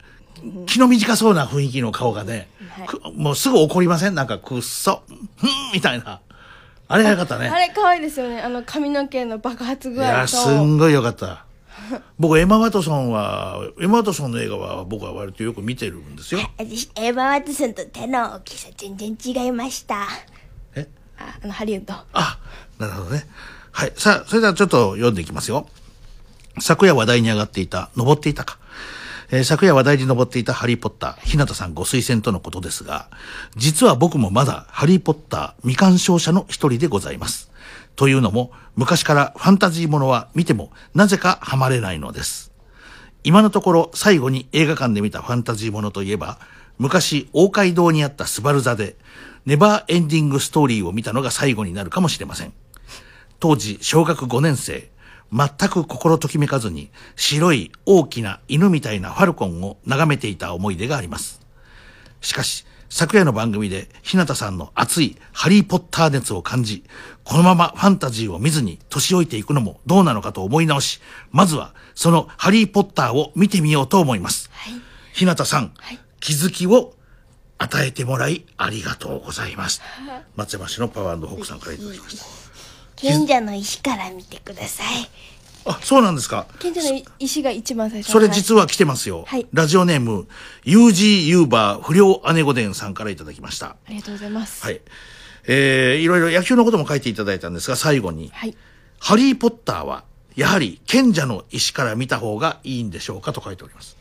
[0.67, 2.47] 気の短そうな雰囲気の顔がね、
[2.87, 4.15] くもうすぐ怒りません？
[4.15, 5.03] なんか、くっそ、
[5.35, 6.21] ふんみたいな。
[6.87, 7.49] あれがよかったね。
[7.49, 8.39] あれ可愛いですよね。
[8.41, 10.27] あの髪の毛の爆発いや、具合と。
[10.27, 11.45] すんごいよかった。
[12.17, 16.39] 僕、エマ・ワトソンは、エマ・ワトソンの映画は僕は割とよく見てるんですよ。
[16.57, 20.07] 私、エヴァ・ワトソンと手の大きさ全然違いました。
[21.43, 21.93] あの、ハリウッド。
[22.13, 22.39] あ
[22.79, 23.25] なるほどね。
[23.71, 23.93] はい。
[23.95, 25.67] さあ、それではちょっと読んでいきますよ。
[26.59, 28.57] 昨夜話題に上がっていた、登っていたか。
[29.33, 33.07] えー昨夜話題に上っていたハリーポッター、日向さんご推薦とのことですが、
[33.55, 37.49] 実は僕もまだハリーポッター未鑑賞者の一人でございます。
[37.95, 42.51] というのも、昔からファンタジーものは見てもなぜかハマれないのです。
[43.23, 46.37] 今のところ最後に映画館で見たファンタジーものといえば、
[46.77, 48.97] 昔大街道にあったスバル座で、
[49.45, 52.53] ネバーエンディングストーリーを見たのが最後になるかもしれません。
[53.39, 54.89] 当時小学5年生、
[55.33, 61.41] 全く心ときめかずに白い大きな犬みたいなファルコンを眺めていた思い出があります。
[62.21, 66.83] しかし、昨夜の番組で日向さんの熱いハリーポッター熱を感じ、
[67.23, 70.99] このままファンタジーを見ずに年老いていくのもどうなのかと思い直し、
[71.31, 74.51] まずはそのハリーポッターを見てみようと思います。
[75.13, 75.73] 日向さん、
[76.19, 76.93] 気づきを
[77.61, 79.81] 与えてもらいありがとうございます。
[80.35, 82.25] 松山市のパワーホークさんからいただきました。
[82.95, 85.09] 賢者の石から見てください。
[85.65, 86.47] あ、そうなんですか。
[86.59, 89.25] 賢者の石が一番最初それ実は来てますよ。
[89.27, 90.27] はいラジオネーム、
[90.63, 93.67] UG ユーバー不良姉御殿さんからいただきました。
[93.67, 94.63] ありがとうございます。
[94.63, 94.81] はい。
[95.45, 98.55] えー、いろいろ野球のことも書いていただいたんですが、最後に、はい。
[98.99, 100.03] ハリー・ポッターは、
[100.35, 103.97] やはり賢者の石から見た方がいいんでしょうかと書いております。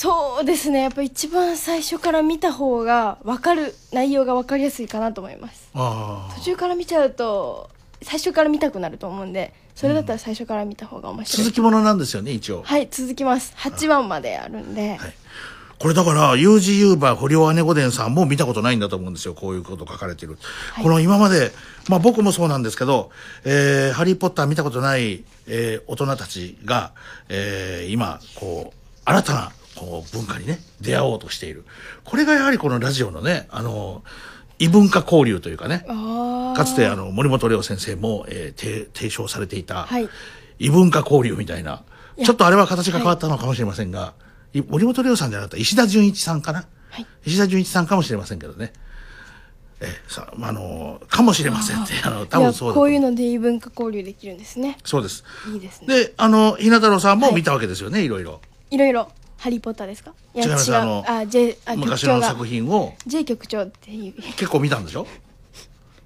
[0.00, 0.82] そうですね。
[0.82, 5.68] やっぱ一番最初から見た方が分かる、内容が分かりやすいかなと思います。
[5.74, 7.68] あ途中から見ちゃうと、
[8.02, 11.44] 最初から見たくなると思うんで、それだったら最初から見た方が面あ、白い。
[11.46, 12.62] 続きものなんですよね、一応。
[12.64, 13.52] はい、続きます。
[13.56, 15.00] 8番まであるんで。
[15.80, 19.34] これだから、ユージユーバー不良姉御殿さんも見たことないんだと思うんですよ。
[19.34, 20.38] こういうこと書かれてる。
[20.80, 21.50] この今まで、
[21.88, 23.10] まあ僕もそうなんですけど、
[23.42, 26.92] えー、ハリーポッター見たことない、えー、大人たちが、
[27.28, 31.64] えー、今、こう、新たな、こう、文化にね、出会おうとしている。
[32.04, 34.02] これがやはりこのラジオのね、あの、
[34.58, 40.08] 異文化交流というかね、あかつてあの、森本レオ先生も、えー、提提唱されていた、はい。
[40.58, 41.84] 異文化交流みたいな、
[42.24, 44.14] ちょっとあれは形が変わったのかもしれませんが、
[44.52, 46.66] い森本レオさんじゃなかった石田純一さんかな、
[47.24, 48.72] 石田純一さんかもしれませんけどね。
[49.80, 54.76] えさあのかもしれませんってあの多分そうだとこういうので異文化交流できるんですね。
[54.84, 55.22] そうです
[55.52, 55.86] いいですね。
[55.86, 58.40] であのひな太郎さんも見たわけですよね、い、ろいろ
[58.70, 60.12] いろいろ、ハリーポッターですか？
[60.34, 62.44] いや違いますあのあ、J、あ、局長が昔の作。
[62.44, 64.14] 品を J 局長っていう。
[64.14, 65.06] 結構見たんでしょ？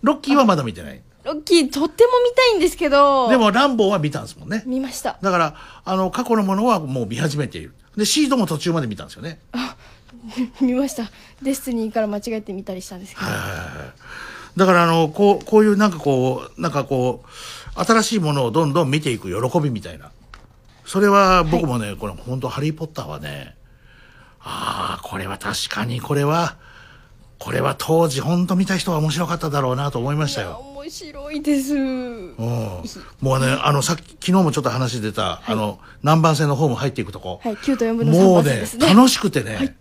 [0.03, 3.29] ロッキーはまだ見てないロッキーとっても見たいんですけど。
[3.31, 5.19] でもランボーは見たんですもんね見ました。
[5.23, 5.55] だから
[5.85, 9.39] あの過去のものはもう見始めているでシードも途中まで見たんですよね
[10.61, 11.11] 見ました。
[11.41, 13.27] デスティニーから間違えて見たりしたんですけど。
[14.57, 17.25] だからあのこうこういうなんかこうなんかこ
[17.77, 20.11] う新しいものをどんどん見ていく喜びみたいな
[20.93, 23.57] それは僕もね、これ本当ハリー・ポッターはね
[24.41, 26.59] ああこれは確かにこれは
[27.39, 30.63] これは当時本当見た人は面白かっただろうなと思いましたよ。
[30.75, 31.75] 面白いです。
[31.77, 32.35] うん、
[33.23, 38.95] もうねあのさっき昨日もちょっと話出た、あの南蛮線のホーム入っていくとこ、はい、9と4分の3もうね番線ですね。
[38.95, 39.79] 楽しくてね、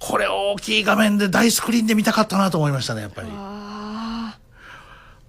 [0.00, 3.28] これ大きい画面で大スクリーンで見たかったなと思いましたねやっぱり。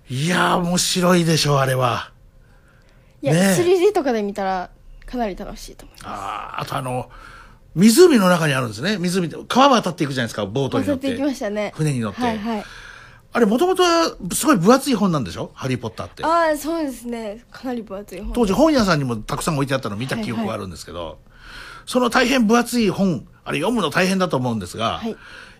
[0.09, 2.11] いやー面白いでしょあれは。
[3.21, 3.89] いや、ねえ。
[3.91, 4.71] 3D とかで見たら
[5.11, 7.09] かなり楽しいと思いあーあとあの
[7.75, 11.07] 湖の中にあるんですね湖で川渡っていくじゃないですかボートに乗ってます。
[11.07, 11.73] 渡っていきましたね。
[11.75, 12.63] 船に乗ってはいはい。
[13.33, 15.51] あれもともとはすごい分厚い本なんでしょ？
[15.53, 17.45] ハリー・ポッターってああ、そうですね。
[17.49, 18.33] かなり分厚い本。
[18.33, 21.17] 当時本屋さんにもたくさん置いてあったのを見た記憶があるんですけど、
[21.85, 25.01] その大変分厚い本あれ読むの大変だと思うんですが、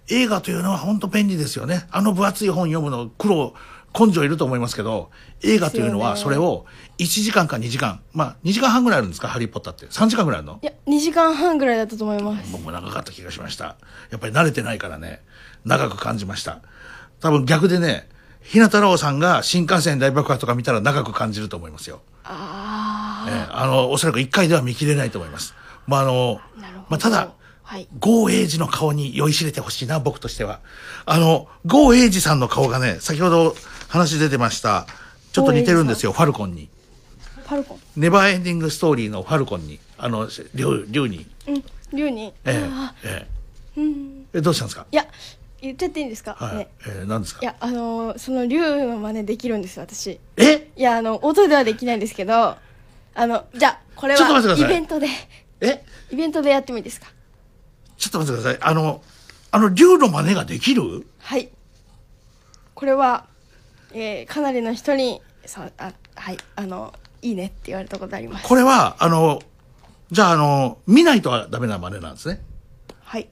[0.09, 3.53] 映画というのは本当便利ですよねあの分厚い本読むの苦労
[3.97, 5.09] 根性いると思いますけど
[5.43, 6.65] 映画というのはそれを
[6.97, 9.27] 1時間か2時間まあ2時間半ぐらいあるんですか？
[9.27, 9.85] ハリー・ポッターって。
[9.88, 10.59] 3時間ぐらいあるの？
[10.61, 12.51] いや、2時間半ぐらいだったと思います。
[12.51, 13.76] 僕も長かった気がしました。
[14.09, 15.22] やっぱり慣れてないからね。
[15.65, 16.61] 長く感じました。
[17.19, 18.07] 多分逆でね
[18.41, 22.01] 日向太郎さんが新幹線大爆破とか見たら長く感じると思いますよ。
[22.23, 25.53] あえーあの、おそらく1回では見切れないと思います。
[25.85, 26.39] まあ、あの、
[26.89, 27.34] まあ、ただ、
[27.99, 30.59] 郷英二の顔に酔いしれてほしいな、僕としては。
[31.05, 33.55] あの、郷英二さんの顔がね、先ほど
[33.91, 34.88] 話出てました。
[35.34, 36.69] ちょっと似てるんですよ、ファルコンに。
[37.38, 37.80] あ、パルコン。
[37.97, 39.80] ネバーエンディングストーリーのファルコンに。
[39.97, 41.27] あの、竜、竜に。
[41.47, 42.34] うん、竜に。
[42.45, 43.27] えあえ、
[43.76, 44.26] えーうん。
[44.34, 44.38] え。
[44.38, 44.85] え、どうしたんですか？
[44.89, 45.05] いや、
[45.61, 46.55] 言っちゃっていいんですか、はい。
[46.59, 46.69] ね。
[46.88, 47.41] えー、何ですか？
[47.41, 50.22] いや、あのーその竜の真似できるんです、私。
[50.38, 50.69] え？
[50.77, 52.57] いや、あの、音ではできないんですけど、あ
[53.15, 55.07] の、じゃあ、これちょっと待っては、くださいイベントで。
[55.59, 55.84] え？
[56.11, 57.07] イベントでやってもいいですか？
[57.97, 58.59] ちょっと待ってください。
[58.61, 59.03] あの、
[59.51, 61.05] あの、竜の真似ができる？
[61.19, 61.49] はい。
[62.73, 63.27] これは、
[63.93, 68.47] えー、かなりの人に、そう、あ、はい、あの、いいねって言われたことあります。
[68.47, 69.41] これは、あの、
[70.11, 72.41] じゃあ、あの、見ないとはダメな真似なんですね。
[73.03, 73.30] はい。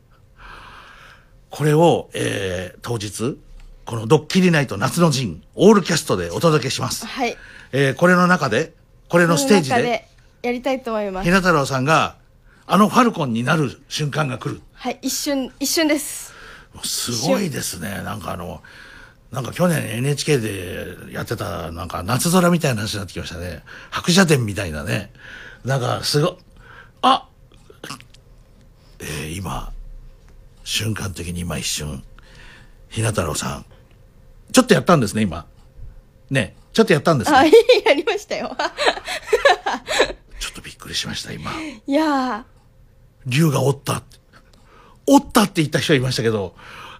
[1.50, 3.38] これを、えー、当日、
[3.86, 7.06] このドッキリナイト夏の陣、オールキャストでお届けします。
[7.08, 7.36] はい。
[7.72, 8.74] えー、これの中で、
[9.10, 10.08] これのステージで、
[10.42, 11.32] やりたいと思いますひ。
[11.32, 12.16] な太郎さんが、
[12.68, 14.62] あのファルコンになる瞬間が来る。
[14.74, 16.34] はい、一瞬、一瞬です。
[16.84, 18.02] すごいですね。
[18.04, 18.62] なんかあの、
[19.32, 23.64] なんか去年 NHK でやってた、なんか夏空みたいな話になってきましたね。
[23.92, 25.12] 白蛇伝みたいなね。
[25.64, 26.40] なんかすご、
[27.02, 27.28] あ
[29.00, 29.72] えー今、
[30.64, 32.04] 瞬間的に今一瞬、
[32.90, 33.66] ひな太郎さん、
[34.52, 35.46] ちょっとやったんですね、今。
[36.32, 37.52] ね、ちょっとやったんですあ、ね。
[37.86, 38.56] やりましたよ。
[40.40, 41.52] ちょっとびっくりしました、今。
[41.86, 42.46] いや
[43.28, 44.18] 竜がおったって。
[45.06, 46.56] おったって言った人いましたけど、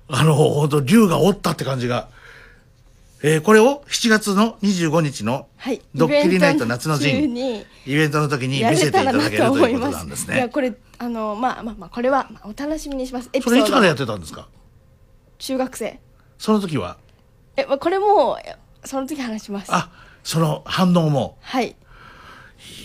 [0.08, 2.10] あの、本当竜がおったって感じが。
[3.22, 5.82] えーこれを7月の25日のはい。
[5.94, 9.92] ドッキリナイト夏の陣、にイベントの時にや見せていただけるといいうこと。
[9.92, 10.50] なんですいや、ね。
[10.50, 13.30] これ、あの、まあまあまあ、これは、まあ、お楽しみにします。
[13.44, 14.48] それいつからやってたんですか？
[15.38, 16.00] 中学生。
[16.38, 16.98] その時は？
[17.58, 18.56] え、まあ、これも、え
[18.86, 19.72] その時話します。
[19.74, 19.92] あ、
[20.24, 21.38] その反応も？
[21.42, 21.76] はい。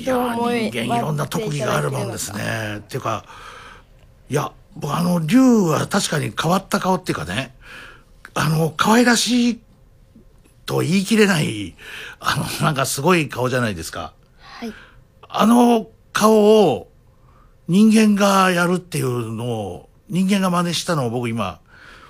[0.01, 2.79] いやー人間いろんな特技があるもんですね。
[2.79, 3.25] っていうか、
[4.29, 7.55] いや、僕あの、竜は確かに変わった顔っていうかね、
[8.35, 9.61] あの、可愛らしい
[10.67, 11.75] と言い切れない、
[12.21, 14.13] あの、なんかすごい顔じゃないですか。
[14.41, 14.73] はい。
[15.29, 16.89] あの顔を
[17.69, 21.61] 人間がやるっていうのを、人間が真似したのを僕今、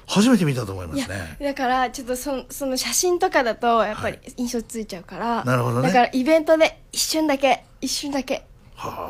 [0.07, 1.37] 初めて見たと思いますね。
[1.41, 8.45] だからちょっとそその写真とかだとやっぱり印象ついちゃうから、なるほどねだからイベントで一瞬だけ一瞬だけ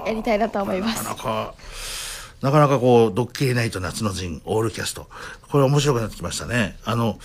[0.06, 1.54] やりたいなと思いますなかなか、
[2.42, 5.08] なかなかこう、ドッキリナイト夏の陣オールキャスト。
[5.50, 6.76] これ面白くなってきましたね。
[6.84, 7.18] あの、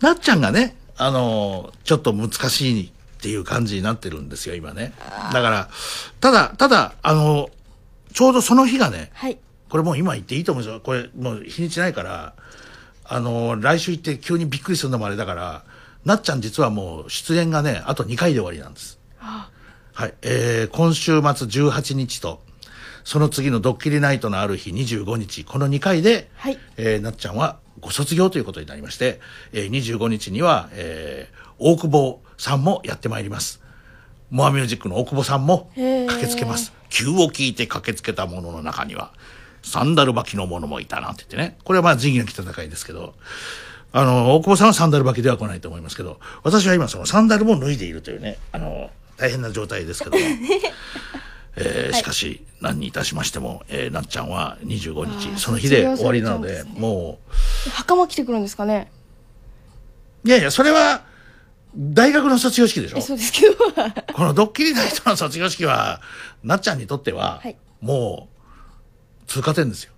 [0.00, 2.90] なっちゃんがね、あの、ちょっと難しいっ
[3.22, 4.92] ていう感じになってるんですよ、今ね。
[5.32, 5.68] だから、
[6.20, 7.48] ただ、ただ、あの、
[8.12, 9.38] ちょうどその日がね、はい
[9.70, 10.80] これもう今言っていいと思うんですよ。
[10.80, 12.34] これもう日にちないから、
[13.04, 15.64] あの、来週行って急にびっくりするのもあれだから、
[16.04, 18.98] なっちゃん実はもう出演がね、あと2回で終わりなんです。
[19.92, 20.14] はい。
[20.22, 22.42] えー、今週末18日と、
[23.04, 29.20] その次のドッキリナイトのある日25日、この2回で、はいえーなっちゃんはご卒業ということになりまして、
[29.52, 33.62] えー、25日には、えー、大久保さんもやってまいります。
[34.30, 36.72] モアミュージックの大久保さんも駆けつけます。
[36.88, 39.12] 急を聞いて駆けつけた者の中には、
[39.62, 41.58] サンダル履きの者もいたなって言ってね。
[41.64, 43.14] これはまあ仁義なき戦いですけど、
[43.92, 50.22] あの、大久保さんはサンダル履きでは来ないと思いますけど、私は今そのサンダルも脱いでいるというね、あの、大変な状態ですけども、
[51.60, 58.90] えーしかし、何にいたしましても、えーなっちゃんは25あー日、その日で終わりなので、卒業されちゃう袴着てくるんですかね。
[60.24, 61.04] う、いやいや、それは、
[61.76, 62.98] 大学の卒業式でしょ。
[62.98, 63.54] えそうですけど。
[64.12, 66.00] このドッキリナイトの卒業式は、
[66.42, 67.56] なっちゃんにとっては、はい。
[67.80, 68.28] も
[69.24, 69.92] う、通過点ですよ。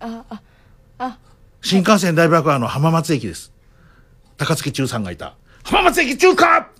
[0.00, 0.40] ああ
[0.98, 1.18] あ。
[1.60, 3.52] 新幹線大爆破の浜松駅です。
[4.36, 5.34] 高槻中さんがいた。
[5.64, 6.70] 浜松駅中華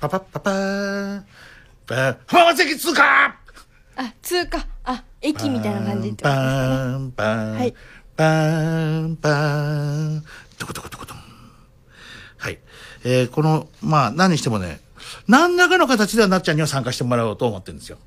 [0.00, 1.26] パパッパパーン。
[1.86, 3.36] パー浜松駅通過
[3.98, 4.64] あ通過。
[4.84, 7.74] あ駅みたいな感じってパーンパーン、はい
[8.16, 10.24] パーンパーン
[10.58, 11.18] トコトコトコトン。
[12.38, 12.58] はい。
[13.04, 14.80] えーこの、まあ、何にしてもね、
[15.26, 17.98] 何らかの形ではなっちゃんには参加してもらおうと思ってるんですよ。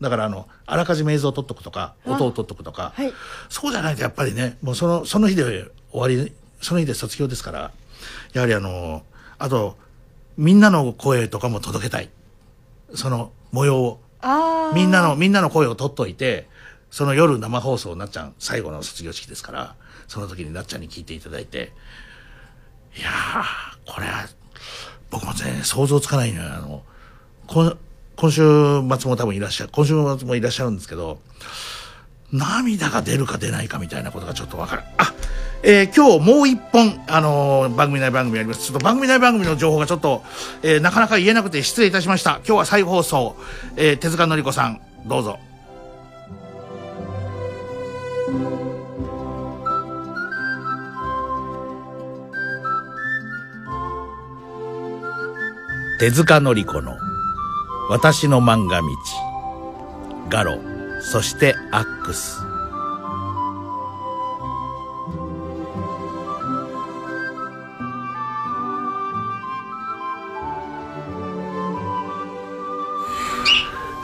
[0.00, 2.10] だから、あの、あらかじめ映像を撮っとくとか、あ。
[2.12, 3.12] 音を撮っとくとか、はい。
[3.48, 7.70] そうじゃないとやっぱりね、もうその、その日で終わり、その日で卒業ですから、
[8.32, 9.02] やはりあの、
[9.38, 9.76] あと、
[10.36, 12.10] みんなの声とかも届けたい。
[12.94, 14.00] その模様を。
[14.74, 16.48] みんなの、みんなの声を取っといて、
[16.90, 19.74] その夜生放送なっちゃん、最後の卒業式ですから、
[20.08, 21.72] その時になっちゃんに聞いていただいて、
[22.96, 24.26] いやー、これは、
[25.10, 26.52] 僕もね、想像つかないのよ。
[26.52, 26.82] あの、
[27.46, 27.76] 今
[28.16, 28.40] 今週
[28.98, 31.20] 末も多分いらっしゃる、今週末もいらっしゃるんですけど、
[32.32, 34.82] 涙が出るか出ないかみたいなことがちょっとわかる。
[34.96, 35.12] あ、
[35.62, 38.60] えー今日もう一本、あのー番組内番組あります。
[38.66, 40.22] ちょっと番組内番組の情報がちょっと、
[40.62, 42.40] えーなかなか言えなくて失礼いたしました。
[42.46, 43.36] 今日は再放送、
[43.76, 45.38] えー手塚のり子さん、どうぞ。
[55.98, 56.98] 手塚のり子の
[57.88, 58.86] 私の漫画道
[60.28, 60.58] ガロ
[61.00, 62.38] そしてアックス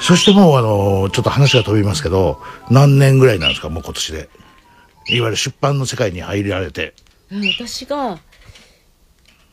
[0.02, 4.28] そしてもうあのちょっと話が飛びますけど何年ぐらいなんですかもう今年で。
[5.08, 6.94] いわゆる出版の世界に入られて。
[7.30, 8.18] うん私が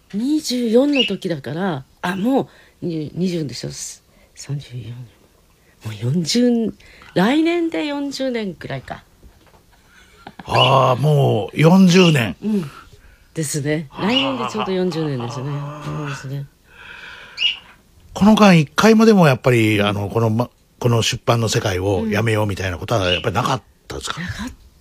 [0.09, 2.49] 24の時だからあも
[2.81, 3.69] う20 20でしょ。
[3.69, 4.95] 34も
[5.85, 6.73] う40
[7.13, 9.03] 来年で40年くらいか。
[10.45, 12.35] ああもう40年。
[12.43, 12.71] うん。
[13.35, 13.88] ですね。
[13.99, 15.51] 来年でちょうど40年ですね。
[15.85, 16.45] そうですね
[18.20, 24.20] この間一回もでもやっぱり、あの、この、ま、この出版の世界をやめようみたいなことはやっぱりなかったですか、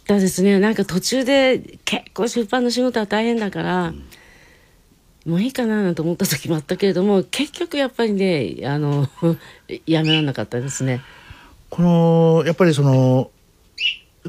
[0.08, 0.58] だですね。
[0.58, 3.94] なんか途中で結構出版の仕事は大変だから、
[5.24, 9.08] もういいかななんて思った時もあったけれども結局やっぱりねあの
[9.86, 11.00] やめられなかったですね。
[11.70, 13.30] この、やっぱりその、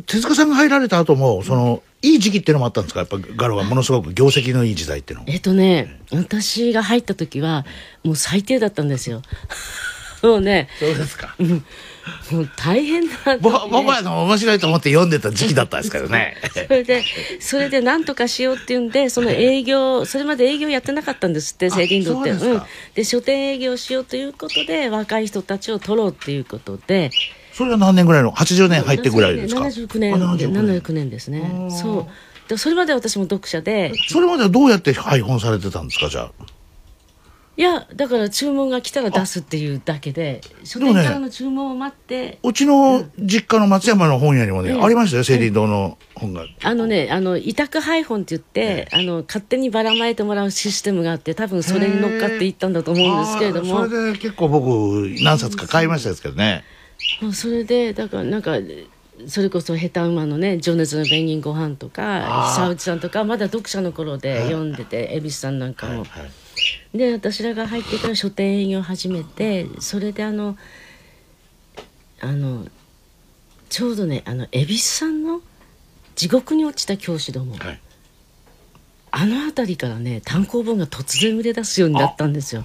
[0.05, 3.01] 手塚さんが入られた後も、その、いい時期っていうのもあったんですか？
[3.01, 5.25] やっぱガロはものすごく業績のいい時代っていうの。
[5.27, 7.65] えっとね私が入った時は
[8.03, 9.21] もう最低だったんですよ
[10.23, 11.65] もうねそうですかうん
[12.31, 16.37] もう大変な僕は僕はあの面白いと思って読んでた時期だったんですけどね。
[16.51, 17.03] それで、
[17.39, 22.33] それで何とかしようっていうんで、その営業、それまで営業やってなかったんですって、セイリンドって。
[22.33, 22.61] そうん。
[22.95, 27.11] で、書店営業しようということで、若い人たちを取ろうっていうことで。
[27.59, 31.67] それは何年ぐらいの ?80 年入ってぐらいですか？79年あ79で、年79年ですね。
[31.69, 32.49] そう。
[32.49, 36.07] でそれまで私も読者で、それまではどうやって配本されてたんですか？
[36.07, 36.31] じゃあ。
[37.57, 46.45] いやだから注文が来たら出すっていうだけで書店からの注文を待って、うちの実家の松山の本屋にもね、ええありましたよ、聖林堂の本が。
[46.63, 53.85] あのね、あの、委託配本って言って、あの、勝手にばらまいてもらうシステムがあって、多分それに乗っかっていったんだと思うんですけれども。
[53.85, 56.63] それで結構僕、何冊か買いましたですけどね。
[57.21, 58.57] もうそれで、だからなんか、
[59.27, 66.05] それこそ下手馬のね「情熱のペンギンご飯とかあー久内さんとかまだ読者の頃で読んでて恵比寿さんなんかも。
[66.93, 70.57] で私らが入ってから書店営業を始めてそれであの
[72.19, 72.65] あの
[73.69, 75.41] ちょうどねあの恵比寿さんの
[76.15, 77.55] 「地獄に落ちた教師ども」
[79.11, 82.63] あの辺りからね単行本が突然売れ出すようになったんですよ。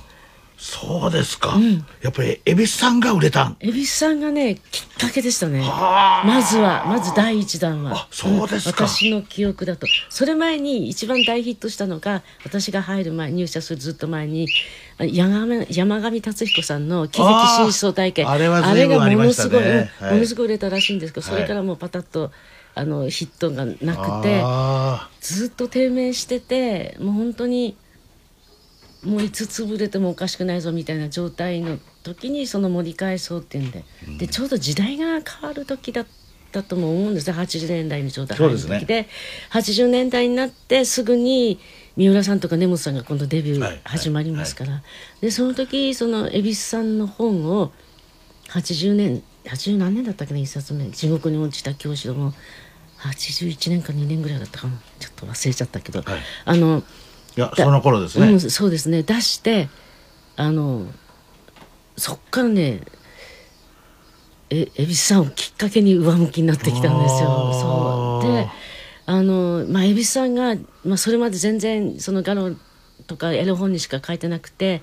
[0.57, 1.57] そうですか。
[2.01, 3.57] やっぱり、恵比寿さんが売れたん。
[3.61, 5.61] 恵比寿さんがねきっかけでしたね。
[5.61, 8.07] まずはまず第一弾は。
[8.11, 8.85] そうですか。
[8.85, 9.87] ん私の記憶だと。
[10.09, 14.49] それ前に一番大ヒットしたのが私が入る前入社するずっと前に
[14.99, 19.51] あ山上山上達彦さんの「喜劇真相体験」あれは随分ありましたね。
[19.51, 20.15] がものすごい、うんはい。
[20.15, 22.31] ものすごい売れたらしいんですけど、はいそれからもうパタッと
[22.75, 27.77] あのヒットがなくてあずっと低迷しててもう本当に
[29.05, 33.85] もういつ潰れてもおかしくないぞみたいな状態の時にその盛り返そうっていうんで,、
[34.19, 36.07] でちょうど時代が変わる時だっ
[36.53, 37.31] たとも思うんです。
[37.31, 38.87] ね80年代にちょうど入る時で。
[38.87, 39.09] で
[39.53, 41.59] す80年代になってすぐに
[41.97, 44.83] 三浦さんとか根本さんが今度デビュー始まりますから、
[45.21, 47.73] でその時その恵比寿さんの本を
[48.49, 52.35] 80年80何年だったっけね一冊目「地獄に落ちた教師ども」
[52.99, 56.03] 81年か2年ぐらいだったかもちょっと忘れちゃったけど、
[56.45, 56.83] あの
[57.37, 58.29] いや、だその頃ですね。
[58.29, 59.69] うん、そうですね出して
[60.37, 60.87] あの
[61.97, 62.81] そっからね
[64.51, 67.53] え恵比寿さんをきっかけに上向きになってきたんですよ。
[67.53, 68.49] そうで
[69.07, 72.53] あの、まあ、恵比寿さんが、まあ、それまで全然そのガロ
[73.07, 74.83] とかエロ本にしか書いてなくて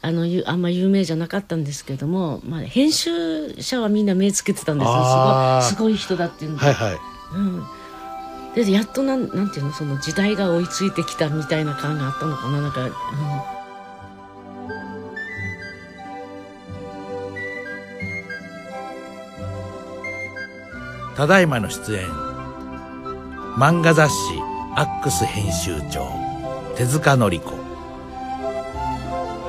[0.00, 6.60] あのゆあんま有名じゃなかったんですけども、まあ、編集者はみんな目つけてたんですよすごいすごい人だっていうんで。
[6.60, 6.98] はいはい。
[7.34, 7.77] うん
[8.54, 12.92] でやっとなんなんていうのその時代が追いついてきたみたいな感があったのかななんか、うん。
[21.16, 22.06] ただいまの出演。
[23.56, 24.16] 漫画雑誌
[24.76, 26.08] アックス編集長
[26.76, 27.50] 手塚典子。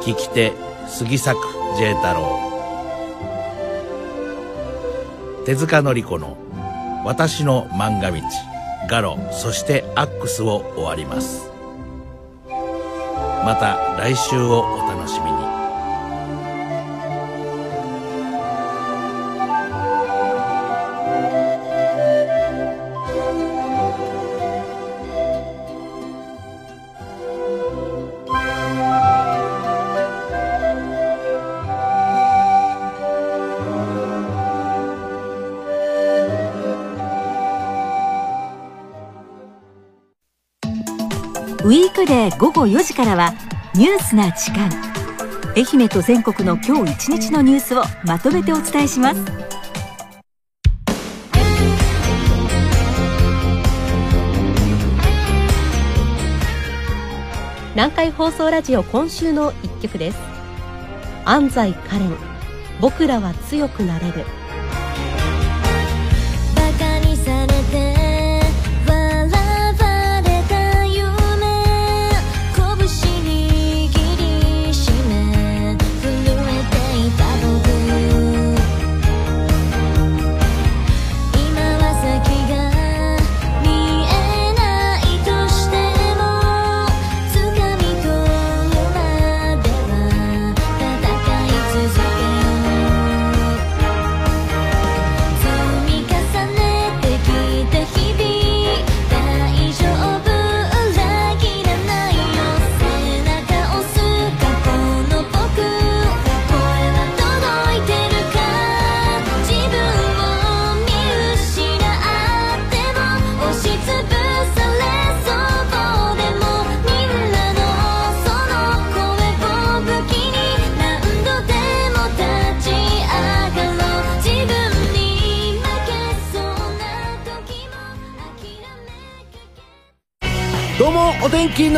[0.02, 0.52] 聞き手
[0.88, 1.40] 杉作
[1.78, 2.40] J 太郎。
[5.46, 6.38] 手塚典子の
[7.06, 8.18] 「私の漫画道」
[8.90, 11.52] ガロそしてアックスを終わります。
[13.45, 15.49] また来週をお楽しみに。
[42.10, 43.34] ウィークデー午後4時からは
[43.76, 44.68] ニュースな時間。
[45.56, 49.22] 愛媛と全国の今日一日のニュースをまとめてお伝えします。
[57.76, 60.18] 南海放送ラジオ今週の一曲です。
[61.26, 62.18] 安西カレン
[62.81, 64.26] 僕らは強くなれる。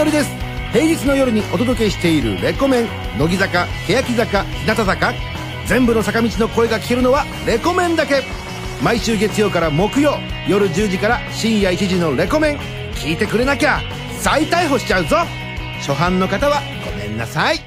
[0.01, 0.31] のりです。
[0.73, 2.87] 平日の夜にお届けしているレコメン。
[3.19, 5.13] 乃木坂欅坂日向坂。
[5.67, 8.23] 全部の坂道の声が聞けるのはレコメンだけ。
[8.81, 10.15] 毎週月曜から木曜
[10.47, 12.57] 夜10時から深夜1時のレコメン。
[12.95, 13.79] 聞いてくれなきゃ
[14.19, 15.17] 再逮捕しちゃうぞ。
[15.85, 17.59] 初版の方はごめんなさい。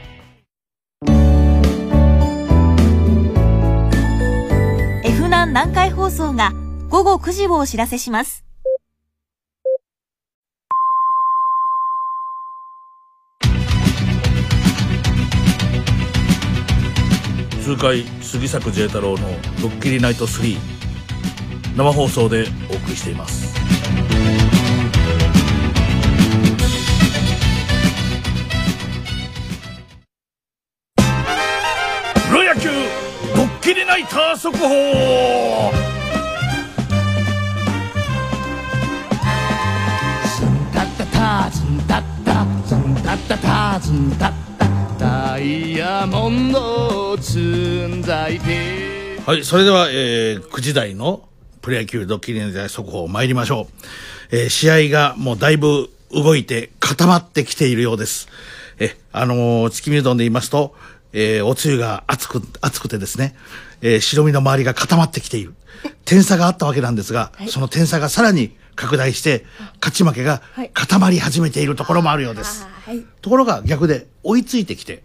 [5.04, 6.52] F 難南海放送が
[6.88, 8.43] 午後9時をお知らせします。
[17.64, 19.26] 痛快杉作 J 太郎の
[19.58, 20.58] 「ドッキリナイト3」
[21.74, 23.54] 生放送でお送りしています。
[32.28, 32.68] プロ野球
[33.34, 35.72] ドッキリナイター速報
[40.36, 44.43] ズンタッタタズンタッタズンタッタタズンタッタ
[45.44, 51.28] イヤモンド積んだいてはい、それでは、えー、9時台の
[51.60, 53.68] プロ野球ドッキリナイター速報参りましょ
[54.32, 54.36] う。
[54.36, 58.28] えー、試合がもうだいぶ動いて固まってきているようです。
[58.78, 60.74] え、あのー月見うどんで言いますと、
[61.12, 63.36] えー、おつゆが熱く、熱くてですね、
[63.82, 65.54] えー、白身の周りが固まってきている。
[66.06, 69.44] 点差があったわけなんですが、その点差がさらに拡大して、
[69.80, 70.40] 勝ち負けが
[70.72, 72.66] 固まり始めているところもあるようです。
[72.86, 73.04] はい。
[73.20, 75.02] ところが逆で追いついてきて、はい。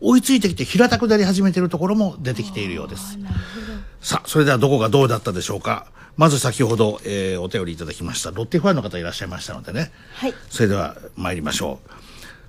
[0.00, 3.18] 追いついてきて平たくなり始めているところも出てきているようです。
[4.00, 5.86] さあ、それではどこがどうだったでしょうか。
[6.16, 9.90] まず先ほど、えーお便りいただきました、ロッテファンの方いらっしゃいましたのでね。
[10.14, 10.34] はい。
[10.50, 11.90] それでは参りましょう。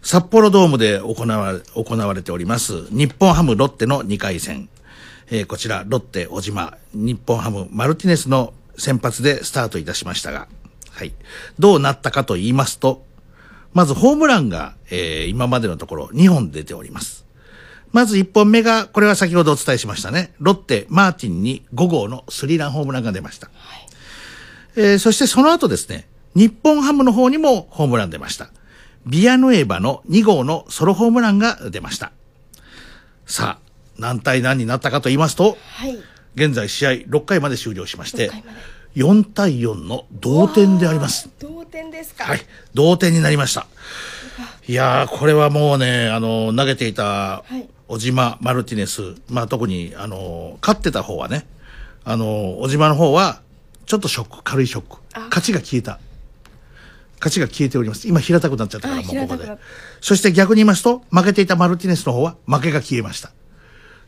[0.06, 4.70] 札幌ドームで行われ行われております、日本ハムロッテの2回戦。
[5.30, 10.48] えーこちら、ロッテ小島、日本ハムマルティネスの先発でスタートいたしましたが、
[10.90, 11.14] はい。
[11.60, 13.06] どうなったかと言いますと、
[13.74, 17.26] まずホームランが、えー今までのところ2本出ております。
[17.92, 20.34] まず1本目が、これは先ほどお伝えしましたね。
[20.40, 23.50] ロッテ、マーティンに5号のスリーランホームランが出ました。
[24.76, 28.50] えーそしてその後ですね、日本ハムの方にもホームラン出ました。
[29.06, 32.12] ビアヌエバの2号のソロホームランが出ました。
[33.26, 35.98] さあ、何対何になったかと言いますと、はい。
[36.36, 38.30] 現在試合6回まで終了しまして、
[38.96, 41.30] 4対4の同点であります。
[41.40, 42.26] 同点ですか。
[42.26, 42.42] はい。
[42.74, 43.68] 同点になりました。
[44.68, 51.46] いやー、これはもうね、あの、投げていたはい、小島マルティネス、まあ特に、あの、勝ってた方はね、
[52.04, 53.42] あの、小島の方は、
[53.86, 54.98] ちょっとショック、軽いショック。
[55.14, 56.00] 勝ちが消えた。
[57.20, 58.08] 勝ちが消えております。
[58.08, 59.58] 今平たくなっちゃったから、あもうここで。
[60.02, 63.32] そして逆に言いますと、負けていたマルティネスの方は負けが消えました。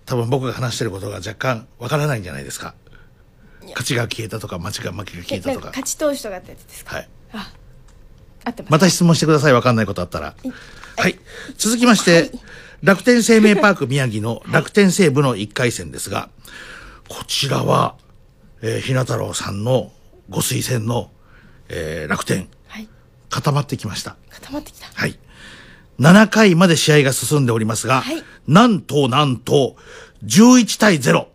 [0.06, 2.74] 多分僕が話してることが若干わからないんじゃないですか。
[3.70, 5.68] 勝ちが消えたとか、勝ちが負けが消えたとか。
[5.68, 6.96] 勝ち投手とかってやつですか？
[6.96, 7.10] はい。
[8.46, 8.72] 合ってます。
[8.72, 9.54] また質問してください。
[9.54, 10.36] わかんないことあったら。
[10.98, 11.18] はい。
[11.58, 12.32] 続きまして、
[12.82, 16.30] 楽天生命パーク宮城の楽天西部の1回戦ですが、
[17.08, 17.96] こちらは、
[18.62, 19.92] えー、ひな太郎さんの
[20.30, 21.12] ご推薦の、
[21.70, 22.88] えー楽天、はい。
[23.30, 24.18] 固まってきました。
[24.30, 24.88] 固まってきた。
[24.94, 25.18] はい。
[26.00, 29.78] 7回まで試合が進んでおりますが、はいなんとなんと、
[30.26, 31.28] 11対0。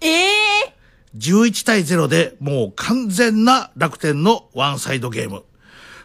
[0.00, 0.43] ええ
[1.16, 5.44] 11対0でもう完全な楽天のワンサイドゲーム。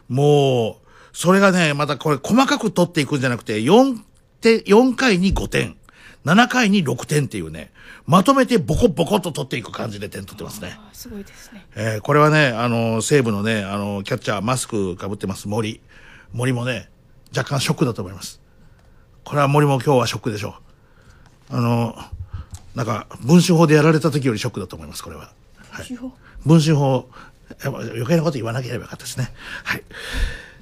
[0.08, 4.00] もう、それがね、またこれ細かく取っていくんじゃなくて、4
[4.42, 5.76] 点、4回に5点、
[6.26, 7.72] 7回に6点っていうね、
[8.06, 10.78] まとめてボコボコと取っていく感じで点取ってますね。
[10.80, 11.66] あすごいですね。
[11.76, 15.82] えーこれはね、あの、西武のね、あの、キャッチャー、マスク被ってます、森。
[16.34, 16.90] 森もね、
[17.36, 18.42] 若干ショックだと思います。
[19.24, 20.56] これは森も今日はショックでしょ
[21.52, 21.58] う。
[21.58, 21.96] あの、
[22.76, 25.32] なんか、文春法でやられた時よりショックだと思います、これは。
[25.70, 26.00] はい。
[26.46, 27.10] 文春法、
[27.64, 29.32] 余計なこと言わなければよかったですね。
[29.64, 29.84] はい。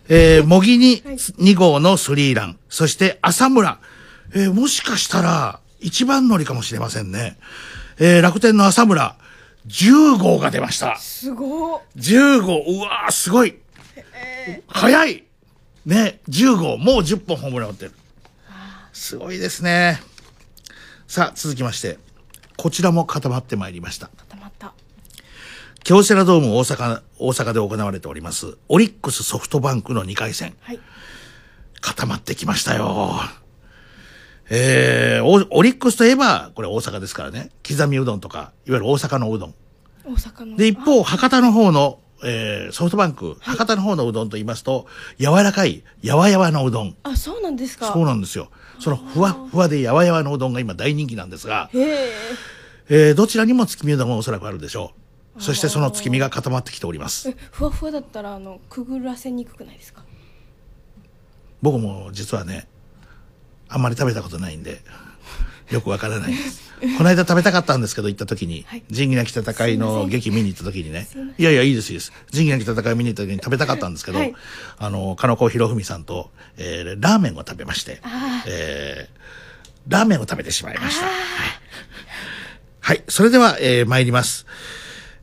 [0.09, 2.57] えー、茂木に2号のスリーラン。
[2.69, 3.79] そして浅村。
[4.33, 7.37] えーもしかしたら、一番乗りかもしれませんね。
[7.99, 9.15] えー、楽天の浅村、
[9.67, 10.97] 10号が出ました。
[10.97, 13.55] すご10号、うわー、すごい。
[14.67, 15.23] 早い。
[15.85, 17.91] ね、10号、もう10本ホームラン打ってる。
[18.93, 20.01] すごいですね。
[21.07, 21.99] さあ、続きまして、
[22.57, 24.09] こちらも固まってまいりました。
[24.17, 24.73] 固まった。
[25.85, 30.53] 京セラドーム大阪、大阪で行われております、オリックスソフトバンクの2回戦。
[30.59, 30.79] はい。
[31.79, 33.21] 固まってきましたよ。
[34.49, 37.51] えー、オオリックスといえば、これ大阪ですからね。
[37.65, 39.53] 刻みうどんとか、いわゆる大阪のうどん。
[40.03, 40.57] 大阪の。
[40.57, 44.87] で、一方、博多の方の、えー、ソフトバンク、博多の方のうどんと言いますと、
[45.19, 46.97] 柔らかい、やわやわのうどん。
[47.03, 47.93] あ、そうなんですか。
[47.93, 48.49] そうなんですよ。
[48.79, 52.09] そのふわふわでやわやわのうどんが今大人気なんですが、へえ。
[52.89, 54.93] えー、どちらにも月見うどんがおそらくあるでしょ
[55.37, 55.41] う。
[55.41, 57.29] そしてその月見が固まってきております。
[57.29, 60.03] えふわふわだったら、あの、くぐらせにくくないですか？
[61.61, 62.67] 僕も実はね、
[63.67, 64.81] あんまり食べたことないんで、
[65.71, 66.67] よくわからないです。
[66.97, 71.07] この間食べたかったんですけど、行った時に、仁義なき戦いの劇見に行った時にね、
[71.37, 72.11] いやいや、いいです、いいです。
[72.31, 74.33] 仁義なき戦い見に行った時に食べたかったんですけど、はい
[74.77, 79.17] あの、金子博文さんと、えーラーメンを食べまして、あえー
[79.87, 81.05] ラーメンを食べてしまいました。
[81.07, 81.15] はい。
[82.81, 83.03] はい。
[83.07, 84.45] それでは、えー参ります。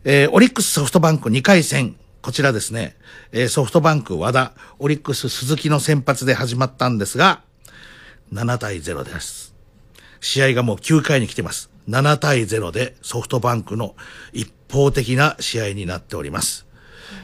[0.05, 1.97] えーオリックスソフトバンク2回戦。
[2.21, 2.97] こちらですね、
[3.33, 7.43] えーソフトバンク和田、オリックス鈴木の先発で始まったんですが、
[8.33, 9.44] 7対0です。
[10.25, 11.71] 試合がもう9回に来てます。
[11.89, 13.95] 7対0でソフトバンクの
[14.33, 16.67] 一方的な試合になっております。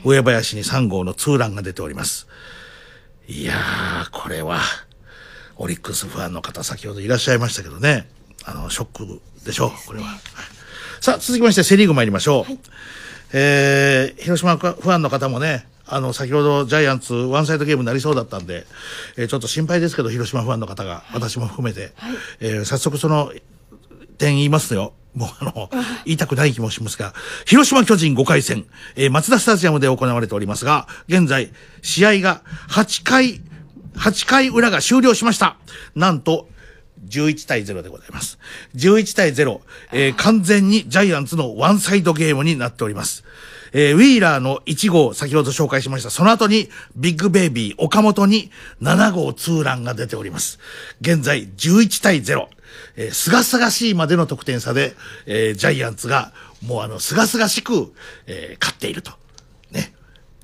[0.04, 2.28] 上林に3号のツーランが出ております。
[3.26, 4.60] いやー、これは、
[5.56, 8.06] オリックスファンの方先ほどいらっしゃいましたけどね、
[8.44, 9.68] あの、ショックでしょ？
[9.68, 10.06] う、これは。
[10.06, 10.18] はい
[11.00, 12.52] さあ、続きましてセリーグ参りましょう。
[13.32, 18.66] えー、広島ファンの方もね、あの、先ほどジャイアンツワンサイドゲームになりそうだったんで、
[19.16, 21.92] えーちょっと心配ですけど、広島ファンの方が、私も含めて、
[22.40, 23.32] えー早速その
[24.18, 24.92] 点言いますよ。
[25.14, 25.70] もうあの、
[26.04, 27.14] 言いたくない気もしますが、
[27.46, 31.50] 広島巨人5回戦、えー、松田スタジアムで行われておりますが、現在、
[31.82, 33.40] 試合が8回、
[33.96, 35.56] 8回裏が終了しました。
[35.96, 36.48] なんと、
[37.08, 38.38] 11対0でございます。
[38.76, 39.60] 11対0、
[39.92, 43.24] えー完全にジャイアンツのワンサイドゲームになっております。
[43.72, 46.10] えーウィーラーの1号、先ほど紹介しました。
[46.10, 48.50] その後に、ビッグベイビー、岡本に
[48.82, 50.58] 7号ツーランが出ております。
[51.00, 52.48] 現在、11対0。
[52.96, 54.94] えー、すがすがしいまでの得点差で、
[55.26, 56.32] えージャイアンツが、
[56.64, 57.92] もうあの、すがすがしく、
[58.26, 59.12] えー勝っていると。
[59.70, 59.92] ね。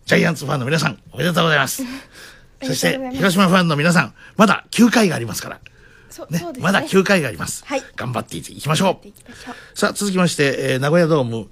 [0.05, 1.83] ジャイアンツファンの皆さん、おめでとうございます。
[2.63, 5.61] そして、広島ファンの皆さん、まだ9回がありますから。
[6.09, 7.63] そねねまだ9回があります。
[7.67, 9.79] はい頑張っていきましょう。
[9.79, 11.49] さあ、続きまして、えー名古屋ドーム、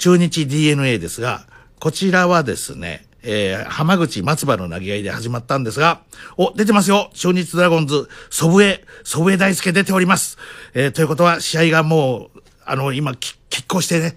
[0.00, 1.46] 中日 DNA ですが、
[1.78, 6.00] こちらはですね、えー浜口松葉の投げ合いで始まったんですが、
[6.38, 10.38] お、出てますよ中日ドラゴンズ、祖父江、祖父江大輔出ております。
[10.72, 14.16] えーということは、試合がもう、あの、今、き拮抗してね、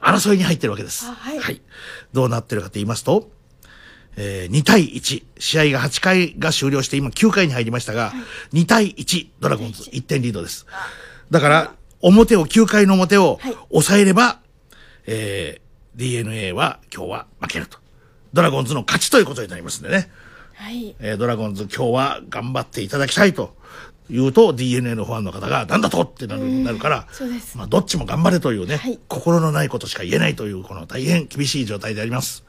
[0.00, 1.06] 争いに入ってるわけです。
[1.40, 1.60] はい。
[2.12, 3.28] どうなってるかと言いますと、
[4.16, 5.24] えー2対1。
[5.40, 8.12] 試合が8回が終了して、今9回に入りましたが、
[8.52, 10.66] 2対1、ドラゴンズ1点リードです。
[11.32, 13.40] だから、表を、9回の表を
[13.72, 14.38] 抑えれば、
[15.06, 15.66] えー
[15.96, 17.78] DNA は今日は負けると。
[18.34, 20.10] ドラゴンズの勝ちということになりますんでね。
[20.52, 20.94] はい。
[21.00, 23.56] えードラゴンズ今日は頑張っていただきたいと
[24.10, 27.56] 言うと DNA のファンの方がなんだとってなるなるから、そうです。
[27.56, 28.78] まあ、どっちも頑張れというね、
[29.08, 32.44] 心のないことしか言えないというこの大変厳しい状態であります。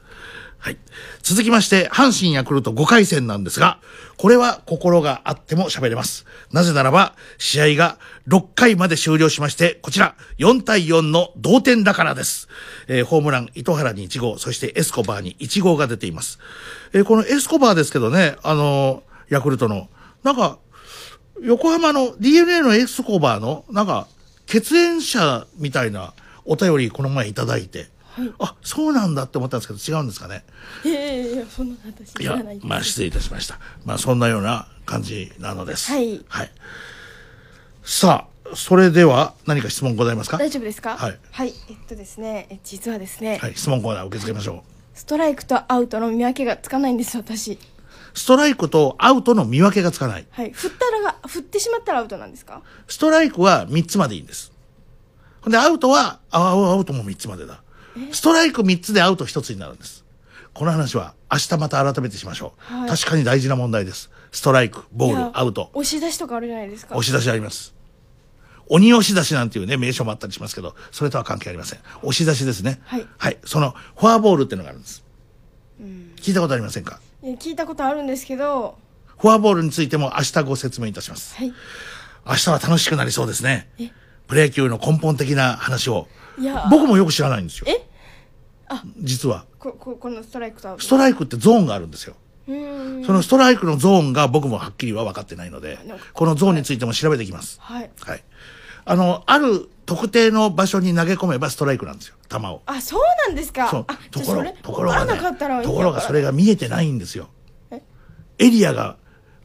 [0.60, 0.76] はい。
[1.22, 3.78] 続きまして、阪神ヤクルト5回戦なんですが、
[4.16, 6.26] これは心があっても喋れます。
[6.52, 12.48] なぜならば、試合が6回まで終了しまして、こちら、4対4の同点だからです。
[12.88, 16.40] えーホームラン、糸原に1号、そしてエスコバーに1号が出ています。
[16.92, 19.88] えーこのエスコバーですけどね、あのーヤクルトの、
[20.24, 20.58] なんか、
[21.42, 24.08] 横浜の DNA のエスコバーの、なんか、
[24.46, 26.14] 血縁者みたいな
[26.46, 27.90] お便りこの前いただいて、
[28.38, 30.44] あ、そうなんだって思ったんですけど違うんですかね？
[30.84, 33.58] いやいやいや、そんなの私知らないまあ失礼いたしました。
[33.84, 35.90] まあそんなような感じなのです。
[35.92, 36.24] はい。
[36.28, 36.50] はい。
[37.82, 40.38] さあ、それでは何か質問ございますか？
[40.38, 40.96] 大丈夫ですか？
[40.96, 41.18] はい。
[41.30, 41.54] はい。
[41.68, 44.64] えっとですね、え実はですね、はい、質問コーナー受け付けましょ
[44.94, 47.52] ストライクとアウトの見分けがつかないんです、私。
[47.52, 47.58] う。
[48.14, 50.26] ストライクとアウトの見分けがつかない。
[50.30, 50.50] はい。
[50.50, 52.62] 振ったらが、振ってしまったらアウトなんですか？
[52.88, 54.50] ストライクは3つまでいいんです。
[55.40, 57.62] ほんで、アウトは、あアウトも3つまでだ。
[58.12, 60.04] ストライク3つでアウト1つになるんです。
[60.54, 62.74] この話は明日また改めてしましょう。
[62.74, 64.10] はい確かに大事な問題です。
[64.32, 65.70] ストライク、ボール、アウト。
[65.74, 66.96] 押し出しとかあるじゃないですか。
[66.96, 67.74] 押し出しあります。
[68.68, 71.78] 鬼押し出しなんていうね、名称もあったりしますけど、それとは関係ありません。
[72.02, 72.80] 押し出しですね。
[72.84, 73.06] はい。
[73.16, 73.38] はい。
[73.44, 75.04] その、フォアボールっていうのがあるんです。
[76.16, 77.00] 聞いたことありませんか？
[77.22, 78.76] 聞いたことあるんですけど、
[79.16, 81.36] フォアボールについても明日ご説明いたします。
[81.36, 81.52] はい。
[82.26, 83.90] 明日は楽しくなりそうですねえ？
[84.26, 86.08] プロ野球の根本的な話を。
[86.38, 87.66] いや、僕もよく知らないんですよ。
[87.68, 87.87] え？
[88.98, 89.46] 実は。
[89.58, 90.78] こ、こ、このストライクと。
[90.78, 92.14] ストライクってゾーンがあるんですよ。
[92.46, 95.78] そのストライクのゾーンが僕もはっきりは分かってないので、
[96.14, 97.58] このゾーンについても調べてきます。
[97.60, 97.90] はい。
[98.00, 98.24] はい。
[98.86, 102.62] あの、ある特定の場所に投げ込めばストライクなんですよ、球を。
[102.64, 103.68] あ、そうなんですか。
[103.68, 105.12] そうあ、ところところがね
[105.62, 106.28] ところがそれが。
[106.28, 107.28] が見えてないんですよ
[107.70, 107.82] え？
[108.38, 108.96] エリアが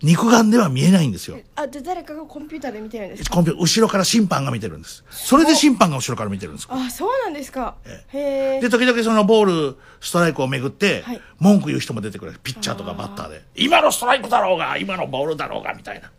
[0.03, 1.39] 肉眼では見えないんですよ。
[1.55, 3.35] あ、じゃあ誰かがコンピューターで見てるんですか？
[3.35, 5.03] コンピュ後ろから審判が見てるんです。
[5.09, 6.67] それで審判が後ろから見てるんです。
[6.69, 7.75] あ、そうなんですか。
[7.85, 8.61] へえ。
[8.61, 12.37] で、時々そのボール、ストライクをめぐってはい、文句言う人も出てくる。
[12.43, 13.43] ピッチャーとかバッターで。
[13.55, 16.11] 今のストライクだろうが、今のボールだろうが、みたいな。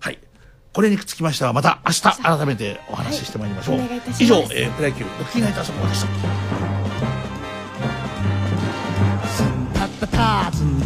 [0.00, 0.18] はい。
[0.72, 3.76] これにつきましては、また明日改めてお話ししてまいりましょう。
[3.76, 6.04] はいお願いいたします以上、えー、プロ野球、ドッキリナイトあそこでし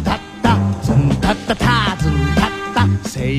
[0.03, 0.28] た。
[1.29, 2.89] タッタタズンタッタズンタッタタズンタッタ
[3.21, 3.37] 青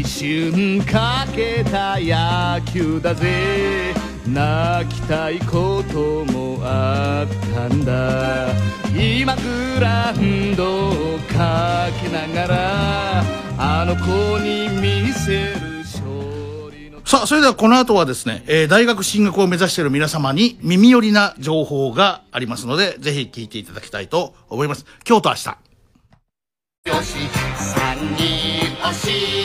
[0.79, 3.93] 春かけた野球だぜ
[4.29, 8.55] 泣きたいこともあったんだ
[8.95, 10.93] 今グラウンドを
[11.37, 13.25] かけながら
[13.59, 24.87] あの子に見せる勝利のささあ、それではこの後はですね、えー大学進学を目指している皆様に耳寄りな情報がありますので、ぜひ聞いていただきたいと思います。
[25.05, 25.57] 今日と明日。
[28.01, 29.40] よし三人押し押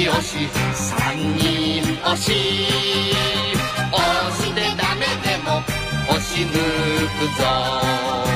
[0.00, 0.36] し2押し
[0.94, 2.32] 3人押し。
[3.92, 5.62] 押してダメでも
[6.08, 6.52] 押し抜
[7.18, 8.29] くぞ。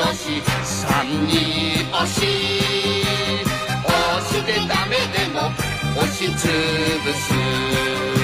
[0.00, 0.42] 押し。
[0.62, 2.22] 3に押し
[3.84, 5.50] 押してダメでも
[5.96, 6.46] 押しつ
[7.04, 8.17] ぶす。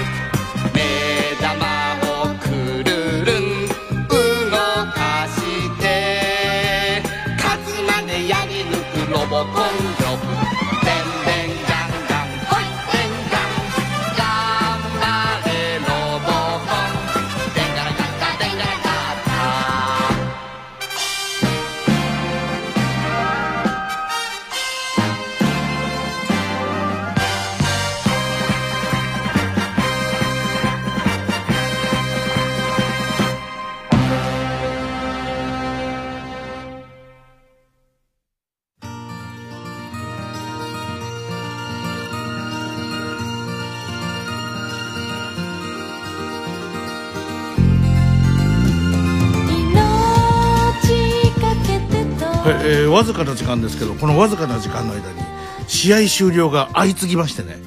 [52.94, 55.20] わずかな時間ですけど、このわずかな時間の間に、
[55.66, 57.58] 試合終了が相次ぎましてね、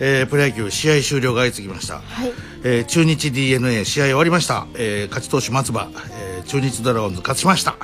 [0.00, 2.00] えープロ野球試合終了が相次ぎました。
[2.00, 2.32] はい。
[2.64, 4.66] えー中日 DNA 試合終わりました。
[4.74, 5.88] えー勝ち投手松葉、
[6.18, 7.76] えー中日ドラゴンズ勝ちました。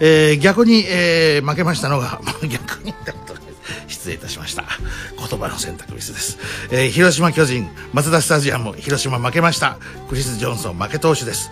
[0.00, 3.40] えー逆に、えー負けましたのが、 逆にってことで
[3.88, 4.64] 失礼いたしました。
[5.18, 6.38] 言葉の選択ミスです。
[6.70, 9.76] えー広島巨人、松田スタジアム、広島負けました。
[10.08, 11.50] クリス・ジョンソン負け投手です。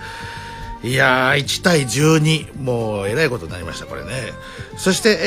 [0.85, 4.11] いやー、1対12、もうえらいことになりました、これね。
[4.77, 5.19] そして、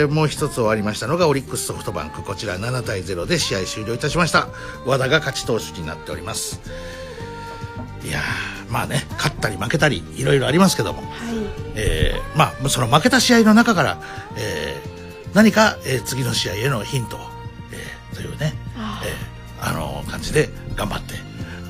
[0.00, 4.48] えーもう一つ終わりましたのが、オリックスソフトバンク、こちら7対0で試合終了いたしました。
[4.84, 6.60] 和田が勝ち投手になっております。
[8.04, 11.02] いやー、まあね、勝ったり負けたり、いろいろありますけども、
[11.76, 14.00] えーまあ、その負けた試合の中から、
[14.36, 14.94] えー
[15.34, 17.20] 何か、えー次の試合へのヒントを、
[17.72, 18.52] えーというね、
[19.04, 19.34] えー
[19.66, 21.14] あの感じで頑張って、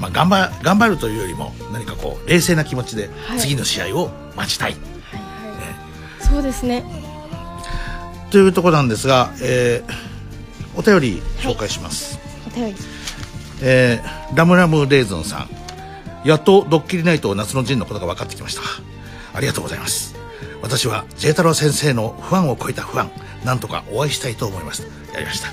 [0.00, 3.38] まあ、頑張頑張るというよりも何かこう冷静な気持ちではい。
[3.38, 4.76] 次の試合を待ちたい、
[6.20, 6.84] そうですね。
[8.30, 10.14] というところなんですが、えー
[10.76, 12.18] お便り紹介します、
[12.48, 12.74] お便り。
[13.62, 15.48] えーラムラムレーズンさん。
[16.28, 18.62] やっとドッキリナイト夏の陣のことが分かってきました。
[19.34, 20.16] ありがとうございます。
[20.62, 23.10] 私は J 太郎先生の不安を超えた不安。
[23.44, 24.86] なんとかお会いしたいと思います。
[25.12, 25.52] やりました。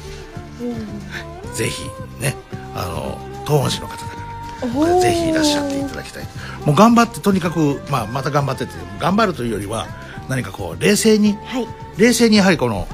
[1.54, 1.84] ぜひ
[2.20, 2.36] ね
[2.74, 3.98] あの東恩市の方
[5.02, 6.24] ぜひいらっしゃっていただきたい。
[6.66, 9.88] もう頑張ってとにかく、まあ、また頑張ってって頑張るというよりは
[10.30, 11.38] 何かこう冷静に、
[11.98, 12.88] 冷静にやはりこの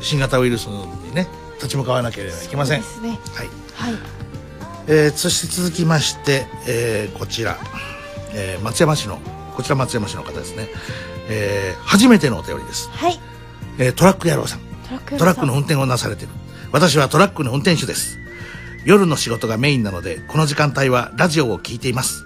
[0.00, 1.26] 新型ウイルスにね
[1.56, 2.86] 立ち向かわなければいけません、ね。
[3.34, 3.48] はい。
[3.74, 3.98] はい。
[4.88, 7.58] えーそして続きまして、えーこちら、
[8.34, 9.18] えー松山市の
[9.54, 10.68] こちら松山市の方ですね、
[11.28, 13.18] えー初めてのお便りです、はい。
[13.78, 14.60] えートラック野郎さん。
[14.60, 16.34] トラックトラックの運転をなされている。
[16.72, 18.19] 私はトラックの運転手です
[18.84, 22.24] 夜の仕事がメインなのでこの時間帯はラジオを聞いています。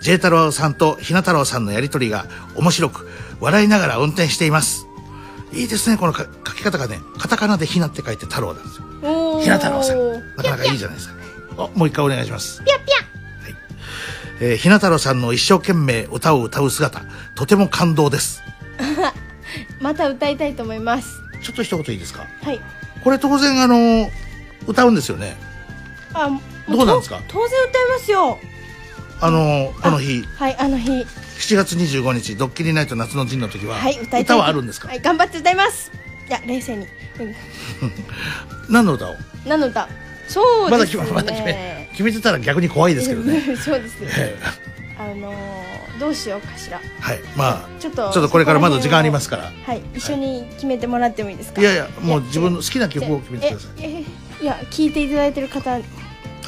[0.00, 3.08] J 太郎さんとひな太郎さんのやりとりが面白く
[3.40, 4.86] 笑いながら運転しています。
[5.52, 6.98] いいですねこのか書き方がね。
[7.18, 9.40] カタカナでひなって書いて太郎なんですよ。
[9.40, 10.12] ひな太郎さん。
[10.36, 11.14] なかなかいいじゃないですか。
[11.56, 12.62] おもう一回お願いします。
[12.64, 12.92] ぴゃぴ
[14.38, 17.02] えーひな太郎さんの一生懸命歌を歌う姿。
[17.34, 18.42] とても感動です。
[18.78, 19.14] ゃ
[19.80, 21.08] また歌いたいと思います。
[21.42, 22.26] ちょっと一言いいですか？
[22.42, 22.60] はい。
[23.02, 24.10] これ当然あの
[24.66, 25.38] 歌うんですよね
[26.24, 27.16] あもどうなんですか？
[27.18, 28.38] と当然歌いますよ。
[29.20, 30.22] あのこの日。
[30.36, 30.90] はいあの日。
[30.90, 34.22] 7月25日ドッキリナイト夏の陣の時は、はい歌いたい。
[34.22, 35.90] 歌はあるんですか、はい頑張って歌います。
[36.28, 36.86] いや冷静に。
[37.20, 37.34] う ん
[38.70, 39.14] 何の歌を？
[39.46, 39.88] 何の歌？
[40.28, 41.02] そうまだですね。
[41.02, 43.40] 決めまだ決め決めてたら逆に怖いですけどね。
[43.56, 44.08] そうですね。
[44.18, 44.36] え
[44.98, 45.36] あのー
[46.00, 46.78] どうしようかしら。
[47.00, 49.52] はいまあちょっとちょっとこれからまだ時間ありますから。
[49.64, 51.60] はい一緒に決めてもらってもいいですか？
[51.60, 53.70] いやいやもう自分の好きな曲を決めてください。
[53.84, 54.04] え
[54.40, 55.78] えいや聞いていただいてる方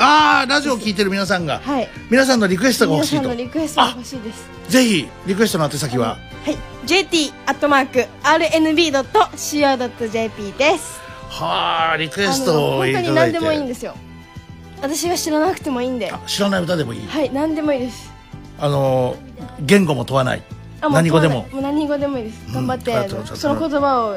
[0.01, 1.89] ああラジオを聞いてる皆さんが、はい。
[2.11, 3.29] 皆さんのリクエストが欲しいと。
[3.29, 4.49] のリクエストが欲しいです。
[4.69, 6.17] ぜひリクエストの宛先は、は
[6.51, 6.57] い。
[6.87, 11.01] JT アットマーク RNB.CO.JP です。
[11.29, 13.09] はあリクエあストをいただいて。
[13.09, 13.95] 当に何でもいいんですよ。
[14.81, 16.13] 私が知らなくてもいいんで。
[16.27, 17.09] 知らない歌でもいい？
[17.09, 18.13] はい何でもいいです。
[18.61, 19.17] あの
[19.61, 20.43] 言語も問わない。
[20.81, 21.49] 何語でも。
[21.51, 22.55] もう何語でもいいです。
[22.55, 22.93] 頑張って、
[23.35, 24.17] その言葉を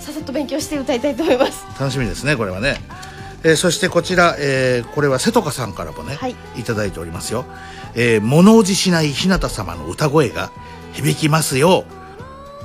[0.00, 1.64] ささっと勉強して歌いたいと思います。
[1.78, 2.78] 楽しみですねこれはね、
[3.42, 6.36] えーそしてこちら、えーこれは瀬戸香さんからもね、はい。
[6.56, 7.44] い、ただいておりますよ、
[7.94, 10.50] えー物おじしない日向様の歌声が
[10.92, 11.84] 響きますよ。
[11.88, 11.92] う、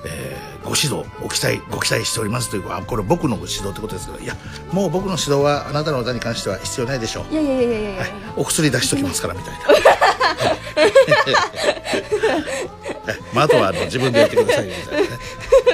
[0.08, 4.36] えーご指導ご期待ご期待しておりますというあこれ僕のご指導ってことですけどいや
[4.72, 7.32] もう僕の指導はあなたの歌に関しては必要ないでしょう。
[7.32, 8.04] いやいやいやいやいや、
[8.36, 9.60] お薬出しときますからみたいな。
[13.06, 13.20] はい。
[13.32, 15.10] まあ、あとはあの自分でやってくださいみたいな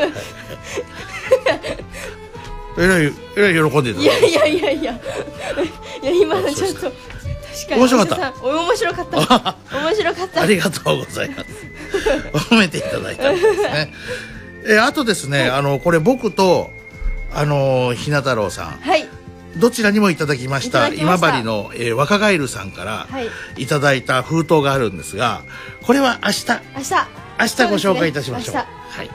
[0.08, 0.14] ね
[2.82, 4.94] えらいえらい喜んでいただいやいやいやいや。
[6.02, 6.92] いや今のちょっと確
[7.70, 7.82] かに。
[7.82, 8.34] 面白かった。
[8.44, 9.18] 面白かった。
[9.78, 10.42] 面白かった。
[10.42, 12.48] ありがとうございます。
[12.50, 13.94] 褒めていただいたんですね。
[14.68, 16.72] えあとですね、あのこれ僕と
[17.34, 19.08] あのひな太郎さん、はい。
[19.58, 23.30] どちらにもいただきました今治の、えー若返るさんからはい。
[23.58, 25.42] いただいた封筒があるんですが、
[25.84, 26.46] これは明日。
[26.76, 26.94] 明日。
[27.40, 28.56] 明日ご紹介いたしましょう。
[28.56, 29.10] 明はい。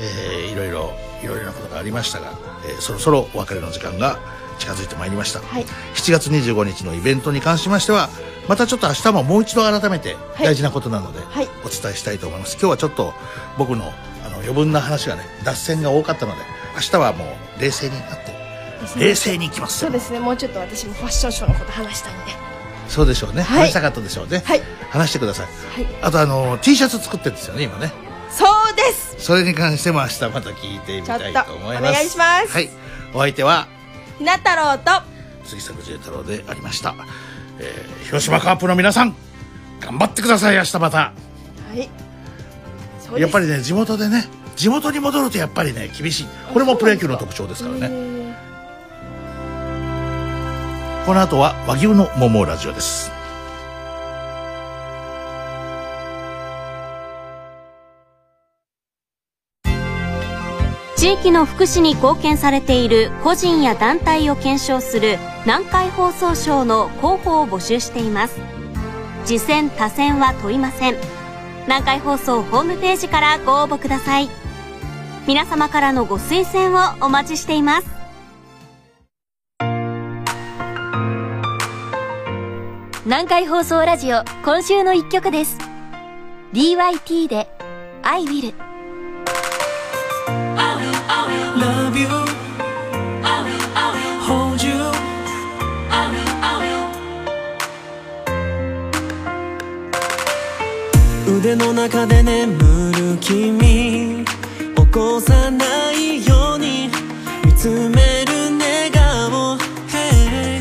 [0.00, 0.92] えーいろいろ
[1.22, 2.32] いろいろなことがありましたが、
[2.68, 4.18] えーそろそろお別れの時間が
[4.58, 5.40] 近づいてまいりました。
[5.40, 5.64] はい。
[5.94, 8.08] 7月25日のイベントに関しましては
[8.48, 11.48] またちょっと明日ももう一度改めて大事なことなのではい。
[11.64, 13.12] お伝えしたいと思います、今日はちょっと
[13.56, 13.92] 僕の
[14.26, 16.38] あの余分な話がね脱線が多かったので
[16.74, 17.24] 明日はも
[17.58, 18.38] う冷静になって
[18.98, 20.20] 冷静にいきますそうですね。
[20.20, 22.32] もうちょっと私もファッションショーのこと話したいんで。
[22.88, 23.60] そうでしょうね、はい。
[23.64, 24.42] 話したかったでしょうね、
[24.88, 25.46] 話してください、
[26.00, 27.92] あとあの T シャツ作ってるんですよね今ね
[28.30, 29.16] そうです。
[29.18, 31.90] それに関しても明日また聞いてみたいと思います。
[31.90, 32.52] お願いします。
[32.52, 32.70] はい。
[33.14, 33.66] お相手は
[34.18, 34.90] ひな太郎と
[35.44, 36.94] 杉作 J 太郎でありました、
[37.58, 39.14] えー広島カープの皆さん
[39.80, 40.56] 頑張ってください。
[40.56, 40.98] 明日また。
[40.98, 41.12] は
[41.74, 43.20] い。
[43.20, 44.26] やっぱりね地元でね
[44.56, 46.26] 地元に戻るとやっぱりね厳しい。
[46.52, 48.18] これもプロ野球の特徴ですからね。
[51.06, 53.10] この後は和牛の桃ラジオです
[61.08, 65.16] 地域の福祉に貢献されている個人や団体を検証する
[65.46, 68.38] 南海放送賞の候補を募集しています。
[69.24, 70.96] 次戦他選は問いません。
[71.62, 74.28] 南海放送ホームページからご応募ください。
[75.26, 77.88] 皆様からのご推薦をお待ちしています。
[83.06, 85.56] 南海放送ラジオ今週の一曲です。
[86.52, 87.48] DYT で
[88.04, 88.52] 「I will」
[92.06, 92.28] Love
[93.48, 93.58] you.
[94.22, 94.92] Hold you.
[101.26, 104.24] 腕の中で眠る君。
[104.76, 106.90] 起こさないように。
[107.44, 109.58] 見つめる寝顔
[109.88, 110.60] Hey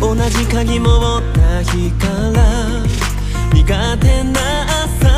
[0.00, 2.84] 同じ鍵も持った日から。
[3.52, 4.40] 苦手な
[4.84, 5.15] 朝。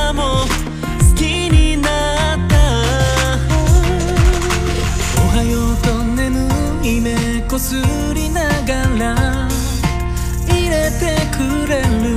[7.59, 7.75] こす
[8.15, 9.49] りながら
[10.47, 12.15] 入れてくれる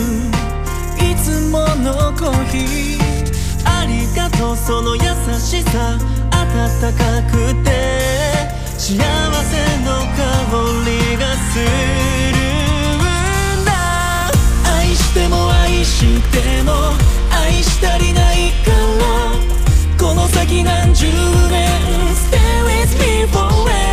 [1.02, 1.16] い。
[1.16, 3.02] つものコーヒー
[3.66, 5.02] ありがとうその優
[5.40, 5.98] しさ
[6.30, 7.72] 温かくて
[8.78, 10.22] 幸せの香
[10.86, 11.66] りがする
[13.64, 13.72] んだ
[14.78, 16.72] 愛しても愛しても
[17.32, 21.68] 愛し足りないからこの先何十年
[22.14, 23.91] Stay with me forever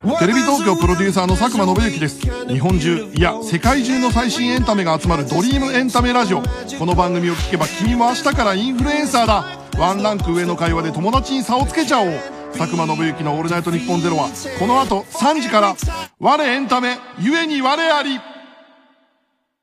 [0.00, 2.20] テレビ東京プロデューサーの佐久間信之です。
[2.46, 6.42] 日本中いや世界中の最新エンタメが集まるドリームエンタメラジオ。
[6.78, 9.44] この番組を聞けば君も明日からインフルエンサーだ。
[9.76, 12.12] ワンランク上の会話で友達に差をつけちゃおう。
[12.56, 14.28] 佐久間信之の「オールナイトニッポンゼロは
[14.60, 15.74] この後3時から
[16.20, 18.20] 我エンタメゆえに我あり。